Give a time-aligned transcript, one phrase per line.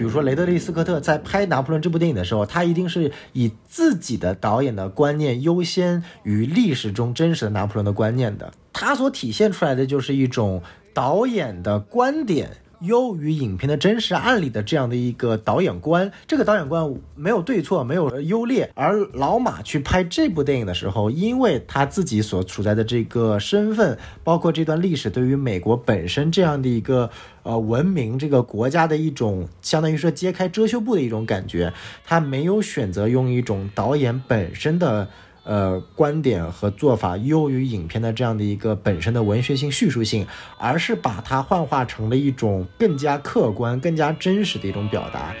[0.00, 8.50] 比如说雷德利·斯科特在拍《拿破仑》这部电影的时候，他一定是以自己的导演的观念优先于历史中真实的拿破仑的观念的。
[8.72, 10.62] 他所体现出来的就是一种
[10.94, 12.50] 导演的观点。
[12.80, 18.70] 优于影片的真实案例的这样的一个导演观，这个导演观没有对错，没有优劣。
[18.74, 27.10] 而老马去拍这部电影的时候，因为他自己所处在的这个身份，包括这段历史对于美国本身这样的一个
[27.42, 31.72] 呃文明这个国家的一种，相当于说揭开遮羞布的一种感觉，
[32.04, 35.08] 他没有选择用一种导演本身的。
[35.44, 40.26] 呃，观点和做法优于影片的这样的一个本身的文学性叙述性，
[40.58, 45.34] 而是把它幻化成了一种更加客观、更加真实的一种表达。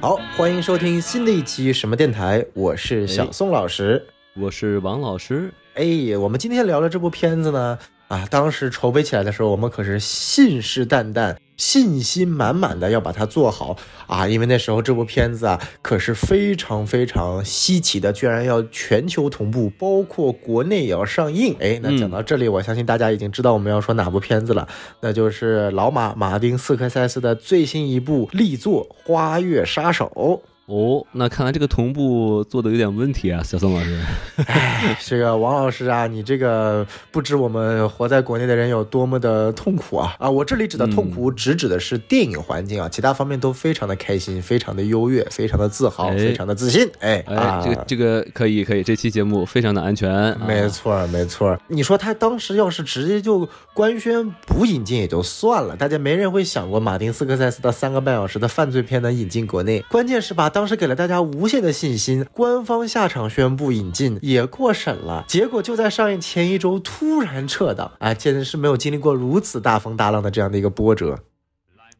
[0.00, 5.52] 好，欢迎收听新的一期什么电台，我是小宋老师，我是王老师。
[5.74, 11.36] 哎，我们今天聊的这部片子呢，啊，当时筹备起来的时候，我们可是信誓旦旦。
[11.56, 13.76] 信心满满的要把它做好
[14.06, 14.28] 啊！
[14.28, 21.56] 因为那时候这部片子啊，可是非常非常稀奇的，居然要全球同步，包括国内也要上映。
[21.60, 24.68] 哎，那讲到这里，我相信大家已经知道我们要说哪部片子了，
[25.00, 30.12] 那就是老马马丁斯科塞斯的最新一部力作《花月杀手》。
[30.66, 34.00] 哦，那看来这个同步做的有点问题啊，小宋老师。
[34.48, 40.16] 哎，这个王老师啊，你这个不知我们活在国内的人有多么的痛苦啊！
[40.18, 46.90] 啊，我这里指的痛苦，只指的是电影环境啊，其他方面都非常的开心，非常的优越，非常的自豪，非常的自信。
[46.98, 50.36] 哎，哎，这个这个可以可以，这期节目非常的安全。
[50.40, 60.50] 没错没错，你说他当时要是直接就官宣不引进也就算了，大家没人会想过马丁斯科塞斯的三个半小时的犯罪片能引进国内，关键是把。
[60.56, 71.18] 当时给了大家无限的信心，官方下场宣布引进，也过审了，结果就在上映前一周突然撤档，哎，简直是没有经历过如此大风大浪的这样的一个波折。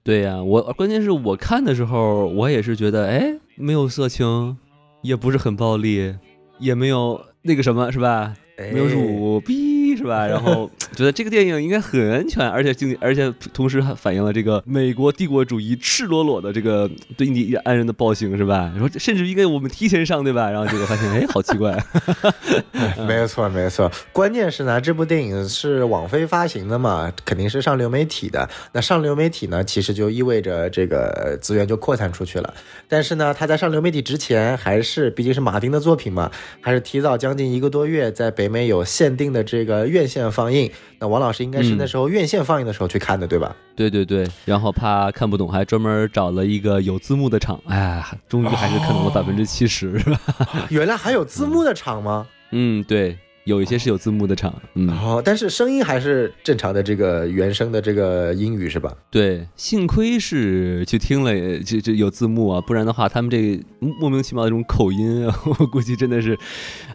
[0.03, 4.57] 对呀，我关键是我看的时候，我也是觉得，哎，没有色情，
[5.03, 6.15] 也不是很暴力，
[6.59, 8.33] 也没有那个什么，是吧？
[8.73, 9.76] 没有辱逼。
[10.07, 10.25] 是吧？
[10.25, 18.73] 然后 觉得这个电影应该很安全，而且经，而且同时还反映了这个美国帝国主义赤裸裸的这个对印第安人的暴行，是吧？
[18.79, 20.49] 说甚至应该我们提前上，对吧？
[20.49, 21.77] 然后结果发现，哎，好奇怪。
[23.05, 23.91] 没错，没错。
[24.13, 28.49] 关键是呢，这部电影是网飞发行的嘛，肯定是上流媒体的。
[28.73, 32.55] 那上流媒体呢，其实就意味着这个资源就扩散出去了。
[32.87, 36.31] 但是呢，他在上流媒体之前，还是毕竟是马丁的作品嘛，
[36.61, 39.96] 还是提早将近一个多月在北美有限定的这个。
[39.97, 43.57] 院线放映，那王老师应该是那时候院线放映的时候去看的，对吧？
[43.75, 50.21] 对对对，然后怕看不懂，还专门找了一个有字幕的场，哎，终于还是看懂了百分之七十，是吧？
[50.69, 52.27] 原来还有字幕的场吗？
[52.51, 53.17] 嗯，对。
[53.47, 58.93] 有一些是有字幕的场，嗯，好，但是声音还是正常的这个原声的这个英语是吧？
[59.09, 63.59] 对，幸亏是去听了，就就有字幕啊，不然的话，他们这
[64.01, 66.37] 莫名其妙的这种口音，我估计真的是，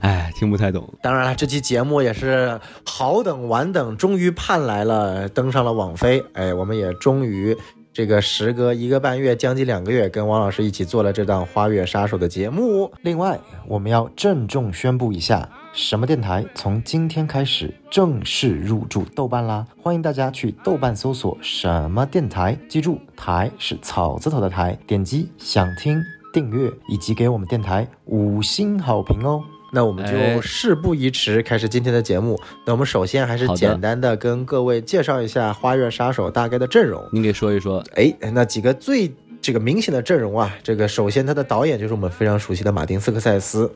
[0.02, 0.94] 哎，听不太懂。
[1.02, 7.56] 当然了，这期节目也是好等晚等，终于盼来了，登上了网飞，哎，我们也终于
[7.94, 12.92] 这个时隔一个半月，将近两个月，跟王老师一起做了这档《花月杀手》的节目。
[13.04, 15.50] 另外，我们要郑重宣布一下。
[15.74, 19.66] 什么电台从今天开始正式入驻豆瓣啦！
[19.82, 29.42] 欢迎大家去豆瓣搜索“什么电台”，记住“台”是草字头的“台”，点击想听、订阅以及给我们电台五星好评哦。
[29.72, 32.38] 那我们就事不宜迟，开始今天的节目。
[32.66, 37.02] 那我们首先还是简单的跟各位介绍一下《花月杀手》大概的阵容。
[37.14, 37.82] 您给说一说。
[37.96, 39.10] 哎，那几个最
[39.42, 43.74] 这个明显的阵容啊，这个首先他的导演就是我们非常熟悉的马丁斯科塞斯。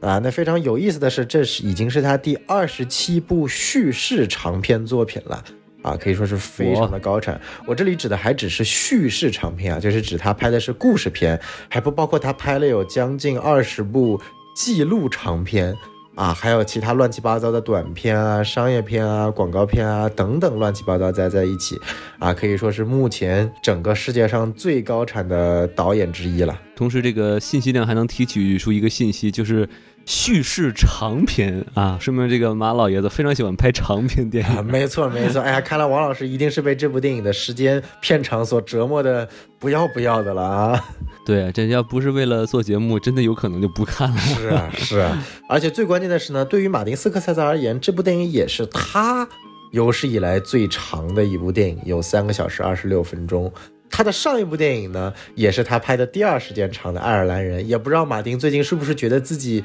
[0.00, 5.44] 啊，那非常有意思的是，这是已经是他第二十七部叙事长篇作品了
[5.82, 7.40] 啊，可以说是非常的高产。
[7.66, 14.20] 我这里指的还只是叙事长篇啊，就是指他拍的是故事片，还不包括他拍了有将近二十部
[14.54, 15.74] 记录长片
[16.14, 21.76] 啊，还有其他乱七八糟的短片啊、商业片啊、广告片啊等等乱七八糟加在一起
[22.20, 26.56] 啊，可以说是目前整个世界上最高产的导演之一了。
[26.76, 29.68] 同时，这个信息量还能提取出一个信息，就是。
[30.08, 34.64] 叙事长篇啊，说明这个马老爷子非常喜欢拍长篇电影。
[34.64, 39.28] 没错没错，哎呀，看来王老师一定是被这部电影的时间片长所折磨的
[39.58, 40.84] 不要不要的了啊！
[41.26, 44.16] 对，这要不是为了做节目，真的有可能就不看了。
[44.16, 49.28] 是啊是啊， 而且最关键的是呢，对于马丁斯科塞斯而言，这部电影也是他
[49.72, 53.52] 有史以来最长的一部电影，有三个小时二十六分钟。
[53.90, 59.62] 他的上一部电影呢，也是他拍的第二时间长的《爱尔兰人》，也不知道马丁最近是不是觉得自己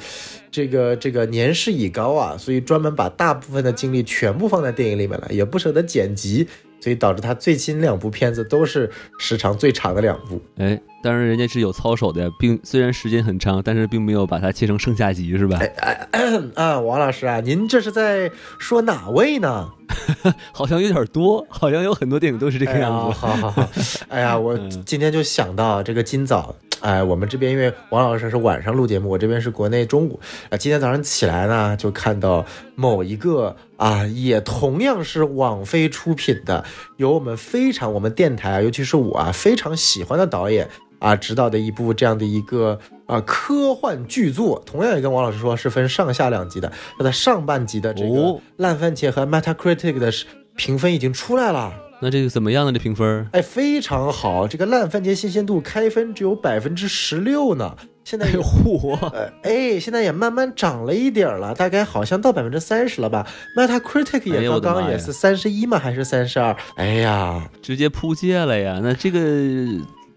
[0.52, 6.48] 这个这个年事已高啊，所以专门把大部分的精力全部放在电影里面了，也不舍得剪辑。
[6.84, 10.42] 所以导致他最新两部片子都是时长最长的两部。
[10.58, 15.58] 哎，当然人家是有操守的，并虽然时间很长，但是并没有把它切成上下集，是吧？
[15.62, 19.70] 哎哎 啊，王老师啊，您这是在说哪位呢？
[20.52, 23.18] 好像有点多，好像有很多电影都是这个样子。
[23.18, 23.70] 好好好，
[24.10, 26.54] 哎呀，我 今天就想到这个今早。
[26.84, 30.20] 哎，我们这边因为王老师是晚上录节目，我这边是国内中午。
[30.50, 32.46] 啊，今天早上起来呢，就看到
[32.76, 36.66] 某一个啊，也同样是网飞出品的，
[36.98, 40.68] 有我们非常我们电台啊，尤其是我啊非常喜欢的导演
[41.00, 44.62] 啊指导的一部这样的一个啊科幻巨作。
[44.66, 50.12] 同样也跟王老师说是分上下两集的，它的上半集的这个烂番茄和 Metacritic 的
[50.58, 51.74] 评分已经出来了。
[52.04, 52.74] 那这个怎么样呢？
[52.74, 53.26] 这评分？
[53.32, 54.46] 哎，非常好。
[54.46, 57.78] 这个烂番茄新鲜度开分只有百分之十六呢。
[58.04, 59.00] 现在火，
[59.44, 63.26] 哎，现在也慢慢涨了一点了，大概好像到百分之三十了吧。
[63.56, 65.80] Metacritic 也刚刚也是三十一吗？
[65.80, 66.54] 还是三十二？
[66.76, 68.82] 哎呀，直接扑街了呀！
[68.84, 69.20] 那这个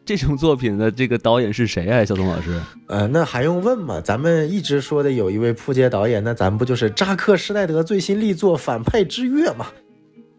[0.04, 2.04] 这种作品的这个导演是谁啊？
[2.04, 2.60] 小东老师？
[2.88, 4.00] 呃，那还用问吗？
[4.00, 9.68] 咱们一直说的有一位扑街导演，那咱们不就是扎克施奈德最新力作《反派之月》吗？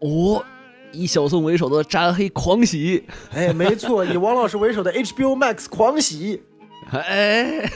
[0.00, 0.44] 哦。
[0.92, 6.42] 以小宋为首的扎黑狂喜，哎，没错，以王老师为首的 HBO Max 狂喜，
[6.90, 7.70] 哎。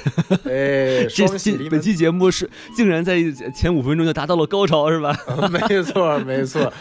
[0.45, 3.19] 哎， 双喜本期节目是竟然在
[3.55, 5.15] 前五分钟就达到了高潮，是吧？
[5.69, 6.73] 没错，没错，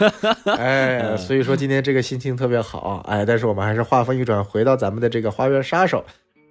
[0.46, 6.04] 哎， 所以说今天这个心情特别好，哎，但是我们还是话锋一转，回到咱们的这个花园杀手。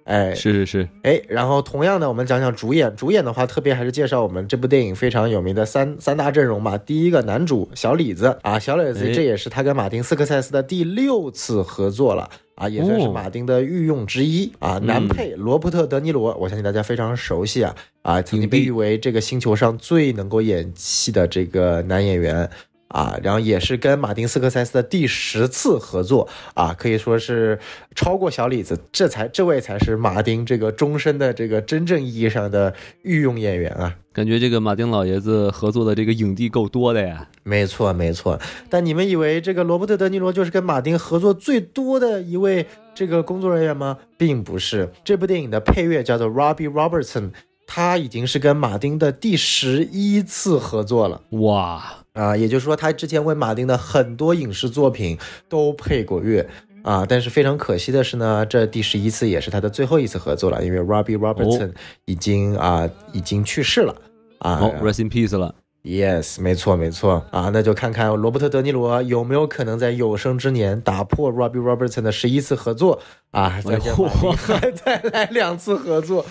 [0.04, 2.94] 哎，是是是，哎，然后同样的，我们讲讲主演。
[2.96, 6.76] 主演的话，特别还是介绍我们这部电影非常有名的三三大阵容吧。
[6.76, 14.78] 第一个男主小李子啊，小李子这也是他跟马丁斯科塞斯的第六次合作了啊，也算是马丁的御用之一啊。
[14.78, 22.50] 男配罗伯特·德尼罗，我相信大家非常熟悉啊啊，曾经被誉为这个星球上最能够演戏的这个男演员。
[22.92, 27.58] 啊，然后也是跟马丁斯科塞斯的第十次合作啊，可以说是
[27.94, 32.72] 超过小李子，这才这位才是马丁这个终身的这个真正意义上的
[33.02, 33.96] 御用演员啊。
[34.12, 37.26] 感觉这个马丁老爷子合作的这个影帝够多的呀。
[37.42, 43.96] 没错没错，但你们以为这个罗伯特·德尼罗就是跟马丁合作最多的一位这个工作人员吗？
[44.18, 47.30] 并不是，这部电影的配乐叫做 Robbie Robertson，
[47.66, 51.22] 他已经是跟马丁的第十一次合作了。
[51.30, 52.01] 哇！
[52.14, 55.18] 啊，也就是说，他之前为马丁的很多影视作品
[55.48, 56.46] 都配过乐
[56.82, 61.72] 啊，但是非常可惜的是呢，这第十一次也是他的最后一次合作了，因为 Robbie Robertson
[62.04, 63.94] 已经啊已经去世了
[64.38, 65.54] 啊，Rest in peace 了。
[65.84, 73.00] Yes，没错没错啊，那就看看罗伯特·德尼罗有没有可能在有生之年打破 Robbie Robertson 的十一次合作
[73.32, 76.24] 啊，再还 再来两次合作，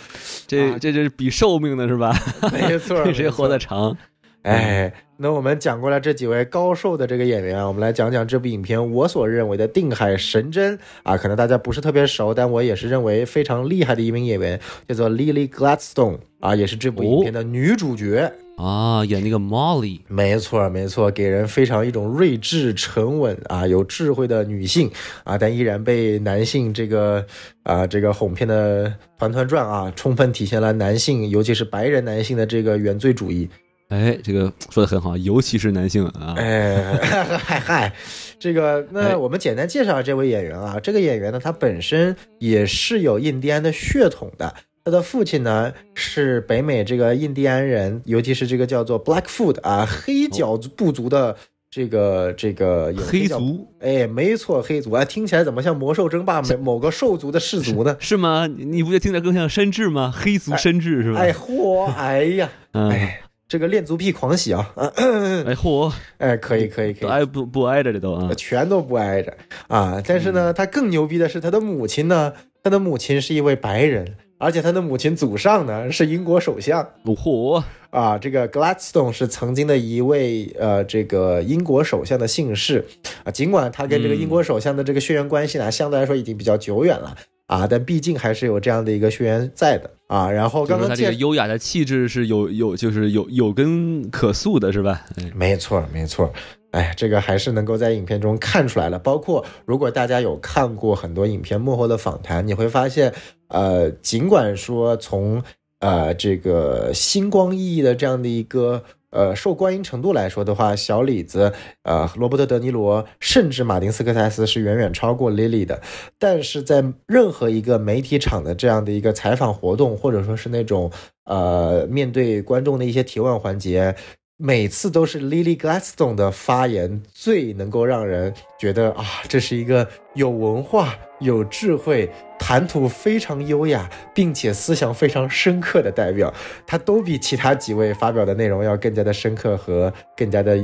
[0.47, 2.15] 这这就是比寿命的是吧？
[2.53, 3.97] 没错， 谁活得长？
[4.43, 24.89] 哎，那我们讲过了这几位高寿的这个演员啊，我们来讲讲这部影片我所认为的定海神针啊，可能大家不是特别熟，但我也是认为非常厉害的一名演员，叫做 Lily Gladstone 啊，也是这部影片的女主角啊，演那个 Molly，没错没错，给人非常一种睿智沉稳啊，有智慧的女性
[25.23, 27.23] 啊，但依然被男性这个
[27.61, 33.47] 啊这个哄骗的团团转啊，充分体现了男性，尤其是白人男性的这个原罪主义。
[33.91, 36.33] 哎，这个说的很好，尤其是男性啊。
[36.37, 36.81] 哎，
[37.37, 37.93] 嗨嗨，
[38.39, 40.79] 这个那我们简单介绍这位演员啊。
[40.79, 44.55] 这个演员呢，他本身也是有印第安的血统的。
[44.85, 51.35] 他的父亲呢是北美这个印第安人，尤其是这个叫做 Blackfoot 啊黑脚部族的
[51.69, 53.67] 这个这个黑族。
[53.81, 57.97] 哎，没错，黑族啊，听起来怎么像魔兽争霸某某个兽族的氏族呢？
[57.99, 58.47] 是吗？
[58.47, 60.13] 你不觉得听起来更像山治吗？
[60.15, 61.19] 黑族山治是吧？
[61.19, 63.20] 哎嚯，哎呀，哎。
[63.51, 64.71] 这个恋足癖狂喜啊！
[64.77, 69.35] 哎 嚯，哎可以可以可以，挨不不挨着这都啊，全都不挨着
[69.67, 70.01] 啊！
[70.07, 72.31] 但是呢，他更牛逼的是他的母亲呢，
[72.63, 76.87] 他的母亲是一位白人，而且他的母亲祖上呢是英国首相。
[77.03, 78.17] 嚯啊！
[78.17, 82.85] 这个 Gladstone 是曾经的一位呃这个英国首相的姓氏
[83.25, 87.13] 啊，尽管他跟这个英国首相的这个血缘关系呢相对来说已经比较久远了。
[87.51, 90.31] 啊，但毕竟还是有这样的一个学员在的啊。
[90.31, 95.05] 然后刚刚他这个优雅的气质是有有就是有有根可塑的，是吧？
[95.35, 96.31] 没错，没错。
[96.71, 98.97] 哎，这个还是能够在影片中看出来了。
[98.97, 103.13] 包括如果大家有看过很多影片幕后的访谈，你会发现，
[103.49, 105.43] 呃，尽管说从
[105.79, 108.81] 呃这个星光熠熠的这样的一个
[109.11, 111.53] 呃受欢迎程度来说的话，小李子、
[111.83, 115.81] 呃罗伯特·德尼罗，甚至马丁·斯科塞斯是远远超过 Lily 的。
[116.17, 120.91] 但是在任何一个媒体场的这样的一个采访活动，或者说是那种
[121.25, 123.95] 呃面对观众的一些提问环节。
[124.43, 136.33] 每次都是 Lily Gladstone 的发言最能够让人觉得啊，这是一个有文化、有智慧、谈吐非常优雅，并且思想非常深刻的代表。
[136.67, 140.57] 他都比其他几位发表的内容要更加的深刻和更加的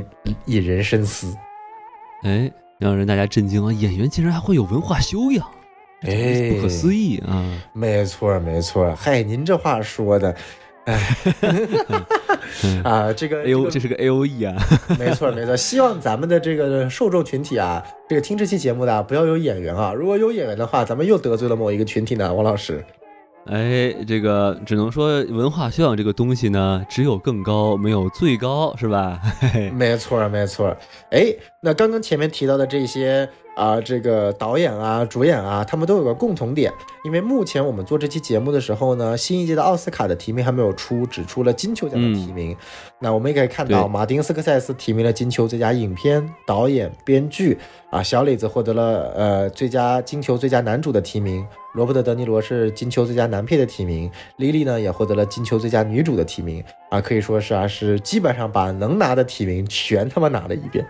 [0.44, 1.34] 引人深思。
[2.24, 3.72] 哎，让人大家震惊啊！
[3.72, 5.46] 演员竟然还会有文化修养，
[6.02, 7.62] 哎，不可思议啊！
[7.72, 8.94] 没错，没错。
[8.94, 10.34] 嗨，您这话说的。
[12.82, 14.56] 啊，这个 A O 这是个 A O E 啊，
[14.98, 15.56] 没错没错。
[15.56, 22.84] 希望咱们的这个受众群体啊，这个听这期节目的不要有演员啊，如果有演员的话，咱们又得罪了某一个群体呢，王老师。
[23.46, 29.18] 哎，这个只能说文化修养这个东西呢，只有更高，没有最高，是吧？
[29.72, 30.76] 没错没错。
[31.10, 33.28] 哎，那刚刚前面提到的这些。
[33.58, 36.72] 啊，这个导演啊，主演啊，他们都有个共同点，
[37.04, 42.56] 因为目前我们做这期节目的时候呢，新一届的奥斯卡的提名还没有出，只出了金球奖的提名。
[43.00, 47.58] 那我们也可以看到，马丁斯科塞斯提名了金球最佳影片、导演、编剧，
[47.90, 51.44] 啊，小李子获得了呃最佳金球最佳男主的提名。
[51.74, 60.84] 罗伯特·德尼罗是金球最佳男配的提名，莉莉呢也获得了金球最佳女主的提名啊，可以说是啊是基本上把能拿的提名全他妈拿了一遍，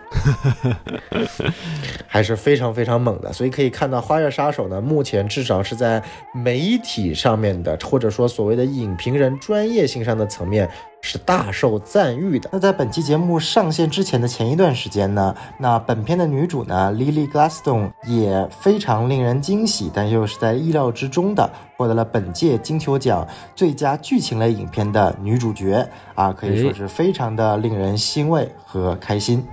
[2.07, 3.33] 还是非常非常猛的。
[3.33, 6.01] 所以可以看到，《花月杀手》呢，目前至少是在
[6.33, 10.69] 媒体上面的，或者说所谓的影评人专业性上的层面。
[11.01, 12.49] 是大受赞誉的。
[12.51, 23.25] 那在本期节目上线之前的前一段时间呢，那本片的女主呢，Lily Gladstone 也非常令人惊喜，但又是在意料之中的，获得了本届金球奖
[23.55, 29.43] 最佳剧情类影片的女主角啊，可以说是非常的令人欣慰和开心。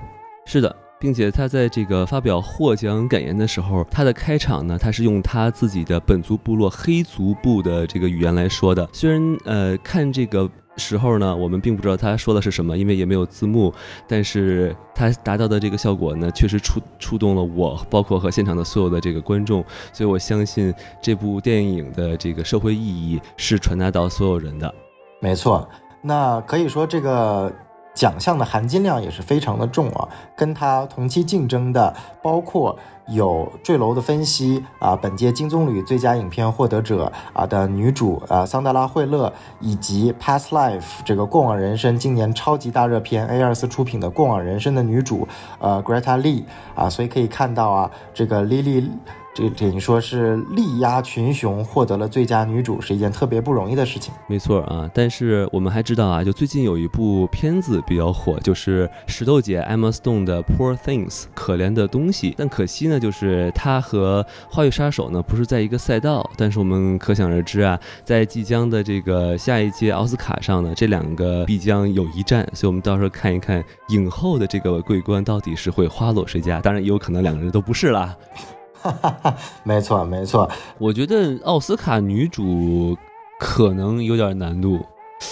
[0.44, 8.88] 是的，并且她在这个发表获奖感言的时候，她的开场呢，她是用她自己的本族部落黑族部的这个语言来说的。
[8.92, 10.50] 虽然呃，看这个。
[10.76, 13.73] 时候呢，我们并不知道他说的是什么，因为也没有字幕。
[14.06, 19.64] 但是他达到的这个效果呢，确实触触动了我，包括和现场的所有的这个观众。
[19.92, 24.75] 所以我相信这部电影的这个社会意义是传达到所有人的。
[25.21, 25.68] 没错，
[26.02, 27.52] 那可以说这个。
[27.96, 45.26] 奖项的含金量也是非常的重啊，跟他同期竞争的包括有《坠楼的分析》啊，本届金棕榈最佳影片获得者啊的女主啊桑德拉惠勒，以及《Past Life》这个过往人生今年超级大热片 A 二四出品的过往人生的女主
[45.58, 48.90] 呃 Greta Lee 啊，所以可以看到啊这个 Lily。
[49.36, 54.10] 这等于说是力压群雄，获得了最佳女主，是一件特别不容易的事情。
[54.26, 62.34] 没错啊，但是我们还知道啊，就最近有一部片子比较火，就是石头姐 Emma Stone 的《Poor Things》可怜的东西。
[62.38, 66.28] 但可惜呢，就是她和《花月杀手》呢不是在一个赛道。
[66.38, 72.48] 但是我们可想而知啊，在即将的这个下一届奥斯卡上呢，这两个必将有一战。
[72.54, 76.58] 所以我们到时候看一看影后的这个桂冠到底是会花落谁家。
[76.60, 78.16] 当然也有可能两个人都不是啦。
[79.64, 80.50] 没错，没错。
[80.78, 82.97] 我觉得奥斯卡女主
[83.38, 84.78] 可能有点难度，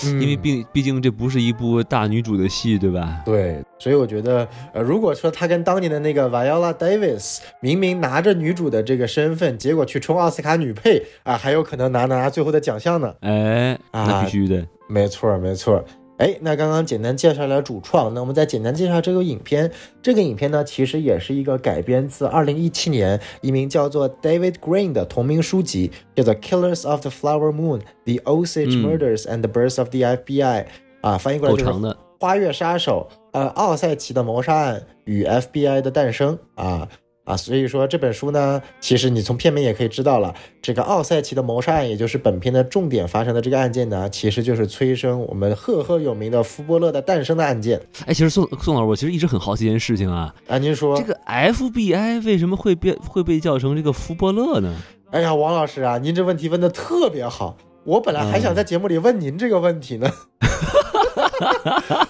[0.05, 3.23] 因为毕毕竟这不是一部大女主的戏，对吧？
[3.25, 13.15] 对，所以我觉得，呃，如果说她跟当年的那个 Viola Davis 明明拿着女主的这个身份，结果去冲奥斯卡女配啊，还有可能拿拿最后的奖项呢。
[13.21, 15.85] 哎，那必须的，没错，没错。
[16.19, 19.71] 哎，那刚刚简单介绍了主创，那我们再简单介绍这个影片。
[20.01, 30.01] 这个影片呢，其实也是一个改编自2017年一名叫做 David Green 的同名书籍，叫做《Killers of the Flower Moon: The Osage Murders and the Birth of the
[30.01, 30.65] FBI》
[31.01, 31.71] 啊，翻译过来就是
[32.21, 36.89] 《花月杀手》呃，奥赛奇的谋杀案与 FBI 的诞生啊。
[37.25, 47.81] 啊，所以说这本书呢，其实你从片名也可以知道了，这个奥赛奇的谋杀案，也就是本片的重点发生的这个案件呢，其实就是催生我们赫赫有名的福伯勒的诞生的案件。
[48.05, 54.75] 哎，其实宋宋老师，我其实一直很好奇一件事情啊，啊，您说这个 FBI 为什么会变会被叫成这个福伯勒呢？
[55.11, 60.11] 哎呀，王老师啊，您这问题问的特别好，我本来还想在节目里问您这个问题呢。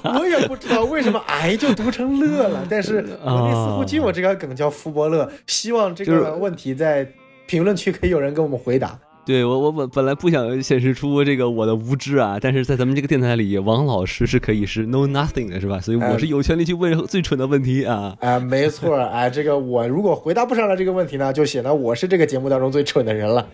[0.18, 5.30] 我也不知道为什么癌就读成乐了，但是国内似乎就有这个梗叫福伯乐。
[5.46, 7.06] 希望这个问题在
[7.46, 8.98] 评论区可以有人给我们回答。
[9.26, 15.80] 对我，我本本来不想显示出这个我的无知啊，但是在咱们这个电台里，王老师是可以是 know nothing 的，是吧？
[15.80, 18.14] 所以我是有权利去问最蠢的问题啊！
[18.20, 23.48] 啊，没错，哎，这个我如果回答不上来这个问题呢，就显得我是这个节目当中最蠢的人了。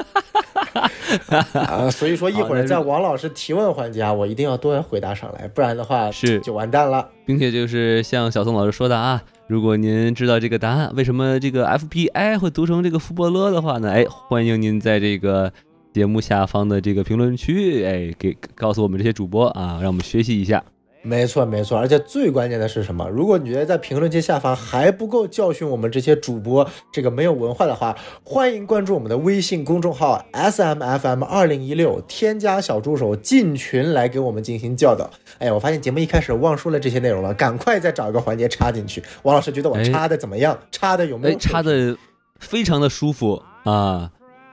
[1.54, 7.08] 啊，所以说一会儿在王老师提问环节啊，我一定要多回答上来，不然的话是就完蛋了。
[7.26, 13.90] 并且就是像小宋老师说的啊，如果您知道这个答案，为什么这个 FBI 会读成这个福伯勒的话呢？
[13.90, 15.52] 哎，欢迎您在这个
[15.92, 20.62] 节目下方的这个评论区，哎，给告诉我们这些主播啊，让我们学习一下。
[21.02, 23.08] 没错，没错，而且最关键的是什么？
[23.08, 35.10] 如果你觉得在评论区下方还不够教训我们这些主播这个没有文化的话，欢迎关注我们的微信公众号 S M F M 二零一六，添加小助手进群来给我们进行教导。
[35.38, 39.02] 哎呀，我发现节目一开始忘说了这些内容了，赶快再找一个环节插进去。
[39.22, 40.58] 王老师觉得我插的怎么样？
[40.70, 41.38] 插的有没有？
[41.38, 41.96] 插的
[42.38, 44.10] 非常的舒服啊。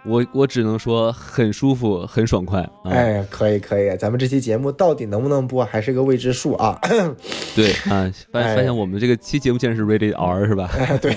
[0.08, 2.68] 我我只能说很舒服，很爽快。
[2.86, 6.80] 哎，可以可以，咱们这期节目到底能不能播，还是个未知数啊。
[7.56, 10.70] 对啊， 发发现我们这个期节目竟然是 Rated R 是吧？
[11.02, 11.14] 对，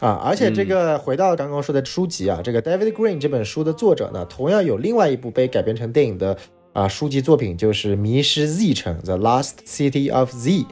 [0.00, 6.36] 啊，而且这个回到刚刚说的书籍啊，这个 David Green 这本书的作者呢，同样有另外一部被改编成电影的
[6.72, 10.64] 啊书籍作品，就是《迷失 Z 城》The Last City of Z。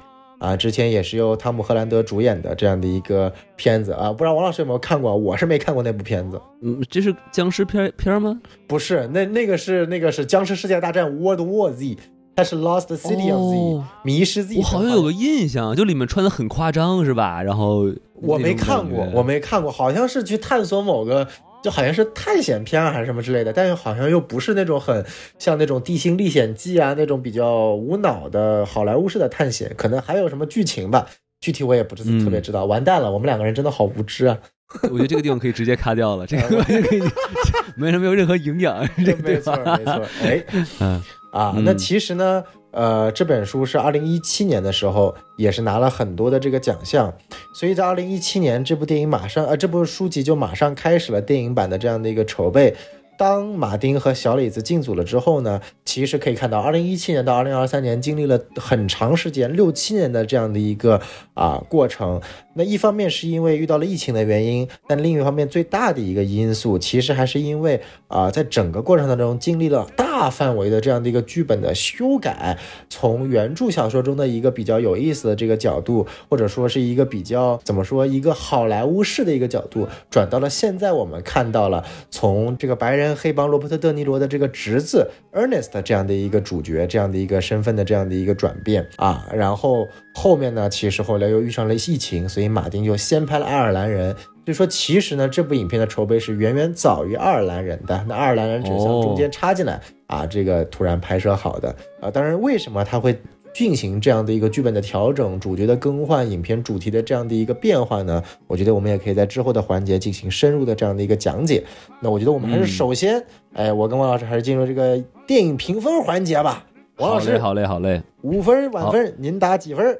[0.42, 5.16] 啊，之前也是由汤姆·赫兰德主演的这样的一个片子啊，不知道王老师有没有看过？
[5.16, 6.40] 我是没看过那部片子。
[6.62, 8.40] 嗯，这是僵尸片片吗？
[8.66, 11.96] 不是，那那个是那个是僵尸世界大战 World War Z，
[12.34, 14.56] 它是 Lost City of Z，迷失 Z。
[14.58, 17.40] 我好像有个印象，就里面穿的很夸张，是吧？
[17.40, 21.28] 然后我没看过，我没看过，好像是去探索某个。
[21.62, 25.04] 就好像是探险片还是什么之类的，但是好像又不是那种很
[25.38, 31.06] 像那种《地心历险记》啊那种比较无脑的好莱坞式的探险，可能还有什么剧情吧，
[31.40, 32.64] 具体我也不是特别知道。
[32.64, 34.36] 完蛋了，我们两个人真的好无知啊！
[34.90, 37.02] 我觉得这个地方可以直接卡掉了，这个可以，
[37.76, 40.02] 没没有任何营养，这没错没错。
[40.22, 40.44] 哎，
[40.80, 41.02] 嗯
[41.32, 42.42] 啊，那其实呢。
[42.72, 47.12] 呃，这本书是二零一七年的时候，也是拿了很多的这个奖项，
[47.54, 52.74] 所以在二零一七年，这部电影马上，呃，这部书籍就马上开始了电影版的这样的一个筹备。
[53.18, 61.00] 当马丁和小李子进组了之后呢，其实可以看到，二零一七年到二零二三年经历了很长时间，六七年的这样的一个
[61.34, 62.20] 啊过程。
[62.54, 72.58] 那一方面是因为遇到了疫情的原因，但另一方面最大的一个因素，其实还是因为啊，在整个过程当中经历了大范围的这样的一个剧本的修改，
[72.90, 83.02] 从原著小说中的一个比较有意思的这个角度，或者说是一个比较怎么说一个好莱坞式的一个角度，转到了现在我们看到了从这个白人。
[83.14, 94.14] 黑帮罗伯特·德尼罗的这个侄子 Ernest 这样的一个主角，这样的一个身份的这样的一个转变啊，然后后面呢，其实后来又遇上了疫情，所以马丁就先拍了爱尔兰人。
[94.44, 98.04] 所以说，其实呢，这部影片的筹备是远远早于爱尔兰人的。
[98.08, 102.10] 那爱尔兰人只是从中间插进来啊，这个突然拍摄好的啊。
[102.10, 103.16] 当然，为什么他会？
[103.54, 108.22] 进行这样的一个剧本的调整、主角的更换、影片主题的这样的一个变化呢？
[108.46, 111.62] 我觉得我们也可以在之后的环节进行深入的这样的一个讲解。
[112.00, 116.64] 那我觉得我们还是首先，哎，我跟王老师还是进入这个电影评分环节吧。
[116.96, 119.98] 王老师，好嘞，好嘞，五分满分，您打几分？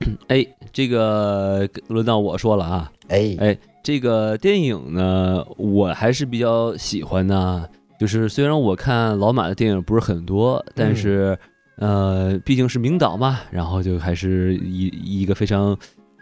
[0.28, 2.92] 哎，这个轮到我说了啊。
[3.08, 7.68] 哎哎，这个电影呢，我还是比较喜欢的。
[7.98, 11.38] 就是虽然我看老马的电影不是很多，但是。
[11.76, 15.74] 呃，毕竟是名导嘛，然后就还是以一个非常，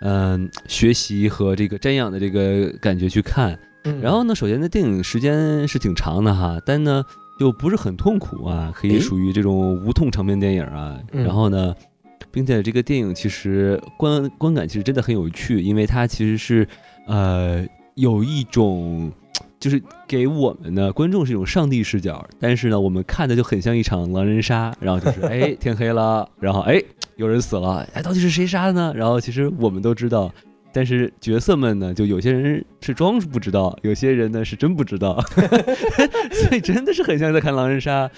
[0.03, 3.59] 嗯，学习和这个瞻仰的这个感觉去看。
[4.01, 7.03] 然后呢，首先呢，电影时间是挺长的哈，但呢
[7.41, 10.97] 又不是很痛苦啊，可以属于这种无痛长篇电影啊。
[11.11, 11.75] 然后呢，
[12.39, 16.65] 并且这个电影其实观观感其实真的很有趣，因为它其实是
[17.09, 19.11] 呃有一种。
[19.61, 26.81] 就是给我们的观众是一种上帝视角，但是呢，我们看的就很像一场狼人杀，然后就是 哎天黑了，然后哎
[27.17, 28.93] 有人死了，哎到底是谁杀的呢？
[28.95, 30.33] 然后其实我们都知道，
[30.73, 35.21] 但是角色们呢，就有些人是装不知道，有些人呢是真不知道，
[36.31, 38.09] 所以真的是很像在看狼人杀，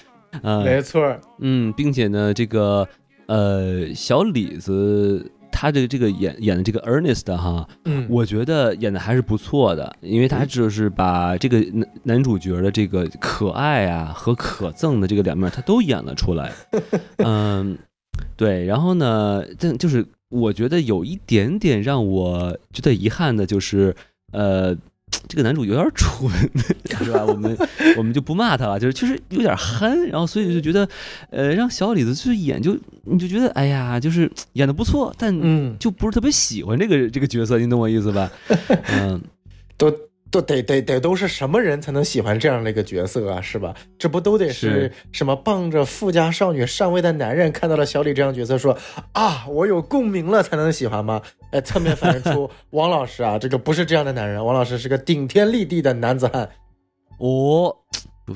[0.43, 2.87] 啊，没错，嗯，并且呢，这个
[3.27, 5.31] 呃小李子。
[5.53, 16.51] 他的这个演演的这个 Ernest 哈，嗯，我觉得演的还是不错的，因为他就是把这个男男主角的这个可爱啊和可憎的这个两面他都演了出来，
[17.19, 17.77] 嗯，
[18.37, 23.93] 对，然后呢，但就是我觉得有一点点让我觉得遗憾的就是，
[24.31, 24.75] 呃。
[25.27, 26.29] 这个男主有点蠢，
[27.03, 27.23] 是吧？
[27.25, 27.57] 我们
[27.97, 30.87] 我们就不骂他了，就是确实有点憨，然后所以就觉得，
[31.29, 35.33] 呃，让小李子去演，就你就觉得，哎呀，就是 演的不错，但
[35.79, 38.29] 就不是特别喜欢这个这个角色，你懂我意思吧？
[38.91, 39.21] 嗯，
[39.77, 39.91] 都。
[40.31, 43.75] 都得得得都是什么人才能喜欢这样的一个角色啊，是吧？
[43.99, 48.77] 这不都得是什么傍着富家少女上位的男人看到了小李这样角色，说
[49.11, 51.21] 啊，我有共鸣了才能喜欢吗？
[51.51, 56.49] 哎，侧面反映出王老师啊，这个不是这样的男人，王老师是个顶天立地的男子汉。
[57.19, 57.75] 哦，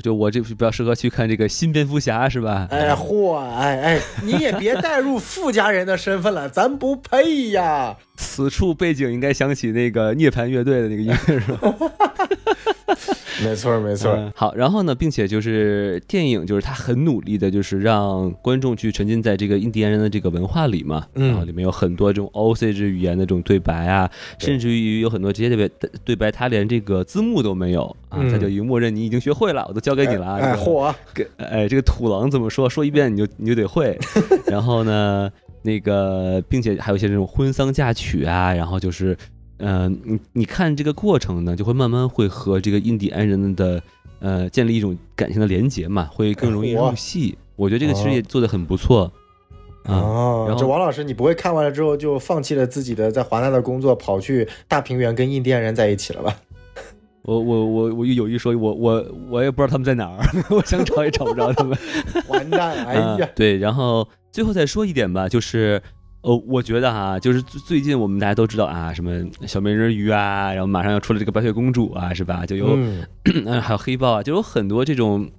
[0.02, 2.68] 就我这比较适合去看这个新蝙蝠侠是吧？
[2.72, 7.96] 哎嚯，哎哎，你也别带入富家人的身份了，咱不配呀。
[8.18, 11.76] 此处背景应该响起那个涅槃乐队的那个音乐是吧？
[13.44, 14.32] 没错没错。
[14.36, 21.06] 好，然后呢，并且就是电影，就是他很努力的，就是让观众去沉浸在这个印第安人的这个文化里嘛。
[21.16, 21.30] 嗯。
[21.30, 30.36] 然后里面有很多这种 Osage 语言的这种对白啊，甚至于有很多直接对白对白，他连这个字幕都没有啊，他就已经默认你已经学会了，我都交给你了。
[30.36, 30.94] 哎嚯！
[31.38, 32.70] 哎，这个土狼怎么说？
[32.70, 33.98] 说一遍你就你就得会。
[34.48, 35.32] 然后呢？
[35.62, 39.18] 那个，并且还有一些这种婚丧嫁娶啊，然后就是，
[39.58, 43.82] 嗯，你你看这个过程呢，就会慢慢会和这个印第安人的
[44.20, 47.38] 呃建立一种感情的连结嘛，会更容易入戏。
[47.56, 49.12] 我觉得这个其实也做的很不错。
[49.86, 56.36] 哦，然后这王老师，你不会看完了之后就放弃了自己的在华纳的工作，跑去大平原跟印第安人在一起了吧？
[57.24, 61.78] 我我我我有一说，我我我也不知道他们在哪儿， 我想找也找不着他们。
[62.28, 62.86] 完蛋！
[62.86, 64.08] 哎呀，对，然后。
[64.32, 65.82] 最后再说一点吧，就是，
[66.26, 69.12] 呃，我觉得哈，就是最近我们大家都知道啊，什么
[69.46, 72.44] 小美人鱼啊，然后马上要出了这个白雪公主啊，是吧？
[72.48, 73.06] 就有，嗯，
[73.62, 75.30] 还有黑豹啊，就有很多这种，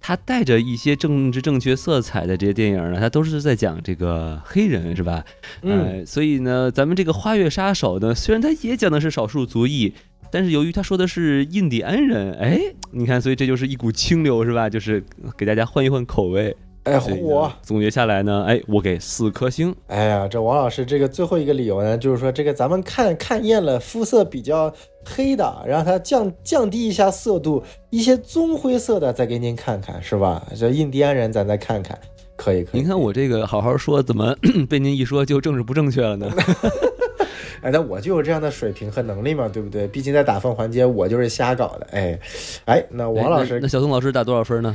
[0.00, 5.22] 它带着一些政治正确色彩的这些电影呢，它都是在讲这个黑人，是吧？
[5.60, 9.92] 嗯，所以呢，咱们这个花月杀手呢，虽然它也讲的是少数族裔，
[10.32, 12.58] 但是由于他说的是印第安人，哎，
[12.92, 14.70] 你看，所以这就是一股清流，是吧？
[14.70, 15.04] 就是
[15.36, 16.56] 给大家换一换口味。
[16.90, 17.52] 哎，火！
[17.62, 19.74] 总结下来呢，哎，我给四颗星。
[19.86, 24.72] 哎呀，这王老师这个最后一个理由呢，就是说这个咱们看看厌了肤色比较
[25.04, 30.44] 黑的，让它降降低一下色度，一些棕灰色的再给您看看，是吧？
[30.58, 31.98] 这印第安人咱再看看，
[32.36, 32.80] 可以可以。
[32.80, 34.34] 您看我这个好好说，怎么
[34.68, 36.28] 被您一说就政治不正确了呢？
[37.62, 39.86] 哎，那我就有这样的水平和能力嘛，对不对？
[39.86, 41.86] 毕竟在打分环节，我就是瞎搞的。
[41.90, 42.18] 哎，
[42.64, 44.74] 哎，那王老师，那小宋老师打多少分呢？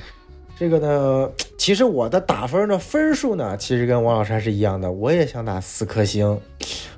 [0.57, 6.39] 这个呢，其实我的打分呢分数呢，其实跟王老师还是一样的，我也想打四颗星，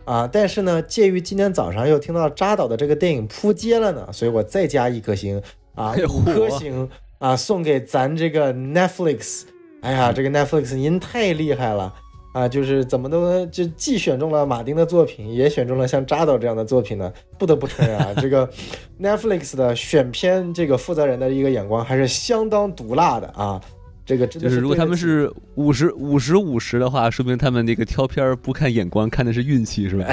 [0.06, 5.41] 啊，但是呢，介于今天早上又听到扎导的这个电影扑街了呢，所以我再加一颗星，
[5.74, 9.46] 啊，五颗星啊，送给咱这个 Netflix，
[9.82, 11.91] 哎呀，这个 Netflix 您太厉害了。
[12.38, 17.12] 啊，就是怎么都就既选中了马丁的作品，也选中了像扎导这样的作品呢？
[17.36, 18.47] 不得不承认啊，这个
[19.02, 23.60] Netflix 的选片这个负责人的一个眼光还是相当毒辣的啊。
[24.06, 30.06] 这个就是如果他们是五十五十五十的话，说明他们那个挑片不看眼光，看的是运气，是吧？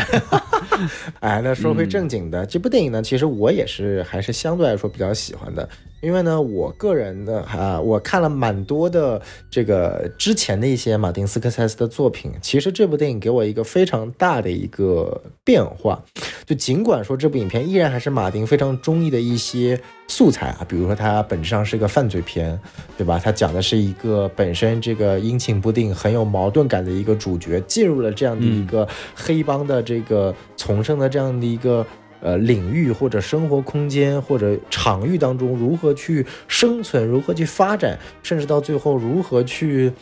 [1.21, 5.69] 哎，那说回正经的，这部电影呢，其实我也是还是相对来说比较喜欢的。
[6.05, 12.31] 因为呢，我个人的啊，我看了蛮多的这个之前的一些马丁斯科塞斯的作品。
[12.43, 16.05] 其实这部电影给我一个非常大的一个变化，
[16.45, 22.61] 就尽管说这部影片依然还是马丁非常中意的一些素材啊，比如说它本质上是一个犯罪片，
[22.99, 23.19] 对吧？
[23.23, 31.87] 它讲的是一个本身这个阴晴不定、很有矛盾感的一个主角进入了这样的一个黑帮的这个丛生的这样的一个。
[32.25, 39.93] 呃，领域或者生活空间或者场域当中，如何去生存，如何去发展，甚至到最后如何去，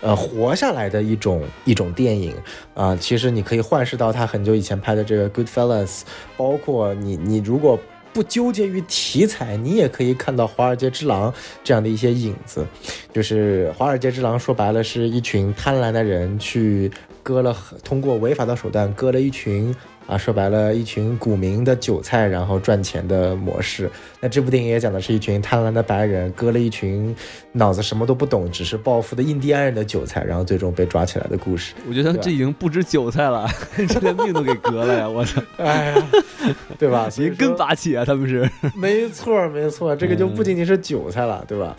[0.00, 2.32] 呃，活下来的一种一种电影
[2.74, 5.86] 啊，其实你可以幻视到他很久以前拍的这个《Goodfellas》，
[6.36, 7.76] 包括你你如果
[8.12, 11.32] 不纠结于题材，你也可以看到《华尔街之狼》
[11.64, 12.64] 这样的一些影子，
[13.12, 16.88] 就是《华尔街之狼》说白了是一群贪婪的人去
[17.24, 19.74] 割了，通过违法的手段割了一群。
[20.06, 23.90] 啊，说白了，一群股民的韭菜，然后赚钱的模式。
[24.20, 27.14] 那这部电影也讲的是一群贪婪的白人割了一群
[27.52, 31.74] 脑子什么都不懂，只是暴富的印第安人的韭菜，然后最终被抓起来的故事。
[31.88, 33.48] 我觉得这已经不止韭菜了，
[33.88, 35.08] 这连命都给割了呀！
[35.08, 36.06] 我操，哎呀，
[36.78, 37.08] 对吧？
[37.16, 38.48] 人根拔起啊，他们是。
[38.76, 41.74] 没错，没错，这个就不仅仅是韭菜了，对吧？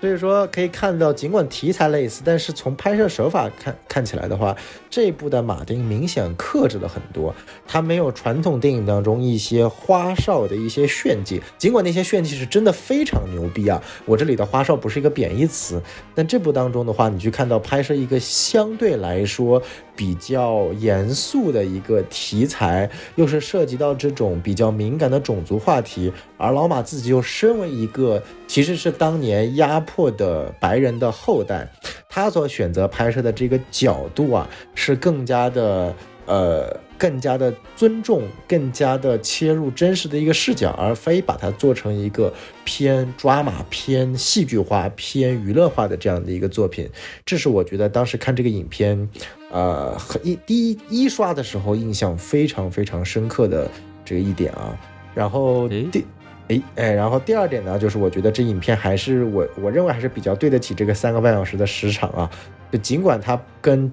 [0.00, 4.56] 所以说可以看到，尽管题材类似，但是从拍摄手法看看起来的话，
[4.88, 7.34] 这部的马丁明显克制了很多。
[7.66, 13.82] 他没有传统电影当中一些花哨的一些炫技，尽管那些炫技是真的非常牛逼啊。
[14.06, 15.82] 我这里的花哨不是一个贬义词，
[16.14, 19.62] 但这部当中的话，你去看到拍摄一个相对来说。
[20.00, 31.70] 比较严肃的一个题材，又是涉及到这种比较敏感的种族话题，而老马自己又身为一个其实是当年压迫的白人的后代，
[32.08, 36.80] 他所选择拍摄的这个角度啊，是更加的呃。
[37.00, 42.30] 更加的尊重，更加的切入真实的一个视角，而非把它做成一个
[42.62, 46.86] 偏抓马、偏戏剧化、偏娱乐化的这样的一个作品。
[47.24, 49.08] 这是我觉得当时看这个影片，
[49.50, 53.68] 呃，很一第一一刷的时候印象非常非常深刻的
[54.04, 54.78] 这个一点啊。
[55.14, 56.04] 然后第
[56.48, 62.30] 哎哎，然后第二点呢，就是我觉得这影片还是我我认为还是比较对得起这个三个半小时的时长啊。
[62.70, 63.92] 就尽管它跟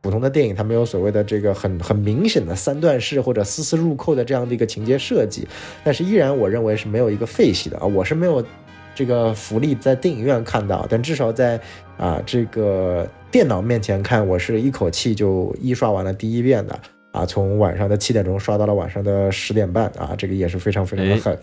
[0.00, 5.48] 普通的电影它没有所谓的这个很很明显的三段式或者丝丝入扣的这样的一个情节设计，
[5.82, 7.86] 但是依然我认为是没有一个废戏的啊。
[7.86, 8.44] 我是没有
[8.98, 11.56] 这个福利在电影院看到，但至少在
[11.96, 16.76] 啊这个电脑面前看，我是一口气就一刷完了第一遍的
[17.12, 21.38] 啊，从晚上的七点钟刷到了晚上的十点半啊，这个也是非常非常的狠。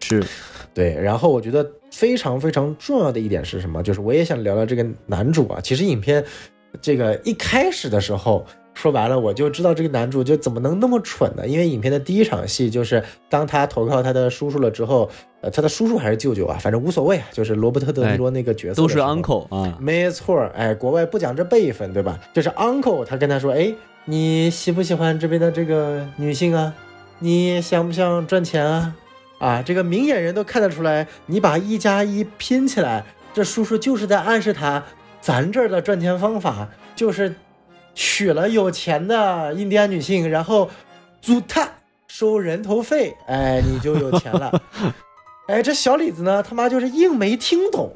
[0.00, 0.24] 是，
[0.72, 3.82] 对，然后我觉得非常非常重要的一点是什么？
[3.82, 5.60] 就是我也想聊聊这个男主啊。
[5.62, 6.24] 其实影片
[6.80, 8.46] 这个一开始的时候，
[8.80, 11.46] 说白了我就知道这个男主就怎么能那么蠢呢？
[11.46, 15.10] 因为影片的第一场戏就是当他投靠他的叔叔了之后，
[15.42, 22.18] 呃，他的叔叔还是舅舅啊，反正无所谓啊，就是罗伯特·德尼罗那个角色都是 uncle 啊，没错，哎，国外不讲这辈分，对吧？
[22.32, 23.70] 就是 uncle，他跟他说，哎，
[24.06, 26.72] 你喜不喜欢这边的这个女性啊？
[27.18, 28.96] 你想不想赚钱啊？
[29.38, 34.82] 啊，这个明眼人都看得出来，你把一加一拼起来，这叔叔就是在暗示他，
[35.20, 36.66] 咱这儿的赚钱方法
[36.96, 37.34] 就是
[37.94, 40.68] 娶了有钱的印第安女性，然后
[41.20, 41.68] 租她
[42.08, 44.62] 收人头费，哎，你就有钱了。
[45.48, 47.92] 哎，这小李子呢，他妈就是硬没听懂，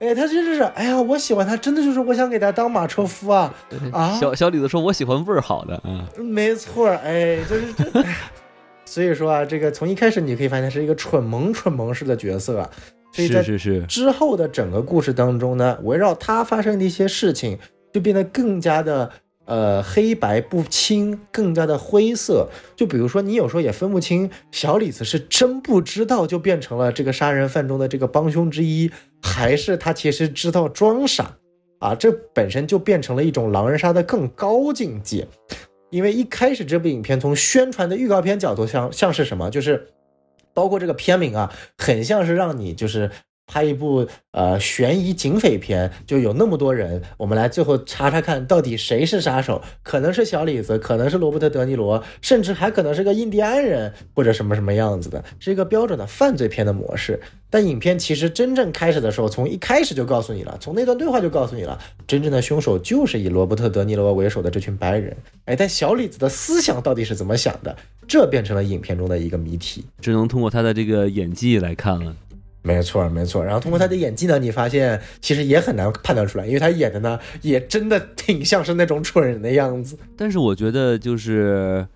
[0.00, 3.54] 哎，他真的是，哎呀，我喜欢他，真的就是我想给他当马车夫啊
[3.92, 4.18] 啊！
[4.20, 8.04] 小小李子说，我喜欢味儿好的，嗯，没错，哎，就是这。
[8.84, 12.68] 所以说啊，这个从一开始你可以发现是一个蠢萌蠢萌式的角色啊，
[13.12, 17.56] 所以在是是之后的整个故事当中呢，围绕他发生的一些事情
[17.92, 19.08] 就变得更加的
[19.50, 22.48] 呃黑白不清，更加的灰色。
[22.76, 28.88] 就比如说你有时候也分不清小李子是真不知道就变成了这个杀人犯中的这个帮凶之一，
[29.20, 31.36] 还是他其实知道装傻
[31.80, 35.26] 啊，这本身就变成了一种狼人杀的更高境界。
[35.90, 39.88] 因为一开始这部影片从宣传的预告片角度像像是什么，就是
[40.54, 43.10] 包括这个片名啊，很像是让你就是。
[43.50, 57.20] 拍一部呃悬疑警匪片，就有那么多人，我们来最后查查看到底谁是杀手，可能是小李子，可能是罗伯特·德尼罗，甚至还可能是个印第安人或者什么什么样子的，是一个标准的犯罪片的模式。
[57.52, 65.16] 但影片其实真正开始的时候，从一开始就告诉你了，从那段对话就告诉你了，真正的凶手就是以罗伯特·德尼罗为首的这群白人。
[65.46, 67.76] 哎，但小李子的思想到底是怎么想的？
[68.06, 72.14] 这变成了影片中的一个谜题，只能通过他的这个演技来看了。
[72.62, 73.44] 没错，没错。
[73.44, 79.98] 然后通过他的演技呢，你发现其实也很难判断出来，因为他演的呢，也真的挺像是那种蠢人的样子。
[80.16, 81.86] 但是我觉得，就是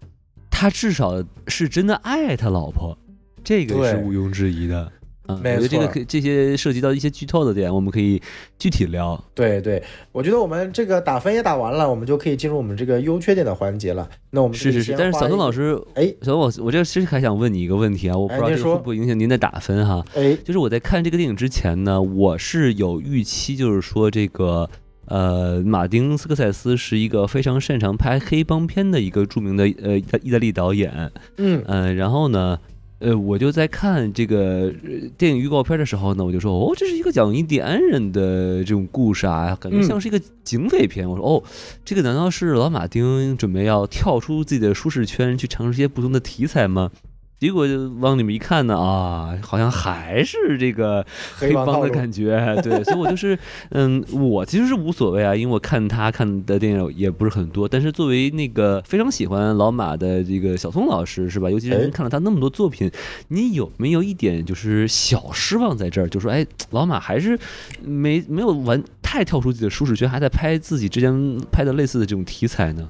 [0.50, 2.96] 他至少是真的爱他老婆，
[3.42, 4.90] 这个是毋庸置疑的。
[5.26, 8.20] 嗯，我觉得这个可这些涉及到一些剧透的点，我们可以
[8.58, 9.18] 具体聊。
[9.34, 9.82] 对对，
[10.12, 14.06] 我觉得我们这个打分也打完了，我们就可以进入我们这个优缺点的环节了。
[14.30, 20.04] 那我们是是是，但是小宋老师，哎，小宋老师，我这其实还想问你一个问题啊，我不知道这个会不会影响您的打分哈？
[20.14, 24.68] 哎，就是我在看这个电影之前呢，我是有预期，就是说这个
[25.06, 32.58] 呃，马丁斯科塞斯是一个非常擅长拍黑帮片的一个著名的呃意大利导演，嗯嗯，然后呢。
[33.00, 34.72] 呃，我就在看这个
[35.18, 41.09] 电影预告片的时候呢，我就说，哦，这是一个讲印第安人的这种故事啊，感觉像是一个警匪片。
[41.09, 41.42] 我说，哦，
[41.85, 46.90] 这个难道是老马丁准备要跳出自己的舒适圈，去尝试一些不同的题材吗？
[47.38, 51.05] 结果就往里面一看呢，啊，好像还是这个
[51.37, 53.38] 黑帮的感觉，对，所以我就是，
[53.70, 61.51] 嗯，我其实是无所谓啊，因为我看他看的电影也不是很多，但是作为那个非常喜欢老马的这个小松老师是吧？
[61.51, 62.90] 尤其是看了他那么多作品，
[63.29, 66.09] 你有没有一点就是小失望在这儿？
[66.09, 67.38] 就说，哎，老马还是
[67.83, 72.88] 没没有完太跳出自己的舒适圈，还在拍自己之前拍的类似的这种题材呢？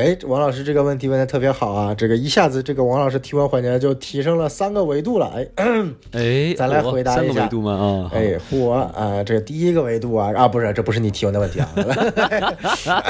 [0.00, 1.94] 哎，王老师这个问题问的特别好啊！
[1.94, 5.30] 这个一下子，这个王老师提问环节就提升了三个维度了。
[5.36, 5.46] 哎，
[6.12, 7.34] 哎， 咱来回答一下。
[7.34, 7.72] 三个维度吗？
[8.10, 11.68] 啊，哎，我啊，这个第一个维度啊，啊，不是，这不是你提问的问题啊。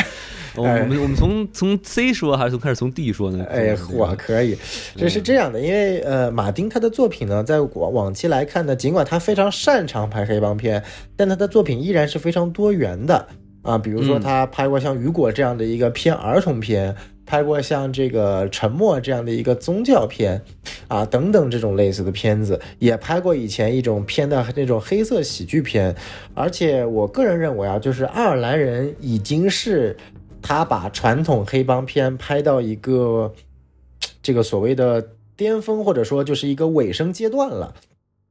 [0.56, 3.46] 我们我们从从 C 说还是从开始从 D 说呢？
[3.48, 4.58] 哎，我可以，
[4.96, 10.82] 这是这样的，因为呃，马丁他的作品呢，在往往期来看呢，尽管他非常擅长拍黑帮片，
[11.16, 13.28] 但他的作品依然是非常多元的。
[13.62, 16.96] 啊，比如说他拍过像《雨果》这样的一个偏儿童片，
[17.26, 20.40] 拍过像这个《沉默》这样的一个宗教片，
[20.88, 25.94] 啊等等这种类似的片子，也拍过以前一种偏的那种黑色喜剧片。
[26.34, 29.96] 而且我个人认为啊，就是《爱尔兰人》已经是
[30.40, 33.34] 他把传统黑帮片拍到一个
[34.22, 37.74] 这个所谓的巅峰，或者说就是一个尾声阶段了。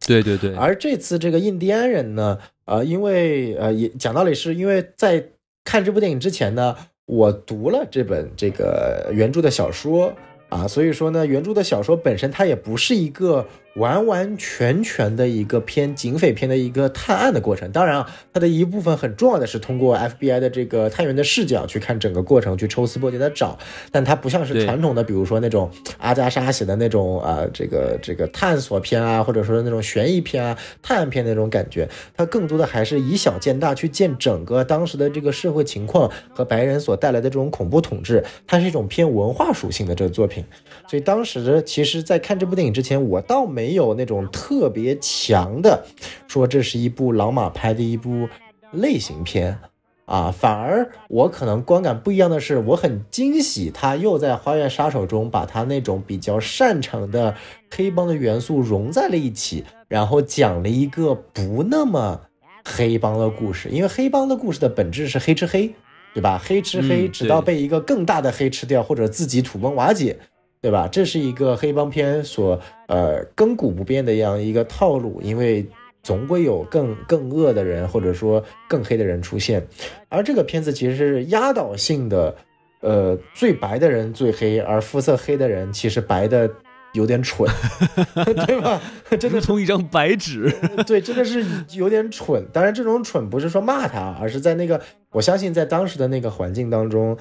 [0.09, 0.55] 对对对。
[0.55, 2.39] 而这次这个印第安人呢？
[2.65, 5.23] 呃，因为呃，也讲道理，是因为在
[5.63, 10.11] 看这部电影之前呢，我读了这本这个原著的小说
[10.49, 17.71] 啊，所以说呢，原著的小说本身它也不是一个完完全全的一个偏警匪片的一个探案的过程。
[17.71, 23.57] 当然啊，它的一部分很重要的是通过 FBI 的这个探员的视角去看整个过程，去抽丝剥茧的找。
[23.91, 31.87] 但它不像是传统的，比如说那种阿加莎写的那种啊，这个这个探索片啊，或者说那种悬疑片啊、探案片那种感觉。
[32.15, 38.23] 它更多的还是以小见大，去见整个当时的这个社会情况和白人所带来的这种恐怖统治。
[38.47, 40.43] 它是一种偏文化属性的这个作品。
[40.87, 45.85] 所以当时其实，在看这部电影之前，我倒没有那种特别强的
[46.27, 48.27] 说这是一部老马拍的一部
[48.71, 49.57] 类型片
[50.05, 57.35] 啊，反而我可能观感不一样的是，我很惊喜他又在《花月杀手》中把他那种比较擅长的
[57.69, 62.21] 黑帮的元素融在了一起，然后讲了一个不那么
[62.65, 65.75] 黑帮的故事，因为黑帮的故事的本质是黑吃黑，
[66.15, 66.41] 对吧？
[66.43, 70.17] 黑吃黑，直到被一个更大的黑吃掉，或者自己土崩瓦解。
[70.61, 70.89] 对吧？
[70.91, 75.65] 这是一个黑帮片所呃亘古不变的这样一个套路，因为
[76.03, 79.65] 总归有更更恶的人，或者说更黑的人出现。
[80.09, 82.35] 而这个片子其实是压倒性的，
[82.81, 86.49] 呃，最白的人最黑，而肤色黑的人其实白的
[86.91, 87.49] 有点蠢，
[88.45, 88.81] 对吧？
[89.17, 90.53] 真的从一张白纸，
[90.85, 92.45] 对，真的是有点蠢。
[92.51, 97.17] 当然，这种蠢不是说骂他，而是在那个我相信在当时的那个环境当中。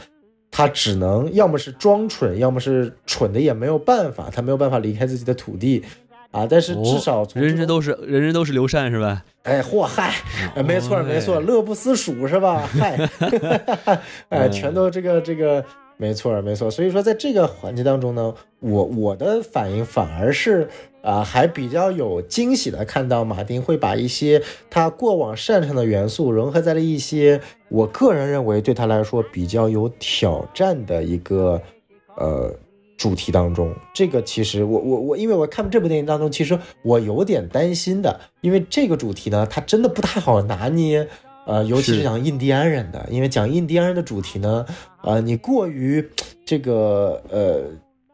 [0.50, 5.84] 他只能要么是装蠢，要么是蠢的也没有办法，他没有办法离开自己的土地，
[6.30, 6.46] 啊！
[6.48, 9.24] 但是至少人人都是人人都是刘禅是吧？
[9.42, 10.14] 哎，嚯嗨，
[10.64, 12.68] 没错没错，乐不思蜀是吧？
[12.78, 12.98] 嗨，
[14.30, 15.64] 哎，全都这个这个。
[16.00, 16.70] 没错，没错。
[16.70, 20.68] 所以说，在这个环节当中呢，我我的反应反而是
[21.02, 31.60] 啊，还比较有惊喜的，看到马丁会把一些他过往擅长的元素融合在了一些我个人认为对他来说比较有挑战的一个
[32.16, 32.52] 呃
[32.96, 33.74] 主题当中。
[33.94, 41.08] 这个其实我我我，因为我看这部电影当中，其实我有点担心的，因为这个主题呢，它真的不太好拿捏。
[41.46, 44.66] 呃，尤其是讲印第安人的，因为讲印第安人的主题呢，
[45.02, 46.06] 呃，你过于
[46.44, 47.62] 这个呃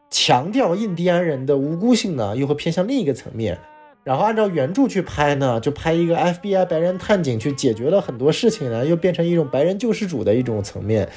[0.09, 3.57] 强调印第安人的无辜性呢，又会偏向另一个层面。
[4.03, 11.09] 然后按照原著去拍呢，就拍一个 FBI 白人探警去解决了很多事情呢，又变成一种白人救世主的一种层面。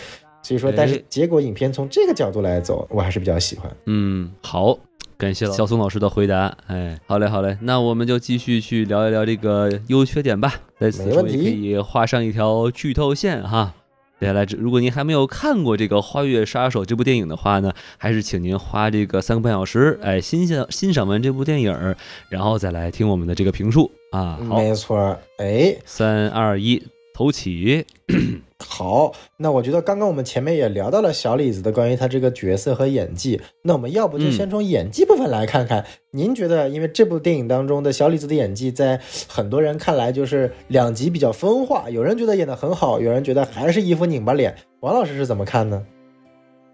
[0.42, 3.70] 所以说，但是结果影片从这个角度来走，我还是比较喜欢。
[3.86, 4.78] 嗯，好。
[5.18, 10.54] 感谢小宋老师的回答，哎，好嘞，好嘞，那我们就继续去聊一聊这个优缺点吧。
[10.78, 13.74] 在此处也可以画上一条剧透线哈。
[14.20, 21.94] 接下来，如果您还没有看过这个《花月杀手》这部电影的话呢，还是请您花这个三个半小时，哎，欣赏欣赏完这部电影，
[22.28, 24.36] 然后再来听我们的这个评述啊。
[24.42, 26.82] 没错，哎，三二一，
[27.14, 27.86] 投起。
[28.66, 44.52] 好，那我觉得刚刚我们前面也聊到了小李子的关于他这个角色和演技，那我们要不就先从演技部分来看看，您觉得，因为这部电影当中的小李子的演技，在很多人看来就是两极比较分化，有人觉得演得很好，有人觉得还是一副拧巴脸。
[44.80, 45.86] 王老师是怎么看呢？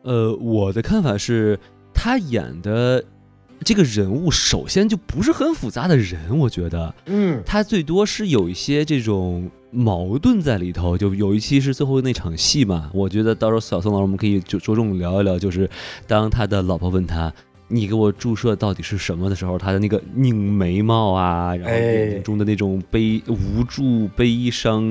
[0.05, 1.59] 呃，我的看法是，
[1.93, 3.05] 他演的
[3.63, 9.51] 这个人物首先就不是很复杂的人，我觉得，嗯，他最多是有一些这种。
[9.75, 12.91] 矛盾在里头，就有一期是最后那场戏嘛。
[12.95, 15.69] 我觉得到时候小宋老师我们可以就着重聊一聊，就是
[16.07, 17.33] 当他的老婆问他
[17.67, 24.85] “你给我注射到底是什么”的时候，他的那个拧眉毛啊，然后眼睛中的那种悲无助、悲伤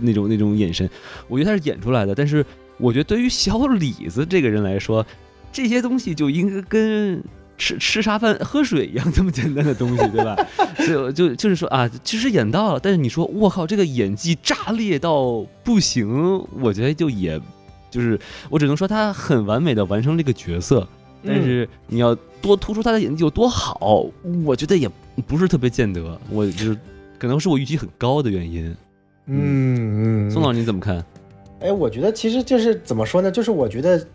[0.00, 0.88] 那种那种眼神，
[1.28, 2.14] 我觉得他是演出来的。
[2.14, 2.44] 但是
[2.78, 5.04] 我觉得对于小李子这个人来说，
[5.52, 7.22] 这些东西就应该跟。
[7.58, 10.36] 吃吃啥饭喝水一样这么简单的东西，对吧？
[10.86, 17.40] 就就就是说啊，其实演到了，但是你说我靠，这个演技炸裂到不行，我觉得就也，
[17.90, 18.18] 就是
[18.50, 20.86] 我只能说他很完美的完成这个角色，
[21.24, 24.06] 但是你要多突出他的演技有多好，
[24.44, 24.88] 我觉得也
[25.26, 26.76] 不是特别见得，我就是
[27.18, 28.76] 可能是我预期很高的原因。
[29.28, 31.04] 嗯嗯，宋老师你怎么看？
[31.60, 33.30] 哎，我觉得其实就是怎么说呢？
[33.30, 34.06] 就是我觉得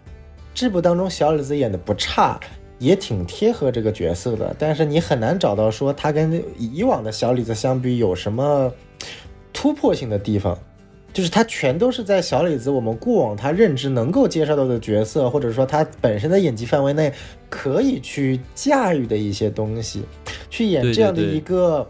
[0.54, 2.40] 这部当中小李子演的不差。
[2.82, 8.74] 也挺贴合这个角色的，但是你很难找到说他跟以往的小李子相比有什么
[9.54, 10.58] 突破性的地方，
[11.14, 17.14] 就是他全都是在小李子我们过往他认知能够接受到的角色，或者说他本身的演技范围内
[17.52, 20.02] 可以去驾驭的一些东西，
[20.50, 21.88] 去演这样的一个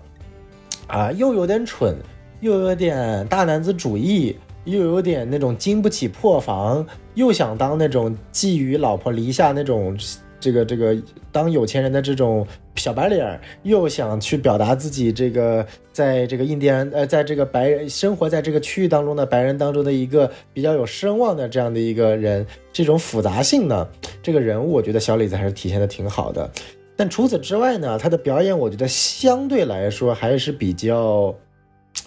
[0.88, 1.96] 啊，又有点蠢，
[2.42, 9.98] 又有点大男子主义，又有点那种经不起破防，又想当那种觊觎老婆篱下那种。
[10.42, 10.98] 这个这个
[11.32, 23.88] 当有钱人的这种小白脸，又想去表达自己这个在这个印第安呃，在这个白人生活在这个区域当中的白人当中的一个比较有声望的这样的一个人，这种复杂性呢，
[24.22, 26.50] 这个人物我觉得小李子还是体现的挺好的。
[26.98, 31.34] 但除此之外呢，他的表演我觉得相对来说还是比较，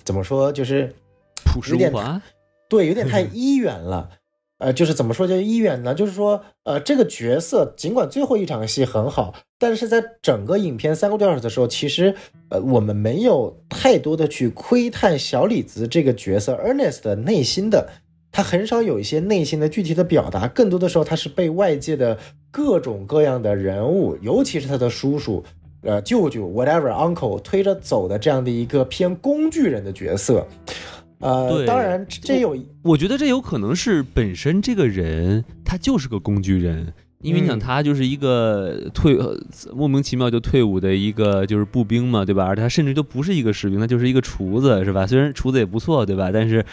[0.05, 0.93] 怎么说，就是
[1.45, 2.20] 朴实无华，
[2.68, 4.11] 对，有点太 一元了。
[4.59, 5.95] 呃，就是怎么说叫意愿呢？
[5.95, 12.15] 就是说，呃，这个角色尽管最后一场戏很好，但是在整个影片三个多小时的时候，其实，
[12.51, 17.91] 呃，我们没有太多的去窥探小李子这个角色 Ernest 的内心的。
[18.31, 22.19] 他很少有一些内心的具体的表达，更多的时候他是被外界的
[22.51, 25.45] 各种各样的人物，尤其是他的叔叔、
[25.83, 30.45] 呃舅舅 whatever uncle 推着走的这样的一个偏工具人的角色。
[31.25, 39.18] 呃，当然这有，我觉得这有可能是本身这个人他就是个工具人，因为你想他就是一个退
[39.75, 42.45] 莫名其妙就退伍的一个就是步兵嘛，对吧？
[42.45, 45.07] 而他甚至都不是一个士兵，他就是一个厨子，是吧？
[45.07, 46.31] 虽然厨子也不错，对吧？
[46.33, 46.64] 但是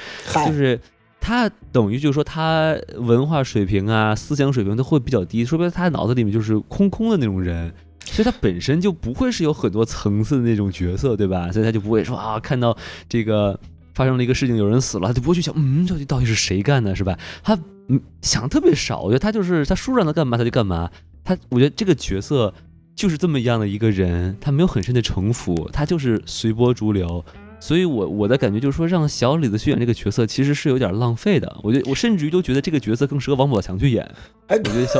[0.45, 0.79] 就是。
[1.23, 7.71] 他等于就是说，他文化水平啊、思想水平都会比较低，说白了，他脑子里面就是空空的那种人，
[8.05, 11.51] 所以他本身就不会是有很多层次的那种角色，对吧？
[11.51, 12.75] 所以他就不会说啊，看到
[13.07, 13.59] 这个
[13.93, 17.17] 发生了一个事情，有人死了，他就不会去想，嗯，到底到底是谁干的，是吧？
[17.43, 20.89] 他嗯想特别少，我觉得他就是他叔让他干嘛他就干嘛，
[21.23, 22.53] 他我觉得这个角色
[22.95, 27.23] 就是这么样的一个人，他没有很深的城府，他就是随波逐流。
[27.63, 31.57] 所以，我我的感觉就是说，让小李子去演这个角色，其实是有点浪费的。
[31.61, 34.03] 我觉得，我甚至于都觉得这个角色更适合王宝强去演。
[34.47, 34.99] 哎，我觉得小，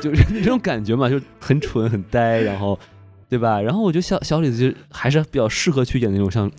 [0.00, 2.80] 就是那种感觉嘛，就很蠢、很呆，然后，
[3.30, 3.60] 对吧？
[3.60, 6.50] 然后我觉得小小李子就还是比较适合去演那种像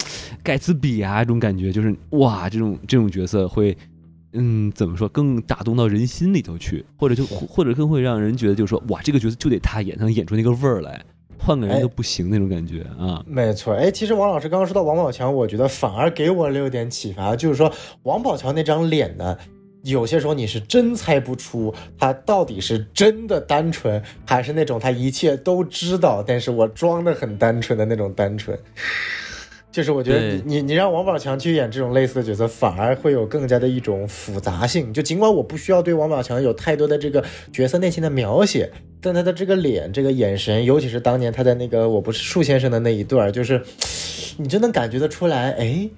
[0.41, 3.78] 盖茨比啊这种感觉，就是哇，这种这种角色会，
[4.34, 10.99] 嗯，怎么说，更打动到人心里头去，或者就或者更会让人觉得，就是说，哇，这个角色就得他演，才能演出那个味儿来。
[11.43, 13.74] 换个人都不行那种感觉啊，没错。
[13.74, 19.36] 哎，其实王老师刚刚说到王宝强，我觉得反而给我留点启发，就是说王宝强那张脸呢，
[19.84, 28.57] 有些时候你是真猜不出他到底是真的单纯，还是那种他一切都知道，但是我装的很单纯的那种单纯。
[29.71, 34.93] 就是我觉得你你你让王宝强去演这种类似的角色，反而会有更加的一种复杂性。
[34.93, 37.23] 就尽管我不需要对王宝强有太多的这个
[37.53, 38.69] 角色内心的描写，
[38.99, 43.63] 但他的这个脸、这个眼神，尤其是当年他在那个我不是树先生的那一段，就是
[44.38, 45.51] 你就能感觉得出来。
[45.51, 45.89] 哎，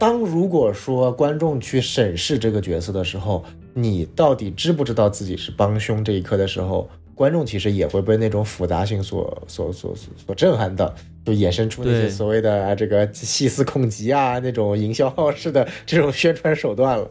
[0.00, 3.44] 当如果说观众去审视这个角色的时候，
[3.74, 6.88] 你到底知不知道自己是帮凶这一刻的时候？
[7.14, 17.10] 观众其实也会被那种复杂性所所所所所震撼的，就衍生出那些所谓的这个细思恐极啊，那种营销号式的这种宣传手段了。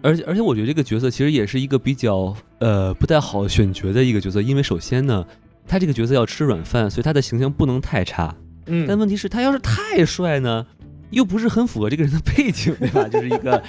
[0.00, 5.26] 而且而且，我觉得这个角色其实也是一个比较呃不太好选角的一个角色，因为首先呢，
[5.68, 8.34] 他这个角色要吃软饭，所以他的形象不能太差。
[8.64, 8.86] 嗯。
[8.88, 10.66] 但问题是，他要是太帅呢，
[11.12, 13.06] 又不是很符合这个人的背景，对吧？
[13.08, 13.62] 就是一个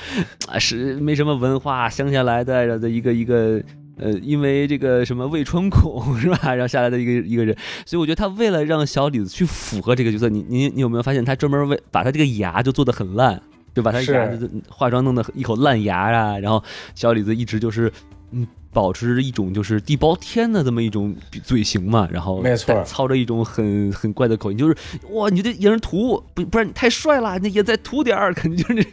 [0.47, 3.61] 啊是没什么文化乡下来的的一个一个。
[3.95, 13.39] 呃，因为这个什么胃穿孔是吧， 然后下来的一个一个人，所以我觉得他为了让小李子去符合这个角色，你你你有没有发现他专门为把他这个牙就做的很烂，
[13.75, 13.91] 就把？
[13.91, 14.27] 他牙
[14.67, 16.61] 化妆弄的一口烂牙啊，然后
[16.95, 17.93] 小李子一直就是
[18.31, 18.47] 嗯。
[18.73, 24.75] 保持一种就是地包天的这么一种嘴型嘛，然后没错，操着一种很很怪的口音，就是
[25.11, 28.87] 哇，你这演人涂，不不然你太帅了，你也再涂点儿，肯定就是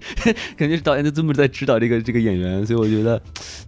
[0.56, 3.20] 肯定是导演就这么在指导这个这个演员，所以我觉得，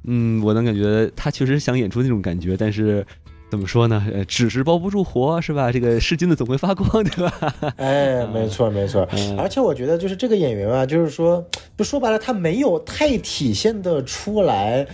[0.04, 3.04] 嗯，我能感觉他确实想演出那种感觉，但是
[3.50, 4.02] 怎么说呢？
[4.28, 5.72] 纸是包不住火，是吧？
[5.72, 7.54] 这个是金子总会发光，对吧？
[7.76, 9.08] 哎，没错没错，
[9.38, 11.44] 而且我觉得就是这个演员啊，就是说，
[11.76, 14.86] 就说白了，他没有太体现的出来。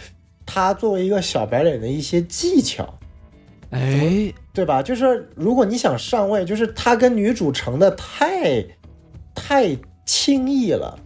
[0.50, 2.98] 他作为一个小白脸的一些技巧，
[3.68, 4.82] 哎，对吧？
[4.82, 8.64] 就是如果你想上位，就是他跟女主成的太，
[9.34, 9.76] 太
[10.06, 10.98] 轻易了。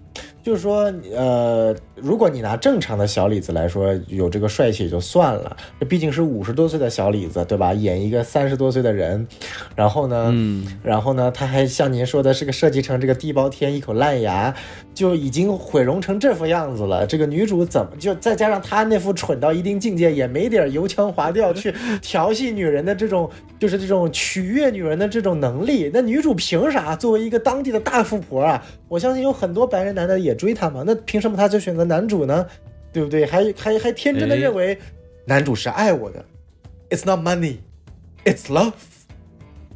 [0.43, 7.73] 就是说，呃，如果你拿正常的小李子来说，有这个帅气也就算了，这毕竟是五十多岁的小李子，对吧？
[7.73, 9.25] 演一个三十多岁的人，
[9.77, 14.53] 然后呢，嗯，然后呢，他还像您说的是个设计成这个地包天，一口烂牙，
[14.93, 17.07] 就已经毁容成这副样子了。
[17.07, 23.31] 这个女主怎么就再加上他那副蠢到一定境界，也没点油腔滑调去调戏女人的这种，
[23.61, 28.61] 就是这种取悦女人的这种能力，那女主凭啥作为一个当地的大富婆啊？
[28.89, 30.32] 我相信有很多白人男的也。
[30.35, 30.83] 追他嘛？
[30.87, 32.47] 那凭什么他就选择男主呢？
[32.93, 33.25] 对不对？
[33.25, 34.79] 还还还天真的认为
[35.27, 36.25] 男主是爱我的。
[36.91, 37.57] It's not money,
[38.25, 38.73] it's love。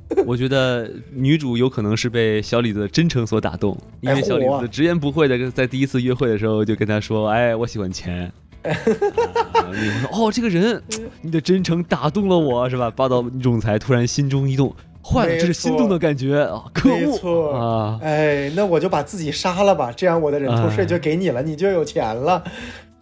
[0.25, 8.31] 我觉得女主有可能是被小李子的真诚所打动，因为小李子直言不讳的在第一次约会的时候就跟他说：“哎，我喜欢钱。”
[8.63, 10.81] 你说：“哦，这个人，
[11.23, 14.75] 你的真诚打动了我，是吧？”霸道女总裁突然心中一动。
[15.07, 16.65] 坏了，这是心动的感觉啊！
[16.75, 17.99] 可恶啊！
[18.03, 22.43] 哎，那我就把自己杀了吧，这样我的人头税就给你了，你就有钱了。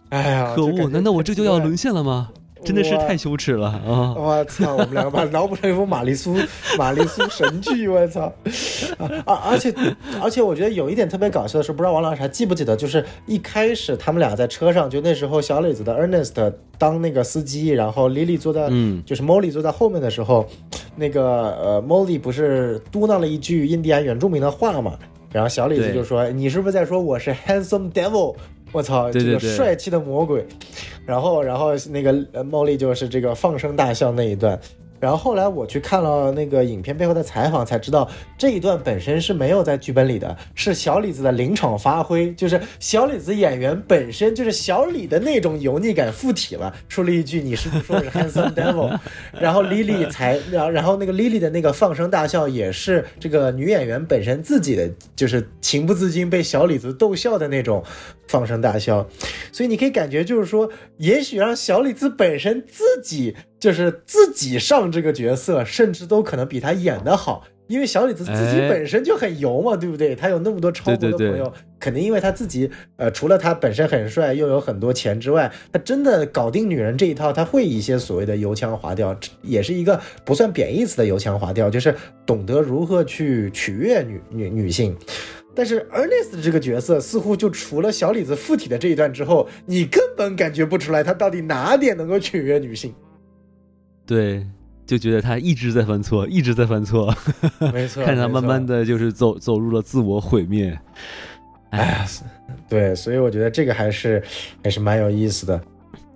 [0.09, 0.87] 哎呀，可恶！
[0.89, 2.29] 难道我这就要沦陷了吗？
[2.65, 4.13] 真的是太羞耻了啊！
[4.17, 6.35] 我操，我们两个把脑补成一部玛丽苏
[6.77, 8.33] 玛丽苏神剧，我操！
[9.25, 9.73] 啊，而且
[10.21, 20.45] 而且，我觉得有一点特别搞笑的是，不知道王老师还记不记得，就是一开始他们俩在车上，就那时候小李子的 Ernest 当那个司机，然后 Lily 坐在，嗯，就是 Molly 坐在后面的时候，
[20.95, 24.97] 那个呃 Molly 不是嘟囔了一句印第安原住民的话嘛？
[25.31, 28.33] 然后小李子就说：“你是不是在说我是 handsome devil？
[28.75, 30.45] 我操，这个帅气的魔鬼。”
[31.05, 32.13] 然后，然后那个
[32.43, 34.59] 茉莉就是这个放声大笑那一段。
[35.05, 48.99] 然后后来我去看了那个影片背后的采访，才知道这一段本身是没有在剧本里的，是小李子的临场发挥，就是小李子演员本身就是小李的那种油腻感附体了，说了一句“你是不是说是 handsome devil”，
[49.39, 57.83] 然后 Lily 才，然后然后那个 Lily 的那个放声大笑也是这个女演员本身自己的，就是情不自禁被小李子逗笑的那种
[58.27, 59.07] 放声大笑，
[59.51, 63.35] 所以你可以感觉就是说，也许让小李子本身自己。
[63.65, 70.15] 就是自己上这个角色，甚至都可能比他演的好，因为小李子自己本身就很油嘛，对不对？
[70.15, 84.95] 他有那么多超模的朋友，肯定因为他自己，呃，除了他本身很帅，又有很多钱之外，他真的搞定女人这一套，他会一些所谓的油腔滑调，也是一个不算贬义词的油腔滑调，就是懂得如何去取悦女女女性。
[85.55, 92.93] 但是 Ernest 这个角色似乎就除了小李子附体的这一段之后，你根本感觉不出来他到底哪点能够取悦女性。
[94.05, 94.45] 对，
[94.85, 97.13] 就觉得他一直在犯错，一直在犯错，
[97.73, 100.77] 没错，看他慢慢的就是走走入了自我毁灭。
[101.71, 102.05] 哎呀，
[102.69, 104.23] 对，所以我觉得这个还是
[104.63, 105.61] 还是蛮有意思的。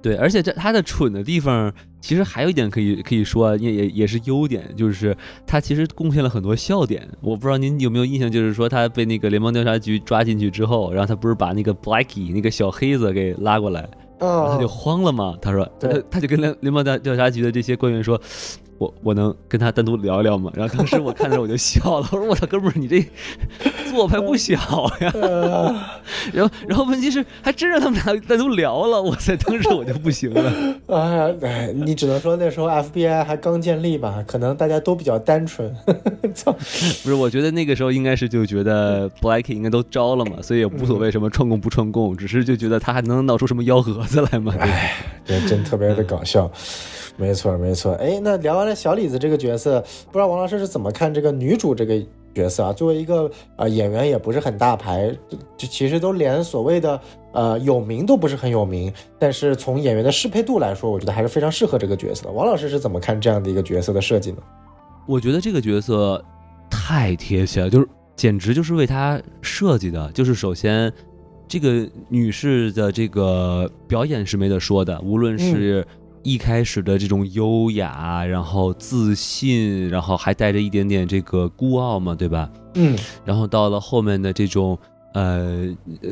[0.01, 5.13] 对，而且这他的蠢的地方，其实还有一点可以可以说，也也也是优点，就是
[5.45, 7.05] 他其实贡献了很多笑点。
[7.19, 13.89] 我不知道您有没有印象，就是说他被那个联邦调查局抓进去之后，然后他不是把那个 Blackie 那个小黑子给拉过来。
[14.19, 18.19] 他就慌了嘛，他说，他他就跟联联邦调调查局的这些官员说。
[18.79, 20.51] 我我能跟他单独聊聊吗？
[20.55, 23.05] 然后当时我看着我就笑了， 我说我操，哥们儿，你这
[23.91, 24.55] 做派不小
[25.01, 25.13] 呀。
[26.33, 30.53] 然后然后问题是还真让他们俩单独聊了，我在，当时我就不行了。
[31.41, 35.75] 哎，你只能说那时候 FBI 还刚建立吧，可能大家都比较单纯。
[36.33, 44.53] 操，不是，我觉得那个时候应该是就觉得 Blackie 应该都招了嘛，所以也无所谓什么串供不串供，只是就觉得他还能闹出什么幺蛾子来嘛。
[44.57, 46.49] 哎，这真特别的搞笑。
[47.19, 47.91] 没错，没错。
[47.95, 52.01] 哎，那聊完了小李子这个角色，不知道王老师是怎么看这个女主这个
[52.33, 52.71] 角色啊？
[52.71, 55.13] 作为一个呃演员，也不是很大牌，
[55.57, 57.01] 就其实都连所谓的
[57.33, 58.89] 呃有名都不是很有名。
[59.19, 62.31] 但是从演员的适配度来说，我觉得还是非常适合这个角色的。
[62.31, 64.37] 王老师是怎么看这样的一个角色的设计呢？
[65.05, 66.23] 我觉得这个角色
[66.71, 70.09] 太贴切了，就是简直就是为她设计的。
[70.13, 70.89] 就是首先，
[71.49, 75.85] 这个女士的这个表演是没得说的，无论是。
[76.23, 82.49] 一开始的这种优雅，然后自信，然后还带着一点点这个孤傲嘛，对吧？
[82.75, 82.97] 嗯。
[83.25, 84.77] 然后到了后面的这种，
[85.13, 85.67] 呃，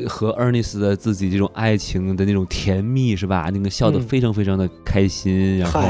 [0.08, 3.50] 和 Ernest 的自己这种爱情的那种甜蜜，是吧？
[3.52, 5.80] 那个笑得非常非常的开心，然后，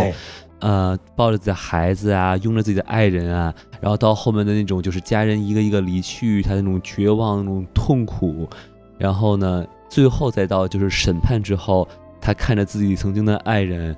[0.59, 8.49] 呃，抱着自己的孩子啊，拥着自己的爱人啊，然后到后面的那种就是家人一个一个离去，他那种绝望、那种痛苦，
[8.99, 11.87] 然后呢，最后再到就是审判之后，
[12.21, 13.97] 他看着自己曾经的爱人。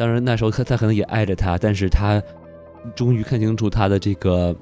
[0.00, 2.22] 当然，那时候他他可能也爱着他，但是他
[2.96, 4.56] 终于看清楚他的这个，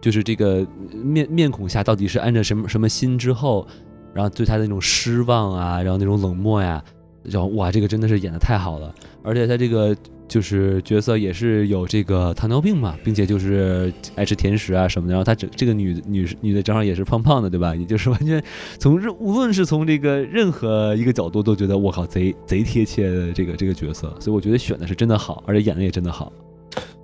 [0.00, 3.66] 就是这个面面孔下到底是安着什么什么心之后，
[4.14, 6.80] 然后对他的那种失望啊，然后那种冷漠呀，
[7.24, 9.96] 然后哇，这个真的是演的太好了，而且他这个
[10.34, 17.72] 就是角色也是有这个糖尿病嘛，并且就是爱吃甜食啊什么的，然后她这这个女女女的正好也是胖胖的，对吧？
[17.76, 18.42] 也就是完全
[18.80, 26.32] 从任无论是从这个任何一个角度都觉得我靠贼贼贴切的这个这个角色，所以我觉得选的是真的好，而且演的也真的好。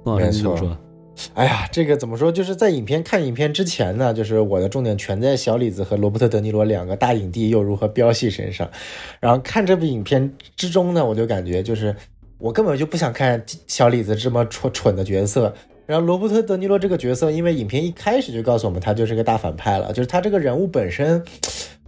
[0.04, 0.76] 没错。
[1.34, 2.32] 哎呀，这个怎么说？
[2.32, 8.68] 就是在影片看影片之前呢，就是我的重点全在小李子和罗伯特·德尼罗两个大影帝又如何飙戏身上。
[9.20, 11.94] 然后看这部影片之中呢，我就感觉就是
[12.40, 15.54] 我根本就不想看小李子这么蠢蠢的角色。
[15.86, 21.22] 然后罗伯特·德尼罗这个角色，因为影片一开始就告诉我们他就是个大反派了，就是他这个人物本身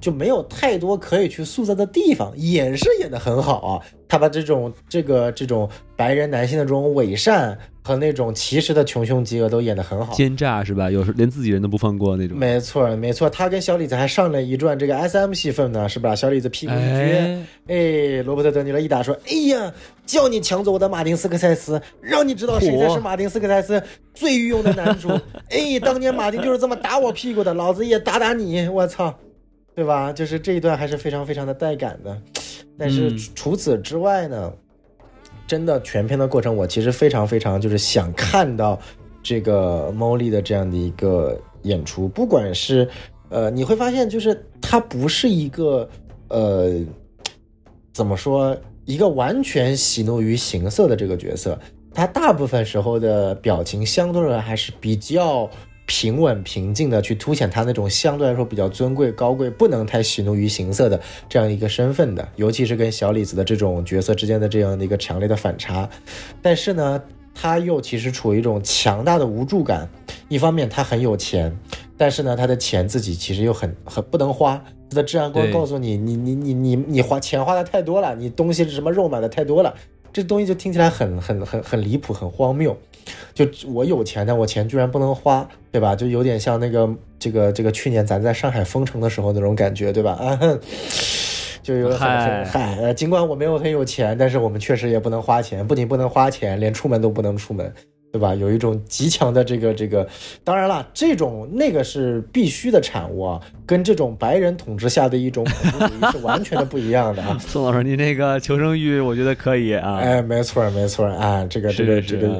[0.02, 7.58] 就没有太多可以去塑造的地方，演是演得很好啊，他把这种这个这种白人男性的这种伪善。
[7.84, 10.88] 和那种其实的穷凶极恶都演得很好，奸诈是吧？
[10.88, 12.38] 有时连自己人都不放过那种。
[12.38, 16.14] 没错，没错，他跟小李子还上了一段这个 S M 戏份呢，是吧？
[16.14, 19.72] 小李子屁股一撅，哎，罗伯特·德尼罗一打说：“哎呀，
[20.06, 23.82] 叫你抢走我的马丁·斯科塞斯，让你知道谁才是马丁·斯科塞斯
[24.14, 25.08] 最御用的男主。
[25.50, 29.12] 哎，当年马丁就是这么打我屁股的，老子也打打你，我操，
[29.74, 30.12] 对吧？
[30.12, 32.20] 就是这一段还是非常非常的带感的。
[32.78, 34.52] 但是除此之外呢？”
[35.44, 38.78] 真的全片的过程，我其实非常非常就是想看到
[39.22, 42.88] 这个 Molly 的这样的一个演出，不管是
[43.28, 45.86] 呃，你会发现就是他不是一个
[46.28, 46.80] 呃，
[47.92, 48.56] 怎么说
[48.86, 51.58] 一个完全喜怒于形色的这个角色，
[51.92, 55.50] 他大部分时候的表情相对而言还是比较。
[55.86, 65.88] 平稳平静的去凸显他那种相对来说比较尊贵高贵，不能太喜怒于形色的这样一个身份的，尤其是跟小李子的这种角色之间的这样的一个强烈的反差。
[66.40, 67.02] 但是呢，
[67.34, 69.88] 他又其实处于一种强大的无助感。
[70.28, 71.54] 一方面他很有钱，
[71.98, 74.62] 但是呢，他的钱自己其实又很很不能花。
[74.88, 79.74] 他的治安官告诉你，你你你你你花钱花的太多了，你东西是什么肉买的太多了，
[80.12, 82.76] 这东西就听起来很很很很离谱，很荒谬。
[83.34, 85.96] 就我有钱，但我钱居然不能花，对吧？
[85.96, 86.88] 就有点像那个
[87.18, 90.12] 这个这个去年咱在上海封城的时候那种感觉，对吧？
[90.12, 90.38] 啊，
[91.62, 97.72] 就有很嗨，呃，尽管我没有很有钱，但是我们确实也不能花钱，不仅不能花钱，连出门都不能出门。
[98.12, 98.34] 对吧？
[98.34, 100.06] 有一种极强的这个这个，
[100.44, 107.36] 当然了，这种那个是必须的产物啊，跟这种白人统治下的一种恐怖主义是完全的不一样的啊。
[107.40, 109.96] 宋老师，你那个求生欲，我觉得可以啊。
[109.96, 112.38] 哎，没错没错啊，这个这个这个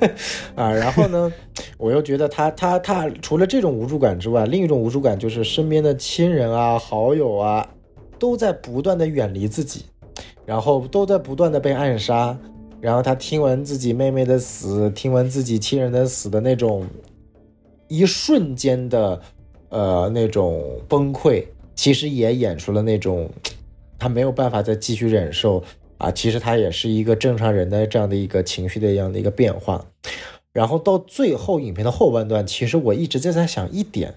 [0.56, 1.30] 啊，然后呢，
[1.76, 7.68] 我又觉得他他他除了这种无助感之外，另一种无助感就是身边的亲人啊、好友啊，
[8.18, 9.84] 都在不断的远离自己，
[10.46, 12.34] 然后都在不断的被暗杀。
[12.80, 16.86] 然后他听闻自己妹妹的死，听闻自己亲人的死的那种
[17.88, 19.20] 一瞬间的
[19.68, 23.28] 呃那种崩溃，其实也演出了那种
[23.98, 25.62] 他没有办法再继续忍受
[25.98, 26.10] 啊。
[26.10, 29.84] 其实他也是一个正常人的这样的一个情绪的一样的一个变化。
[30.52, 34.14] 然后到最后影片的后半段，其实我一直在在想一点。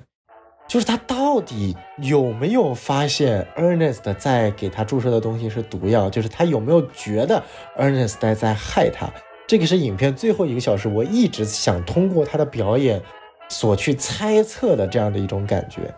[0.65, 6.07] 就是他到到底有没有发现 Ernest 在给他注射的东西是毒药？
[6.07, 7.41] 就是他有没有觉得
[7.75, 9.11] Ernest 在害他？
[9.47, 13.01] 这个是影片最后一个小时，我一直想通过他的表演
[13.49, 15.91] 所去猜测的这样的一种感觉。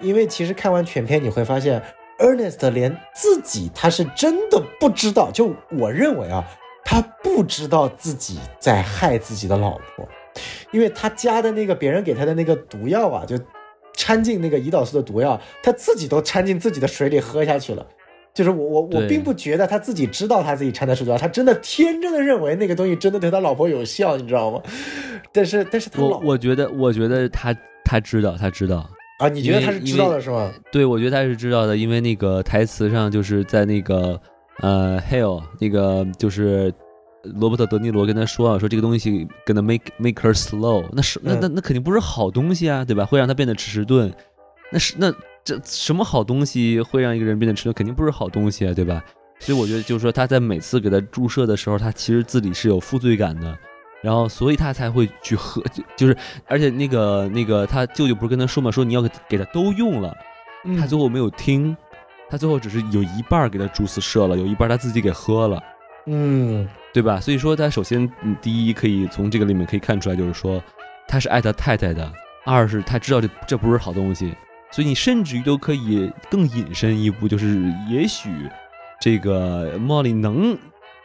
[0.00, 1.82] 因为其实看完全片，你会发现
[2.18, 5.30] Ernest 连自己他是真的不知道。
[5.30, 6.42] 就我认为啊，
[6.82, 10.08] 他不知道自己在害自己的老婆，
[10.70, 13.38] 因为他加的那个别人给他的那个毒药啊，就。
[13.94, 17.86] 掺进那个胰岛素的毒药，他自己都掺进自己的水里喝下去了。
[18.34, 24.62] 就是我我我并不觉得他自己知道他自己掺的是毒药，他真的天真的认为那个东西真的对他老婆有效，你知道吗？
[25.32, 28.88] 但是但是他我我觉得我觉得他他知道他知道
[29.18, 30.50] 啊，你觉得他是知道的是吗？
[30.70, 34.18] 对，我觉得他是知道的，因为那个台词上就是在那个
[34.60, 36.72] 呃，Hell 那个就是。
[37.24, 43.04] 罗伯特·德尼罗跟他说啊，说这个东西 gonna make make her slow，那是那那那肯定不是好东西啊，对吧？
[43.04, 44.12] 会让他变得迟钝。
[44.70, 45.12] 那是那
[45.44, 47.74] 这什么好东西会让一个人变得迟钝？
[47.74, 49.04] 肯定不是好东西啊，对吧？
[49.38, 53.58] 所以我觉得就是说他在每次给他注射的时候，他其实自己是有负罪感的，
[54.02, 55.62] 然后所以他才会去喝，
[55.96, 56.16] 就是
[56.46, 60.16] 而且那个那个他舅舅不是跟他说嘛，说你要给他都用了，
[60.78, 61.76] 他最后没有听，
[62.30, 65.62] 他最后只是有一半给他注射射了，有一半他自己给喝了。
[66.06, 66.68] 嗯。
[66.92, 67.18] 对吧？
[67.18, 68.10] 所以说他首先，
[68.42, 70.62] 第一可以从这个里面可以看出来，就是说
[71.08, 72.04] 他是爱他太太的；
[72.44, 74.34] 二是他知道这这不是好东西，
[74.70, 78.28] 所以你甚至于都可以更引申一步，就是也许
[79.00, 80.56] 这个莫莉能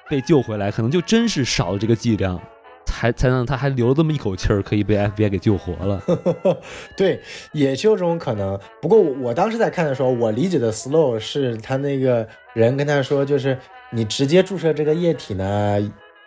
[0.10, 2.38] 被救回来，可能就真是少了这个剂量，
[2.86, 6.04] 才才让他还留了这么一口气儿，可以被 FBI 给救活了。
[6.98, 7.22] 对，
[7.54, 8.60] 也是有这种可能。
[8.82, 13.58] 不过我当时在看的时候，我理解的 slow 是他那个人跟他说，就是。
[13.92, 15.80] 你直接注射这个液体呢，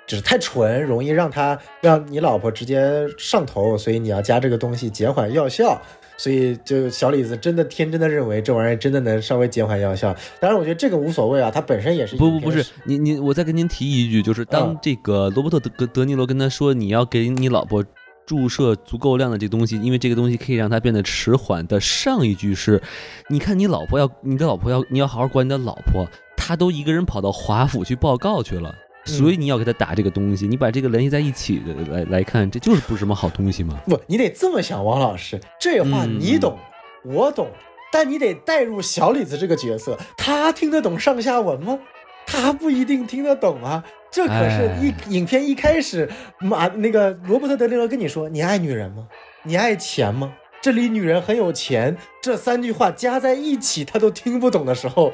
[0.06, 5.80] 就是太纯，容易让他让你老婆直接上头，所以你要加这个东西减缓药效。
[6.16, 10.14] 所以就小李子真的天真的认为这玩意儿真的能稍微减缓药效。
[10.38, 17.82] 当然，我觉得这个无所谓啊，它本身也是不不不是你你我再跟您提一句，就是当这个罗伯特德德尼罗跟他说你要给你老婆
[18.26, 22.82] 注射足够量的这东西，因为这个东西可以让他变得迟缓的上一句是，
[23.28, 26.06] 你看你老婆要你的老婆要你要好好管你的老婆。
[26.50, 28.74] 他都一个人跑到华府去报告去了，
[29.04, 33.80] 所以你要给他打这个东西，你把这个联系在一起的来来看，这就是不是什么好东西吗？
[33.86, 36.58] 不，你得这么想，王老师，这话你懂，
[37.04, 37.46] 我懂，
[37.92, 41.78] 但你得带入小李子这个角色，他听得懂上下文吗？
[42.26, 43.84] 他不一定听得懂啊。
[44.10, 49.06] 这可是一影片一开始，马那个罗伯特德尼罗跟你说，你爱女人吗？
[49.44, 50.32] 你爱钱吗？
[50.60, 55.12] 这里女人很有钱，这三句话加在一起，他都听不懂的时候。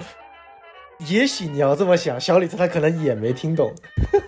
[1.09, 3.73] 也许你要这么想，小李子他可能也没听懂，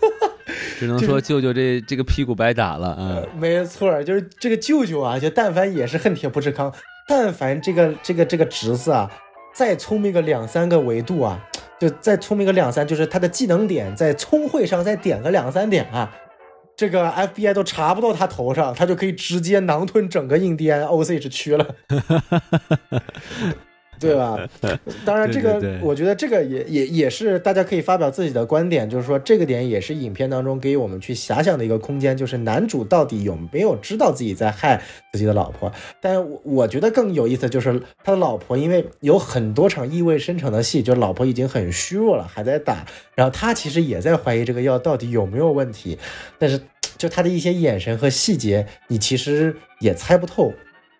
[0.78, 3.22] 只能说舅舅这这个屁股白打了啊。
[3.38, 6.72] 没错，就是这个舅舅啊，就但凡也是恨铁不成钢，
[7.08, 9.10] 但凡这个这个这个侄子啊，
[9.54, 11.42] 再聪明个两三个维度啊，
[11.80, 16.14] 就再聪明个两三，就是他的技能点在聪慧上再点个两三点啊，
[16.76, 21.66] 这个 FBI 都查不到他头上，他就可以直接囊吞整个印第安 OC 区了。
[23.98, 24.38] 对吧？
[25.04, 34.80] 当然，这个我觉得这个也也也是大家可以发表自己的观点，就是说这个点也是影片当中给予我们去遐想的一个空间，就是男主到底有没有知道自己在害
[35.12, 35.72] 自己的老婆？
[36.00, 45.98] 但我我觉得更有意思就是他的老婆，因为有很多场意味深长的戏，就是老婆已经很虚弱了，还在打，然后他其实也在怀疑这个药到底有没有问题，
[46.38, 46.60] 但是
[46.96, 50.52] 就他的一些眼神和细节，你其实也猜不透。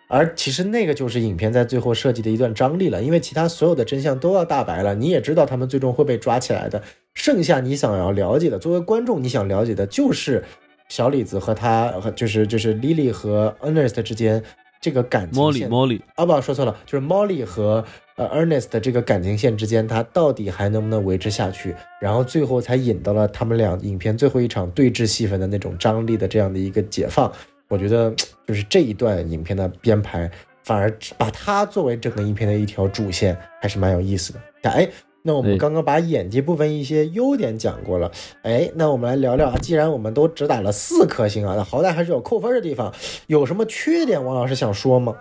[0.08, 6.82] 而其实那个就是影片在最后设计的一段张力了，因为其他所有的真相都要大白了，你也知道他们最终会被抓起来的。
[7.14, 10.42] 剩下你想要了解的，作为观众你想了解的就是
[10.88, 14.42] 小李子和他，和就是就是 Lily 和 Ernest 之间
[14.80, 15.68] 这个感情线。
[15.68, 17.84] Molly，Molly，啊不，说错了，就是 Molly 和
[18.16, 21.74] 呃 Ernest 这个感情线之间，他到底还能不能维持下去？
[22.00, 27.30] 然后最后才引到了他们俩影片最后一场对峙戏份的那种张力的这样的一个解放。
[27.68, 28.14] 我觉得
[28.46, 30.30] 就是这一段影片的编排，
[30.64, 34.70] 反而把它作为整个影片的一条主线，还是蛮有意思的。
[34.70, 34.88] 哎，
[35.22, 38.10] 那我们刚刚把演技部分一些优点讲过了，
[38.42, 39.56] 哎，那我们来聊聊啊。
[39.58, 42.90] 既然我们都只打了四颗星啊，那好歹还是有扣分的地方。
[43.26, 45.14] 有什么缺点，王老师想说吗？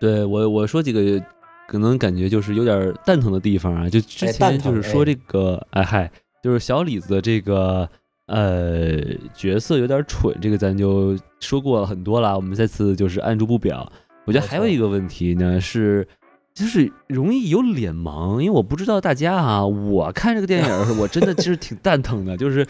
[0.00, 1.20] 对我，我说几个
[1.66, 3.88] 可能感觉就是有点蛋疼的地方啊。
[3.88, 6.10] 就之前就是说这个，哎嗨，
[6.42, 7.88] 就是小李子这个。
[8.26, 9.00] 呃，
[9.34, 13.90] 角色有点蠢，这个咱就说过了很多了，我们再次就是按住不表。
[14.24, 16.08] 我觉得还有一个问题呢，是
[16.54, 22.66] 就是容易有脸盲，因为我不知道大家啊，我看这个电影我真的其实挺蛋疼的，就是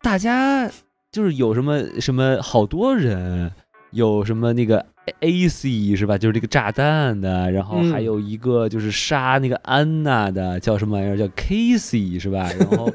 [0.00, 0.70] 大家
[1.12, 3.52] 就是有什么什么好多人，
[3.90, 4.86] 有什么那个
[5.20, 6.18] A C 是吧？
[6.18, 11.16] 就是这个炸弹的，然后还有一个就是杀那个安娜的，叫什么玩意儿？
[11.16, 12.48] 叫 K C 是吧？
[12.58, 12.92] 然后。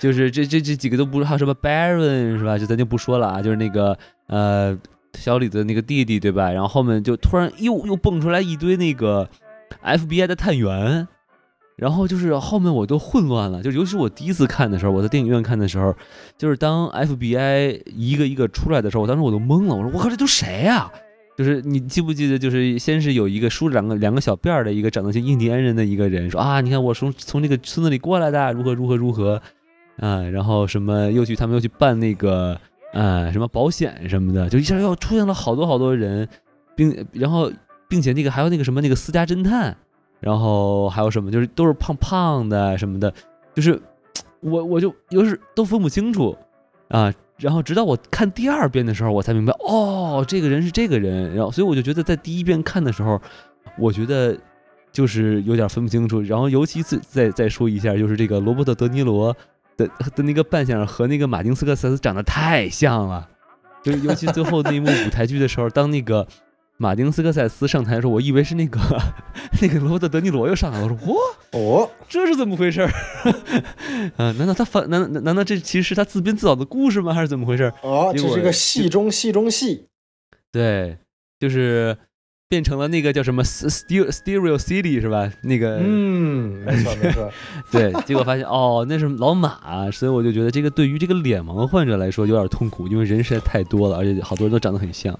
[0.00, 2.56] 就是这这这几个都不知道什么 Baron 是吧？
[2.56, 3.42] 就咱就不说了啊。
[3.42, 3.94] 就是那个
[4.28, 4.74] 呃
[5.12, 6.50] 小李子那个弟弟对吧？
[6.50, 9.28] 然后后面就突然又又蹦出来一堆那个
[9.84, 11.06] FBI 的探员，
[11.76, 13.62] 然后就是后面我都混乱了。
[13.62, 15.94] 就尤其是我第一次看的时候，我在电影院看的时候，
[16.38, 19.74] 就是当 FBI 一个一个出来的时候，我当时我都懵了。
[19.74, 20.90] 我说我靠，这都谁呀？
[21.40, 22.38] 就是你记不记得？
[22.38, 29.40] 就是先是有一个梳着两个两个小辫儿的一个长得像印第安人的一个人说啊，你看我从从这个村子里过来的，如何如何如何。
[29.96, 32.58] 啊，然后什么又去他们又去办那个
[32.94, 36.28] 啊什么保险什么的，就一下又出现了好多好多人，
[36.74, 37.50] 并然后
[37.86, 39.76] 并且那个还有那个什么那个私家侦探，
[40.18, 43.12] 然后还有什么就是都是胖胖的什么的，
[43.54, 43.78] 就是
[44.40, 46.34] 我我就又是都分不清楚
[46.88, 53.20] 啊，然后直到我看第二遍的时候，我才明白哦，这个人是这个人，然后所以我就觉得在第一遍看的时候，
[53.78, 54.38] 我觉得
[54.92, 59.36] 就是有点分不清楚，然后尤其再再再说一下，就是这个罗伯特·德尼罗。
[59.76, 63.26] 的的那个扮相和那个马丁斯科塞斯长得太像了，
[63.82, 66.26] 就尤其最后那一幕舞台剧的时候，当那个
[66.80, 68.80] 马丁斯科塞斯上台的时候，我以为是那个
[69.60, 71.20] 那个罗伯特德尼罗又上来了，我说 哇
[71.52, 72.80] 哦，这是怎么回事？
[74.16, 77.12] 啊， 难道他反难难道这其实是他自编自导的故事吗？
[77.12, 77.70] 还是怎么回事？
[77.82, 79.84] 哦，这是个戏中戏中戏，
[80.50, 80.96] 对，
[81.38, 81.96] 就是。
[82.50, 85.32] 变成了那个叫什么 Stereo Stereo City 是吧？
[85.44, 87.30] 那个嗯，没错没错。
[87.70, 95.16] 对，结果发现哦，那是老马，所以我就觉得这个对于这个脸盲患者来说有点痛苦，因为人实在太多了，而且好多人都长得很像。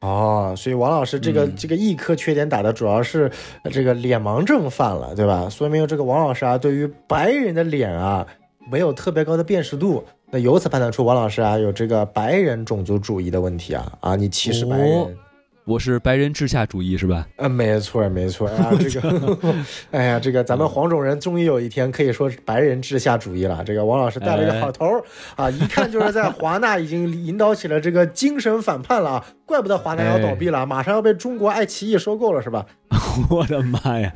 [0.00, 3.30] 哦，所以王老师这个这个一科缺点打的主要是
[3.70, 5.48] 这个脸盲症犯了，对吧？
[5.48, 8.26] 说明这个王老师啊，对于白人的脸啊
[8.70, 10.04] 没有特别高的辨识度。
[10.30, 15.16] 那由此判断出王老师啊有这个白人种族主义的问题啊啊，你歧视白人。
[15.64, 17.24] 我是白人治下主义是吧？
[17.36, 19.38] 啊，没错没错啊，这个，
[19.92, 23.62] 哎呀，这个咱们黄种人终于有一天可以说白人治下主义了。
[23.64, 25.04] 这个王老师带了一个好头儿
[25.36, 32.66] 啊，一看就是在华纳已经引导起了这个精神反叛了啊，怪不得华纳要倒闭了，马上要被中国爱奇艺收购了是吧？
[33.30, 34.12] 我的妈呀！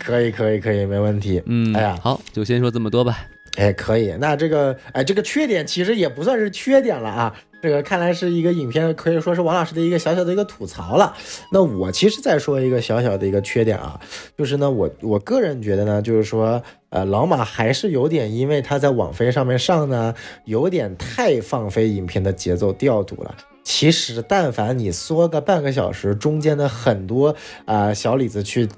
[0.00, 1.40] 可以可以可以，没问题。
[1.46, 3.18] 嗯，哎呀，好，就先说这么多吧。
[3.56, 4.16] 哎，可以。
[4.18, 7.32] 那这个，哎，这个缺点其实也不算是缺点了啊。
[7.64, 11.16] 这个看来是一个影片，可以说是王老师的一个小小的一个吐槽了。
[11.50, 13.98] 那我其实再说一个小小的一个缺点啊，
[14.36, 23.34] 就是呢，我我个人觉得呢，就是说，呃，老马还是有点，因为他在网飞上面上呢，有点太放飞影片的节奏调度了。
[23.62, 27.34] 其实，但凡你缩个半个小时，中间的很多
[27.64, 28.68] 啊小李子去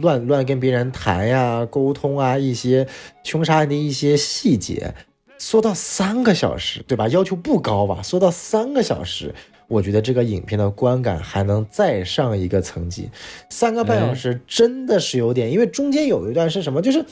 [0.00, 2.86] 乱乱跟别人谈呀、沟通啊，一些
[3.24, 4.94] 凶杀案的一些细节。
[5.38, 7.08] 缩到三个小时，对吧？
[7.08, 8.02] 要求不高吧？
[8.02, 9.34] 缩到三个小时，
[9.68, 13.10] 我觉得这个影片的观感还能再上一个层级。
[13.50, 16.80] 三个半小时真的是有点，因为中间有一段是什么？
[16.80, 17.04] 就是。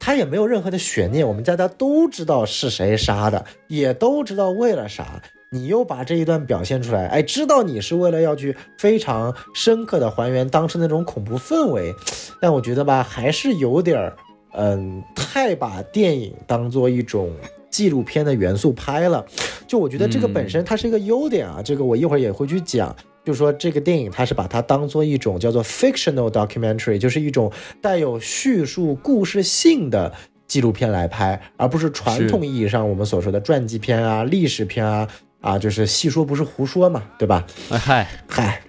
[0.00, 5.22] 他也没有任何的悬念，我们大家都知道是谁杀的，也都知道为了啥。
[5.50, 11.94] 你又把这一段表现出来，哎，知道你是为了要去非常深刻的还原当时那种恐怖氛围，
[12.38, 14.14] 但我觉得吧，还是有点儿，
[14.52, 17.30] 嗯，太把电影当做一种
[17.74, 19.26] 纪录片的元素拍了。
[19.66, 22.94] 就我觉得这个本身它是一个优点啊，这个我一会儿也会去讲。
[23.24, 27.50] 就是说这个电影它是把它当做一种叫做 fictional documentary，就是一种
[27.80, 30.12] 带有叙述故事性的
[30.46, 35.08] 纪录片来拍，而不是传统意义上我们所说的传记片啊、历史片啊。
[35.40, 37.44] 啊，就是细说不是胡说嘛，对吧？
[37.68, 38.62] 哎嗨嗨，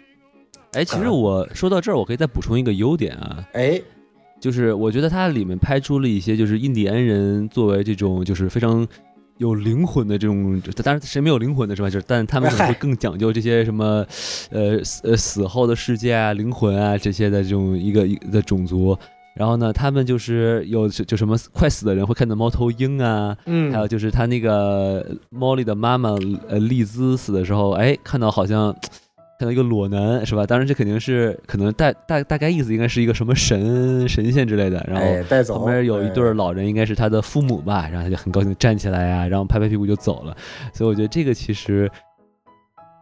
[0.73, 3.81] 哎，其实我说到这儿，我可以再补充一个优点啊，哎，
[4.39, 8.87] 就是我觉得它里面拍出了一些，就是印第安人作为这种就是非常
[9.37, 11.89] 有灵魂的这种，当然谁没有灵魂的是吧？
[11.89, 14.05] 就是，但他们可能会更讲究这些什么，
[14.51, 18.97] 呃呃死后的世界啊、灵魂啊这些的这种一个一的种族。
[19.35, 26.11] 然后呢，他们就是有就什么快死的人会看到猫头鹰啊，嗯，还有就是他那个猫莉的妈妈
[26.47, 28.73] 呃丽兹死的时候，哎，看到好像
[29.37, 30.45] 看到一个裸男是吧？
[30.45, 34.85] 当然这肯定是可能大大大概意思应该是一个什么神神仙之类的。
[34.87, 35.05] 然后
[35.55, 37.87] 旁边有一对老人，应该是他的父母吧？
[37.91, 40.35] 然后他就很高兴站起来呀，然后拍拍屁股就走了。
[40.73, 41.89] 所以我觉得这个其实。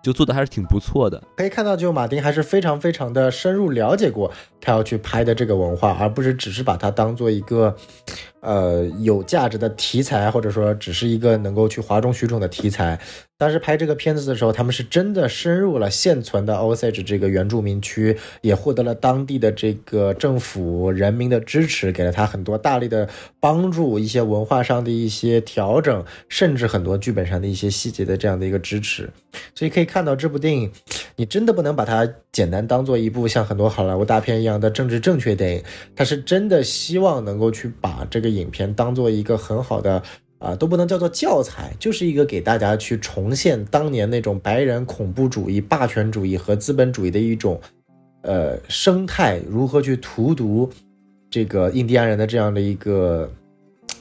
[0.03, 4.29] 就做的还是挺不错的，可以看到，就马丁还是非常非常的深入了解过
[4.59, 7.73] 他要去拍的这个文化，而不是只是把它当做一个，
[8.44, 13.00] 呃，有价值的题材，或者说只是一个能够去哗众取宠的题材。
[13.36, 29.10] 当时拍这个片子的时候，他们是真的深入了现存的 Osage 这个原住民区，也获得了当地的这个政府人民的支持，给了他很多大力的帮助，一些文化上的一些调整，甚至很多剧本上的一些细节的这样的一个支持。
[29.56, 30.72] 所以可以看到，这部电影，
[31.16, 35.64] 你真的不能把它简单当做一部像很多好莱坞大片一样的政治正确电影，
[35.96, 40.01] 它是真的希望能够去把这个影片当做一个很好的。
[40.39, 47.57] 啊，都不能叫做教材，就是一个给大家去重现当年那种白人恐怖主义、霸权主义和资本主义的一种，
[48.23, 50.69] 呃，生态如何去荼毒
[51.29, 53.31] 这个印第安人的这样的一个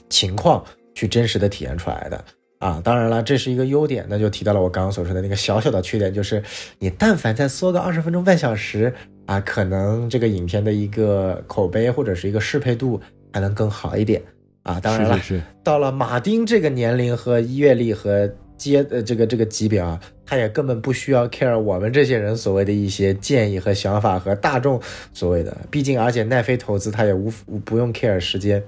[0.09, 0.65] 情况，
[0.97, 2.25] 去真实的体验出来的
[2.59, 2.81] 啊。
[2.83, 6.43] 当然了，这是一个优点，那就提到了我刚刚所说的那个小小的缺点，就是
[6.81, 8.93] 你但凡再缩个二十分钟、半小时
[9.27, 13.01] 啊，可能这个影片的一个口碑或者是一个适配度
[13.33, 14.23] 还能更好一点。
[14.63, 15.21] 啊，当然了，
[15.65, 24.81] 到了马丁这个年龄和阅历和阶呃这个这个级别啊，他也根本不需要 care 我们这些人所谓的一些建议和想法和大众
[25.13, 27.29] 所谓的，毕竟而且奈飞投资他也无
[27.65, 28.63] 不用 care 时间，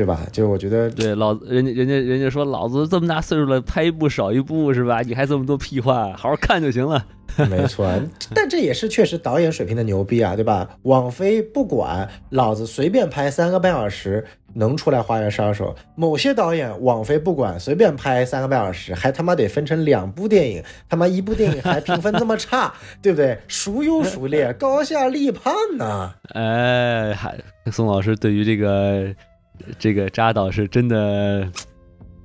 [0.00, 0.18] 对吧？
[0.32, 5.02] 就我觉得，对老人家人家人家说老子这么大岁数了，拍一部少一部是吧？
[5.02, 7.04] 你还这么多屁话，好好看就行了。
[7.48, 7.88] 没错，
[8.34, 10.68] 但这也是确实导演水平的牛逼啊，对吧？
[10.82, 14.24] 网飞不管，老子随便拍三个半小时
[14.54, 15.66] 能出来《花园杀手》。
[15.94, 23.38] 某些导演网飞不管，随便拍三个半小时，还他妈得分成两部电影，他妈一部电影还评分这么差，对不对？
[23.46, 26.12] 孰优孰劣，高下立判呢？
[26.34, 27.38] 哎，还
[27.70, 29.14] 宋老师对于这个
[29.78, 31.48] 这个扎导是真的。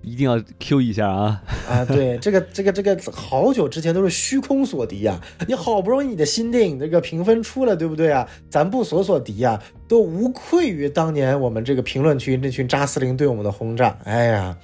[0.07, 1.41] 一定要 Q 一下啊！
[1.67, 5.19] 啊，对，这个这个这个好久之前都是虚空锁敌呀！
[5.47, 8.29] 你好不容易你的新电影这个评分出了，对不对啊？
[8.47, 13.97] 咱不锁锁敌呀，都无愧于当年我们这个评论区那群扎斯林对我们的轰炸。
[14.03, 14.55] 哎呀，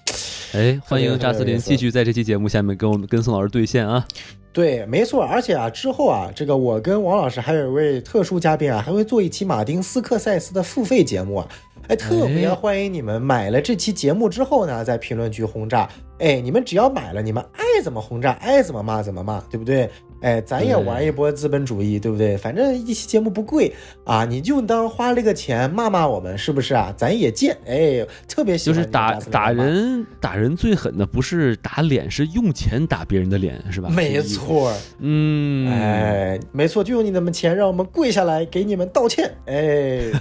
[0.53, 4.05] 哎，欢迎扎斯林继续在这期节目下面跟我们跟宋老师对线啊！
[4.53, 11.47] 对，没错，而且啊，之后啊，这个我跟王老师还有一位特殊嘉宾啊，还会做一期马丁斯克塞斯的付费节目啊。
[11.88, 15.89] 哎，特别欢迎你们买了这期节目之后呢，在评论区轰炸。
[16.19, 19.89] 哎，你们只要买了，你们爱怎么轰炸，爱怎么骂怎么骂，对不对？
[20.21, 22.38] 哎，咱也玩一波资本主义，对不对？
[22.38, 23.73] 反正一期节目不贵
[24.05, 26.93] 啊，你就当花了个钱骂骂我们，是不是啊？
[26.95, 27.57] 咱也贱。
[27.65, 33.89] 哎，特别喜欢就是打打人，打人最狠的不是打脸，是用钱打别人的脸，是吧？
[33.89, 39.34] 没错，嗯，哎，没错，就用你们钱让我们跪下来给你们道歉。
[39.47, 40.11] 哎。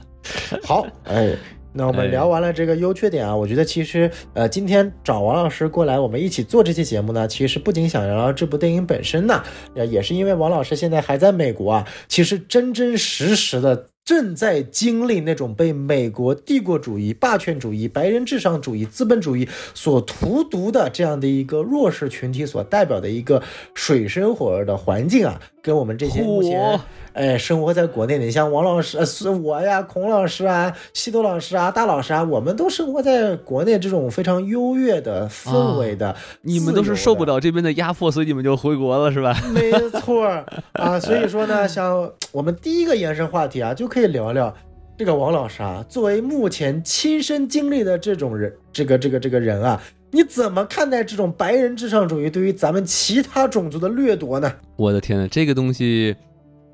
[0.62, 1.34] 好，哎，
[1.72, 9.42] 那我们聊完了这个优缺点啊，我觉得其实，呃，今天找王老师过来，我们一起做这期节目呢，其实不仅想聊聊这部电影本身呢，
[9.74, 23.40] 也是因为王老师现在还在美国啊，其实真真实实的正在经历那种被美国帝国主义、霸权主义、白人至上主义、资本主义所荼毒的这样的一个弱势群体所代表的一个
[23.74, 26.80] 水深火热的环境啊，跟我们这些目前。
[27.14, 36.16] 哎，生活在国内的，你像王老师，呃，是我呀，孔老师啊，西多老师啊，大老师啊，我们都生活在国内这种非常优越的氛围的。
[36.40, 39.36] 你们都是受不了这边的压迫，所以你们就回国了，是吧？
[39.52, 40.26] 没错
[40.72, 44.54] 啊，所以说呢，像我们第一个延伸话题啊，就可以聊聊
[44.96, 49.78] 这个王老师啊，作为目前亲身经历的这种人，这个这个这个人啊，
[50.14, 54.52] 你怎么看待这种白人至上主义对于咱们其他种族的掠夺呢？
[54.76, 56.14] 我的天呐，这个东西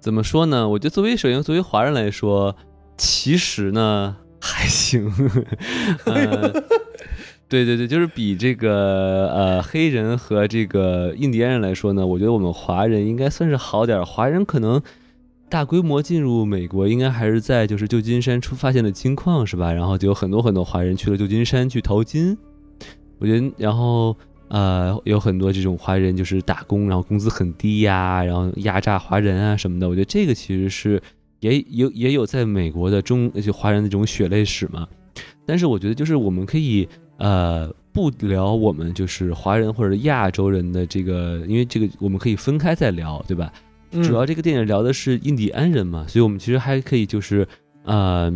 [0.00, 0.68] 怎么说呢？
[0.68, 2.56] 我觉得作为首先作为华人来说，
[2.96, 5.08] 其实呢 还行。
[7.48, 14.04] 对 对对，就是比这个呃黑人和这个印第安人来说呢，我觉得我们华人应该算是好点儿。
[14.04, 14.82] 华人可能
[15.48, 19.72] 大规模进入美国，应该还是在就是旧金山出发现的金矿是吧？
[19.72, 22.36] 然后就有很多很多华人去了旧金山去淘金。
[23.18, 24.16] 我觉得，然后
[24.48, 29.88] 呃有很多这种华人就是打工，然后工资很低呀，然后压榨华人啊什么的。
[29.88, 31.02] 我觉得这个其实是
[31.40, 34.86] 也有也有在美国的中就华人的这种血泪史嘛。
[35.46, 36.88] 但是我觉得就是我们可以。
[37.18, 43.52] 呃，不聊我们就是华人或者亚洲人的这个，因为这个我们可以分开再聊，对吧？
[43.90, 47.44] 主要这个电影聊的是印第安人嘛，所以我们其实还可以就是
[47.82, 48.32] 呃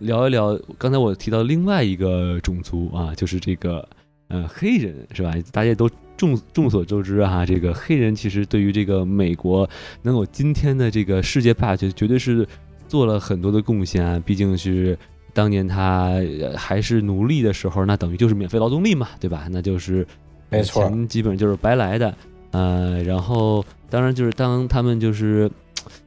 [0.00, 3.88] 聊一聊刚才我提到另外一个种族啊，就是这个
[4.28, 5.34] 呃黑人是吧？
[5.52, 9.68] 大家都众众所周知啊，这个黑人其实对于这个美国
[10.02, 12.46] 能有今天的这个世界霸权，绝对是
[12.86, 14.98] 做了很多的贡献啊，毕竟是。
[15.34, 16.14] 当年他
[16.56, 19.46] 还是奴隶的时候，那等于就是免费劳动力嘛，对吧？
[19.52, 20.04] 那就是
[20.48, 22.12] 没错，钱基本上就是白来的。
[22.50, 25.48] 呃，然后当然就是当他们就是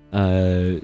[0.10, 0.76] 呃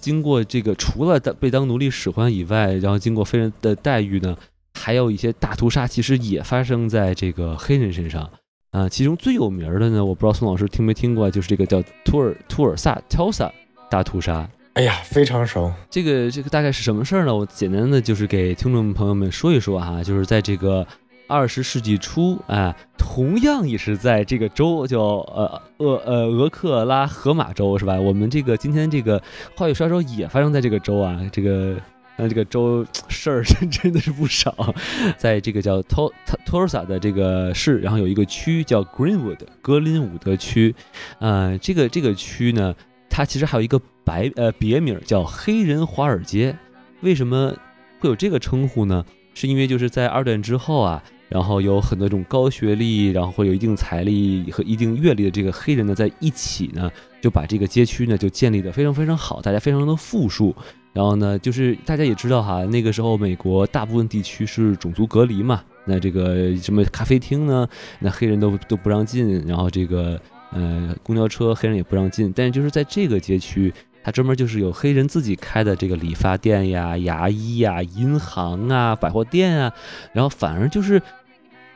[0.00, 4.36] 经过这个，除了被当奴隶使唤以外，然后经过非人的待遇呢，
[4.84, 8.28] 还有一些大屠杀，其实也发生在这个黑人身上。
[8.70, 13.50] 啊，其中最有名的呢，我不知道宋老师听没听过，就是这个叫图尔图尔萨 Tulsa
[13.88, 14.46] 大屠杀。
[14.74, 15.72] 哎呀，非常熟。
[15.88, 17.34] 这个这个大概是什么事儿呢？
[17.34, 20.86] 我简单的就是给听众朋友们说一说哈，就是在这个
[21.28, 27.98] 二十世纪初，哎，同样也是在这个州叫呃俄呃俄克拉荷马州是吧？
[27.98, 29.22] 我们这个今天这个
[29.56, 31.76] 话语刷手也发生在这个州啊，这个
[32.16, 34.74] 那这个州事儿 真真的是不少，
[35.16, 36.12] 在这个叫托
[36.46, 40.74] 托尔萨的这个市，然后有一个区叫 Greenwood 格林伍德区，
[41.18, 42.74] 呃，这个这个区呢。
[43.16, 46.56] 它其实还有一个白呃别名叫黑人华尔街，
[47.00, 47.54] 为什么
[48.00, 49.04] 会有这个称呼呢？
[49.34, 60.54] 是因为就是在二战之后啊，然后有很多种高学历，然后会有一定财力和一定阅历的这个黑人呢，在一起呢，就把这个街区呢就建立的非常非常好，大家非常的富庶。
[60.92, 67.68] 然后呢，就是大家也知道哈，那个时候美国大部分地区是种族隔离嘛，那这个什么咖啡厅呢，
[67.98, 70.20] 那黑人都都不让进，然后这个。
[70.56, 73.74] 呃，公交车黑人也不让进，但是就是在这个街区，
[74.04, 79.72] 他专门就是有黑人自己开的这个理发店呀、牙医呀、银行啊、百货店啊，
[80.12, 81.02] 然后反而就是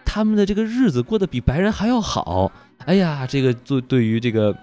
[0.05, 2.53] 他们的这个日子过得比白人还要好。
[2.85, 4.55] 哎呀，这个做对于这个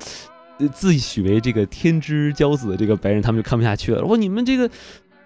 [0.71, 4.01] 自诩为这个天之骄子的这个白人，他们就看不下去了。
[4.05, 4.69] 说你们这个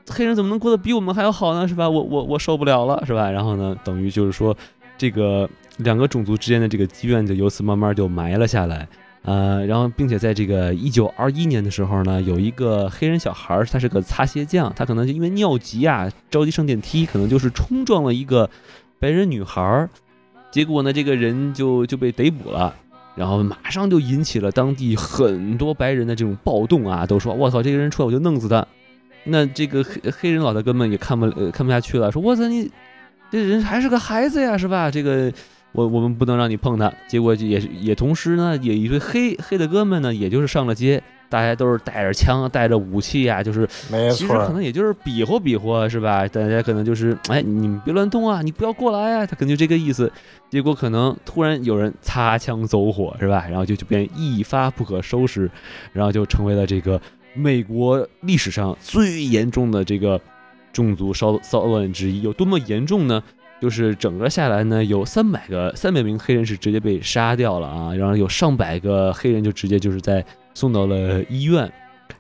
[0.07, 1.67] 黑人怎么能过得比我们还要好呢？
[1.67, 1.87] 是吧？
[1.87, 3.29] 我我我受不了了，是吧？
[3.29, 4.57] 然后呢，等于就是说
[4.97, 5.47] 这个。
[5.79, 8.85] 两个种族之间的这个积怨就由此慢慢就埋了下来，
[9.23, 18.49] 呃，然后并且在这个一九二一年的时候呢，有一个黑人小孩，他是个擦鞋匠，他可能就因为尿急啊，着急上电梯，可能就是冲撞了一个
[18.97, 19.87] 白人女孩，
[20.51, 22.73] 结果呢，这个人就就被逮捕了，
[23.15, 28.65] 然后马上就引起了当地很多白人的这种暴动啊，都说我操，这个人出来我就弄死他。
[29.25, 32.71] 那这个黑黑人老大哥们也看不看不下去了，说我操你
[33.29, 34.89] 这人还是个孩子呀，是吧？
[34.89, 35.31] 这个。
[35.71, 43.67] 我我们不能让你碰他，结果也也同时呢，也一堆黑黑的哥们呢，也就是上了街，大家都是带着枪，带着武器呀，就是
[44.11, 46.27] 其实可能也就是比划比划是吧？
[46.27, 50.11] 大家可能就是哎，你们别乱动啊，你不要过来啊，他可能就这个意思。
[50.49, 53.45] 结果可能突然有人擦枪走火是吧？
[53.47, 55.49] 然后就就变一发不可收拾，
[55.93, 56.99] 然后就成为了这个
[57.35, 60.19] 美国历史上最严重的这个
[60.73, 62.23] 种族骚骚乱之一。
[62.23, 63.21] 有多么严重呢？
[63.61, 71.71] 就是整个下来呢，有三百个三百名黑人是直接被杀掉了啊，然后有上百个黑人就直接就是在送到了医院，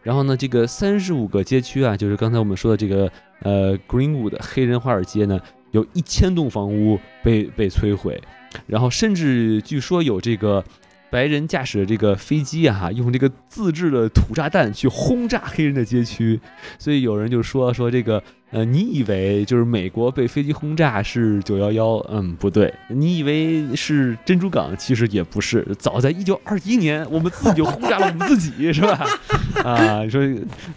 [0.03, 3.11] 然后呢，这个三十五个街区啊，就是刚才我们说的这个
[3.41, 5.39] 呃 Greenwood 黑人华尔街呢，
[5.71, 8.21] 有一千栋房屋被被摧毁，
[8.67, 10.63] 然后甚至据说有这个。
[11.11, 16.39] 白人驾驶的这个飞机啊，用这个自制的土炸弹去轰炸黑人的街区，
[16.77, 18.21] 所以有人就说说这个，
[18.51, 21.97] 呃，你以为就是美国被飞机轰炸是九幺幺？
[22.09, 25.65] 嗯，不对，你以为是珍珠港，其实也不是。
[25.77, 29.05] 早在一九二一年，我们自己就轰炸了我们自己，是吧？
[29.63, 30.21] 啊，你说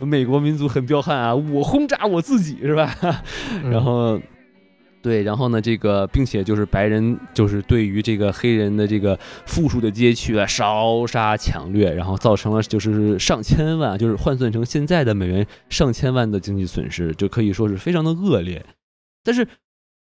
[0.00, 2.94] 美国民族很彪悍啊，我轰炸我自己，是吧？
[3.70, 4.20] 然后。
[5.03, 18.64] 对，然后呢，这个并且就是白人就是对于这个黑人的这个富庶的街区啊烧杀抢掠，然后造成了就是上千万，就是换算成现在的美元上千万的经济损失，就可以说是非常的恶劣。
[19.24, 19.48] 但是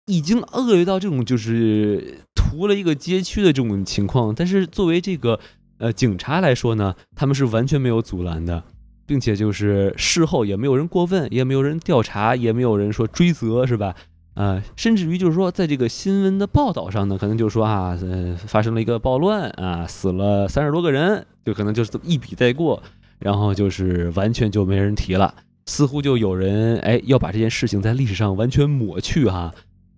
[0.06, 5.38] 已经恶劣到这种就是屠了一个街区的这种情况，但是作为这个
[5.78, 8.64] 呃警察来说呢，他们是完全没有阻拦的，
[9.06, 13.94] 并且就是事后也没有人过问，也没有人调查，也没有人说追责，是吧？
[14.38, 22.80] 啊，甚至于就是说，在这个新闻的报道上呢，可能就是说啊，呃，发生了一个暴乱啊，死了三十多个人，就可能就是这么一笔带过，
[23.18, 25.34] 然后就是完全就没人提了，
[25.66, 29.52] 似乎就有人哎要把这件事情在历史上完全抹去哈，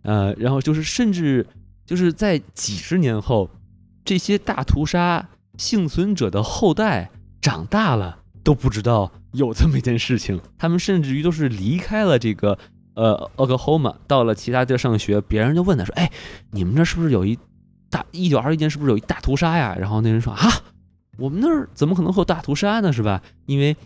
[0.05, 1.47] 呃，然后就是甚至
[1.85, 3.51] 就是在几十年后，
[4.07, 5.29] 这些大屠杀
[5.59, 7.11] 幸存者的后代
[7.43, 12.59] 长大了都不知道有这么一件事情，他们甚至于都是离开了这个。
[12.95, 16.11] 呃阿克霍马到了其他地儿上学，别人就问他说：“哎，
[16.51, 17.39] 你们这是不是有一
[17.89, 20.49] 大一九二一年是不是有一大屠杀呀？”然后那人说：“啊，
[21.19, 22.93] 我们那儿怎么可能会有大屠杀呢？
[22.93, 23.23] 是吧？
[23.47, 23.77] 因为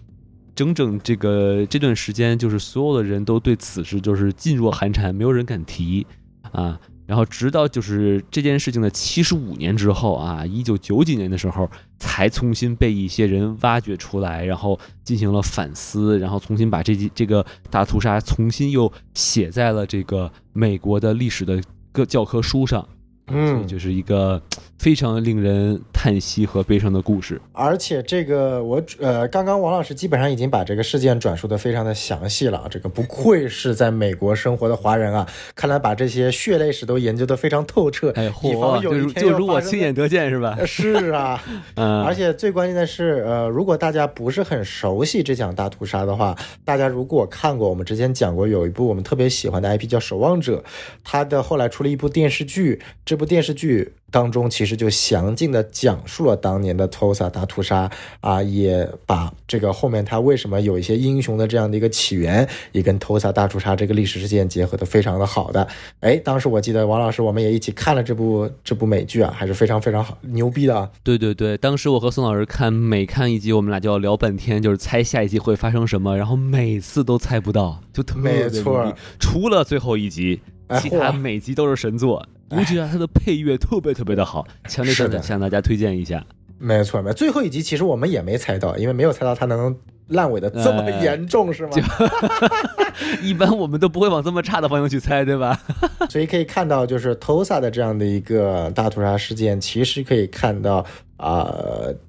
[0.54, 6.06] 整整这个这段时间，就是所有的人都对此事就是噤若寒蝉，没有人敢提
[6.52, 21.60] 啊。”然后直到就是这件事情的七十五年之后啊，一九九几年的时候，才重新被一些人挖掘出来，然后进行了反思，然后重新把这这个大屠杀重新又写在了这个美国的历史的
[21.92, 22.86] 各教科书上。
[23.28, 24.40] 嗯，就是一个
[24.84, 27.40] 非常令人叹息和悲伤的故事。
[27.52, 32.66] 而且这个我呃，刚刚王老师基本上已经把这个事件转述的非常的详细了。
[32.70, 38.10] 这个不愧是在美国生活的华人啊，看来把这些血泪史都研究的非常透彻。
[38.10, 40.54] 哎，嚯，就就如我亲眼得见是吧？
[40.66, 41.42] 是啊，
[41.76, 42.02] 嗯。
[42.02, 50.58] 而且最关键的是，呃，如果大家不是很熟悉这场大屠杀的话，大家如果看过我们之前讲过有一部我们特别喜欢的 IP 叫《守望者》，
[51.02, 52.78] 它的后来出了一部电视剧。
[53.06, 57.90] 这部电视剧当中，其实就详尽的讲述了当年的 Tulsa 大屠杀
[58.20, 65.66] 啊，也把这个后面他为什么有一些英雄的这样的一个起源，也跟 Tulsa 大屠杀这个历史事件结合的非常的好的。
[65.98, 70.88] 哎，当时我记得王老师我们也一起看了这部这部美剧啊，还是非常非常好牛逼的。
[71.02, 80.40] 对对对，当时我和宋老师看，每看一集我们俩就要聊半天，就是猜下一集会发生什么，然后每次都猜不到，就特别没错，除了最后一集。
[80.80, 82.26] 其他每集都是神作，
[82.56, 86.24] 尤其是它的配乐特别特别的好，强烈的向大家推荐一下。
[86.58, 87.14] 没错，没错。
[87.14, 89.76] 最后一集其实我们也没猜到，因为没有猜到它能
[90.08, 91.72] 烂尾的这么严重，是吗？
[93.20, 95.60] 一般我们都不会往这么差的方向去猜，对吧？
[96.08, 100.84] 所以可以看到，就是 Tosa 的这样的一个大屠杀事件，其实可以看到
[101.16, 101.52] 啊。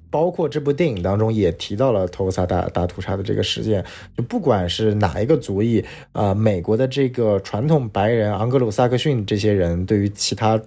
[0.08, 3.84] 包括这部电影当中也提到了托萨大大屠杀的这个事件，
[4.16, 10.58] 就不管是哪一个族裔，啊，美国的这个传统白人昂格鲁萨克逊这些人对于其他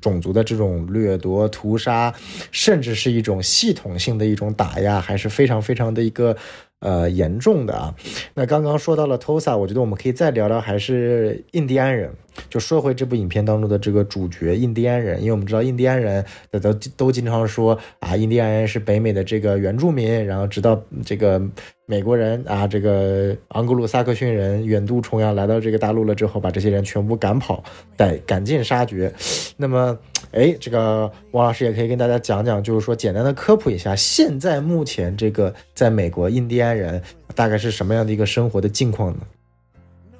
[0.00, 2.14] 种族的这种掠夺、屠杀，
[2.52, 6.36] 甚至是一种系统性的一种打压，还是非常非常的一个。
[6.80, 7.94] 呃，严重的啊。
[8.34, 12.12] 那刚刚说到了 Tosa，我觉得我们可以再聊聊，还是印第安人。
[12.48, 21.42] 就说回这部影片当中的这个主角印第安人，因为我们知道印第安人都都经常说啊，印第安人是北美的这个原住民，然后直到这个
[21.86, 27.64] 美国人啊，这个昂格鲁萨克逊人远渡重洋来到这个大陆了之后，把这些人全部赶跑，
[27.96, 29.12] 赶赶尽杀绝。
[29.56, 29.98] 那么，
[30.30, 36.76] 哎，这个王老师也可以跟大家讲讲，就是说简单的科普一下，现在目前这个在美国印第安。
[36.76, 37.00] 人
[37.34, 39.20] 大概是什么样的一个生活的境况呢？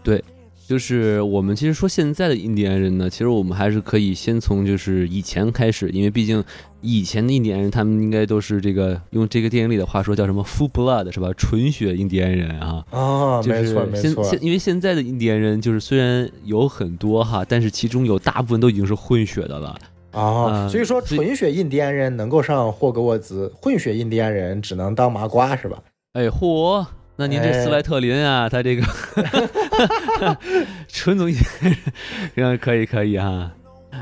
[0.02, 0.24] 对，
[0.66, 6.42] 就是我们其实说现在的印第安人呢，其实我们还是可以先从就是以前开始，因为毕竟
[6.80, 11.32] 以前的印第安人他们应该都是这个用这个电影里的话说叫什么 “full blood” 是吧？
[11.36, 14.24] 纯血印第安人啊啊，没错没错。
[14.24, 19.78] 现因为现在的印第安人就是虽然有很多哈，但是其中有大部分都已经是混血的了
[20.10, 20.68] 啊。
[20.68, 25.78] 所以说纯血印第安人能够上霍格沃兹，混血印第安人只能当麻瓜是吧？
[26.14, 26.84] 哎嚯，
[27.16, 28.82] 那您这斯莱特林啊，他这个
[30.88, 31.28] 纯种，
[32.34, 33.50] 然后可以可以哈，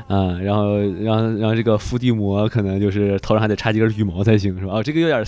[0.07, 4.73] 啊，然后然后然后这个伏地魔可能就是头上还得插几根羽毛才行是吧？
[4.75, 5.25] 哦，这个有点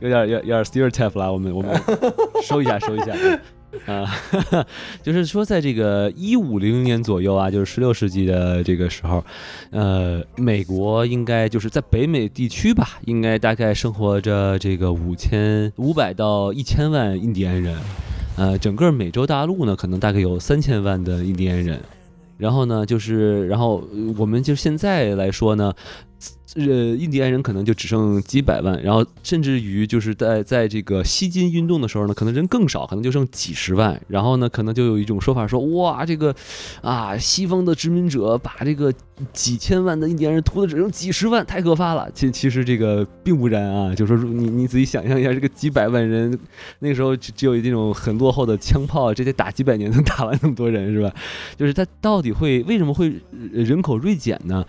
[0.00, 1.80] 有点有有点 stereotype 了，我们我们
[2.42, 3.14] 收一下收一下。
[3.86, 4.10] 啊，
[5.02, 9.22] 就是说，在这个一五零零年左右啊，就是十六世纪的这个时候，
[9.70, 17.76] 呃，美国应该就是在北美地区吧，应该大概生活着这个五千五百到一千万印第安人，
[18.36, 21.80] 呃，整个美洲大陆呢，可能大概有三千万的印第安人。
[22.38, 23.82] 然后呢，就是然后
[24.16, 25.72] 我们就现在来说呢，
[26.54, 26.64] 呃，
[26.96, 34.00] 印第安人可能就只剩几百万，然后甚至于就是在在这个西金运动的时候呢，可能人更少，可能就剩几十万。
[34.08, 36.34] 然后呢，可能就有一种说法说，哇，这个
[36.80, 38.92] 啊，西方的殖民者把这个
[39.32, 42.10] 几千万的印第安人屠的只剩几十万，太可怕了。
[42.14, 46.36] 其其实这个并不然啊，就是说你你仔细想象一下，这个几百万人，
[46.78, 51.14] 那个时候只只有这种很落后的枪炮，这得打几百年能打完那么多人是吧？
[51.56, 53.14] 就是他到底会为什么会
[53.52, 54.64] 人口锐减呢？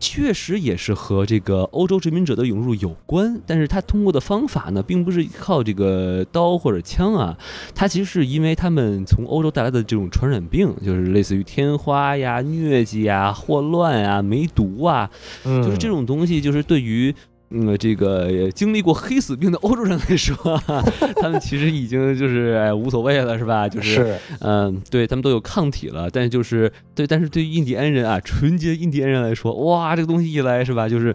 [0.00, 7.36] 确实也是和这个欧洲殖民者的涌入有关，但是他通过的方法呢，并不是靠这个刀或者枪啊，
[7.74, 15.10] 他其实是因为他们从欧洲带来的这种传染病，就是类似于天花呀、疟疾呀、霍乱啊、梅毒啊，
[15.44, 17.14] 就是这种东西，就是对于。
[17.52, 20.36] 嗯，这个经历过黑死病的欧洲人来说，
[21.20, 23.68] 他们其实已经就是无所谓了，是吧？
[23.68, 26.08] 就是，嗯，对他们都有抗体了。
[26.08, 30.88] 但是就是对，但是对于印第安人啊，纯洁印第安人来说，哇，这个东西一来，是吧？
[30.88, 31.12] 就是，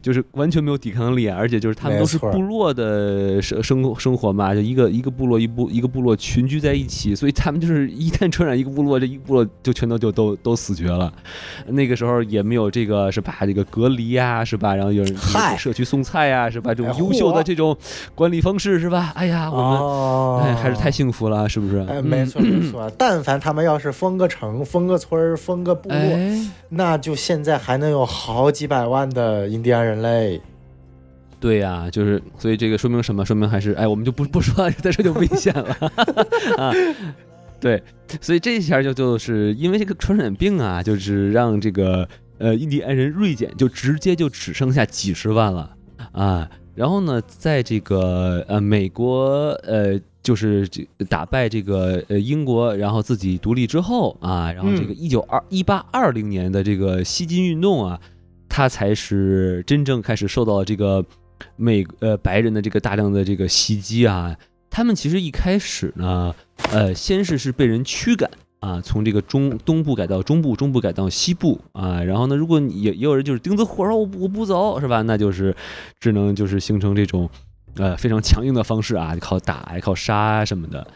[0.00, 11.12] 就是完全没有抵抗力，而且就是他们都是部落的生生生活嘛，就一个一个部落一部一个部落群居在一起，所以他们就是一旦传染一个部落，这一个部落就全都就都都死绝了。
[11.66, 14.74] 那个时候也没有这个是吧这个隔离啊，是吧？
[14.74, 15.73] 然后有人设。
[15.74, 16.72] 去送菜呀，是吧？
[16.72, 17.76] 这种优秀的这种
[18.14, 19.12] 管理方式，是吧？
[19.14, 21.84] 哎呀，我们哎还是太幸福了，是不是？
[21.88, 22.90] 哎，没错没错。
[22.96, 25.98] 但凡他们要是封个城、封个村儿、封个部落，
[26.70, 30.40] 那就现在还能有好几百万的印第安人类。
[31.40, 33.26] 对呀，就是所以这个说明什么？
[33.26, 35.76] 说明还是哎，我们就不不说了，在这就危险了
[36.56, 36.72] 啊。
[37.60, 37.82] 对，
[38.20, 42.08] 所以这一下就就是因为这个传染病啊，就是让这个。
[42.44, 45.74] 呃，印第安人锐减，就直接就只剩下几十万了
[46.12, 46.46] 啊。
[46.74, 57.98] 然后呢，在这个呃美国呃就是这打败这个呃英国，然后自己独立之后啊，然后这个一九二一八二零年的这个西金运动啊，
[58.46, 61.02] 它才是真正开始受到这个
[61.56, 64.36] 美呃白人的这个大量的这个袭击啊。
[64.68, 66.34] 他们其实一开始呢，
[66.72, 68.28] 呃，先是是被人驱赶。
[68.64, 75.02] 啊，从这个中东部改到中部，中部改到西部啊，然后呢，如果你也也有人就是钉子户说我我不走是吧？
[75.02, 75.54] 那就是
[76.00, 77.28] 只能就是形成这种
[77.76, 80.86] 呃非常强硬的方式啊，靠打靠杀什么的，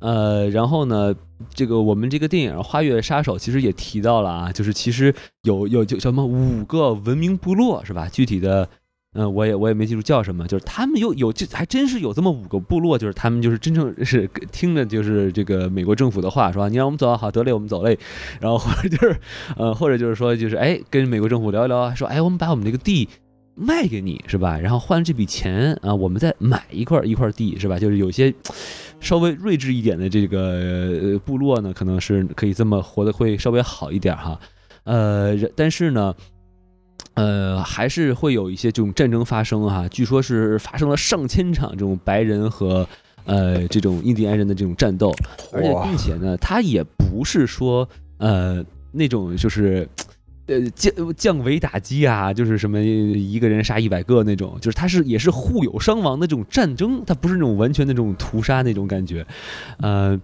[0.00, 1.14] 呃，然后呢，
[1.54, 5.14] 这个我们这个电影《花月杀手》其实也提到了啊，就是其实
[5.44, 8.06] 有有就什么五个文明部落是吧？
[8.12, 8.68] 具体的。
[9.16, 16.68] 嗯，我也我也没记住叫什么，就是他们有有就还真是有这么五个部落，就是他们就是真正是听着就是这个美国政府的话，是吧？
[16.68, 17.96] 你让我们走好得嘞，我们走嘞。
[18.40, 19.16] 然后或者就是
[19.56, 23.08] 呃，或者就是说就是哎，跟美国政府聊一聊，说哎，我们把我们这个地
[23.54, 24.58] 卖给你是吧？
[24.58, 27.78] 然后换这笔钱啊，我们再买一块一块地是吧？
[27.78, 28.34] 就是有些
[28.98, 34.36] 稍微睿智一点的这个部落呢，可能是可以这么活得会稍微好一点哈。
[34.82, 36.12] 呃，但是呢。
[37.14, 42.86] 呃，还是会有一些这种战争发生哈，据说是发生了上千场这种白人和
[43.24, 45.14] 呃这种印第安人的这种战斗，
[45.52, 47.88] 而且并且呢，他也不是说
[48.18, 49.88] 呃那种就是
[50.46, 59.26] 呃降降维打击啊，就是什么一个人杀一百个那种，就是他是也是互有伤亡的这种战争，他不是那种完全的这种屠杀那种感觉，
[59.78, 60.20] 呃。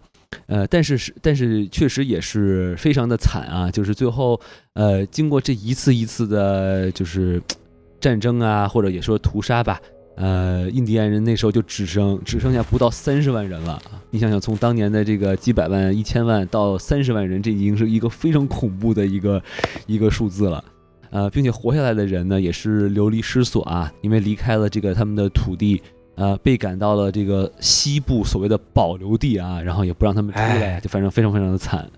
[0.47, 3.71] 呃，但是是，但是确实也是非常的惨啊！
[3.71, 4.41] 就是最后，
[4.75, 7.43] 呃，经过这一次一次的，就是
[8.01, 9.81] 战争啊，或者也说屠杀吧，
[10.17, 13.81] 呃，印第安人那时候就只剩只剩下不到三十万人了。
[14.11, 19.43] 你想想，从当年的这个几百万、一千万到三十万人，这已经是一个非常恐怖的一个
[19.87, 20.65] 一个数字了。
[21.11, 25.83] 呃，并且活下来的人呢，也是流离失所啊，因为离开了这个他们的土地。
[26.21, 31.89] 呃，被赶到了这个西部所谓的保留地啊，然后也不让他们出来，就反正非常非常的惨，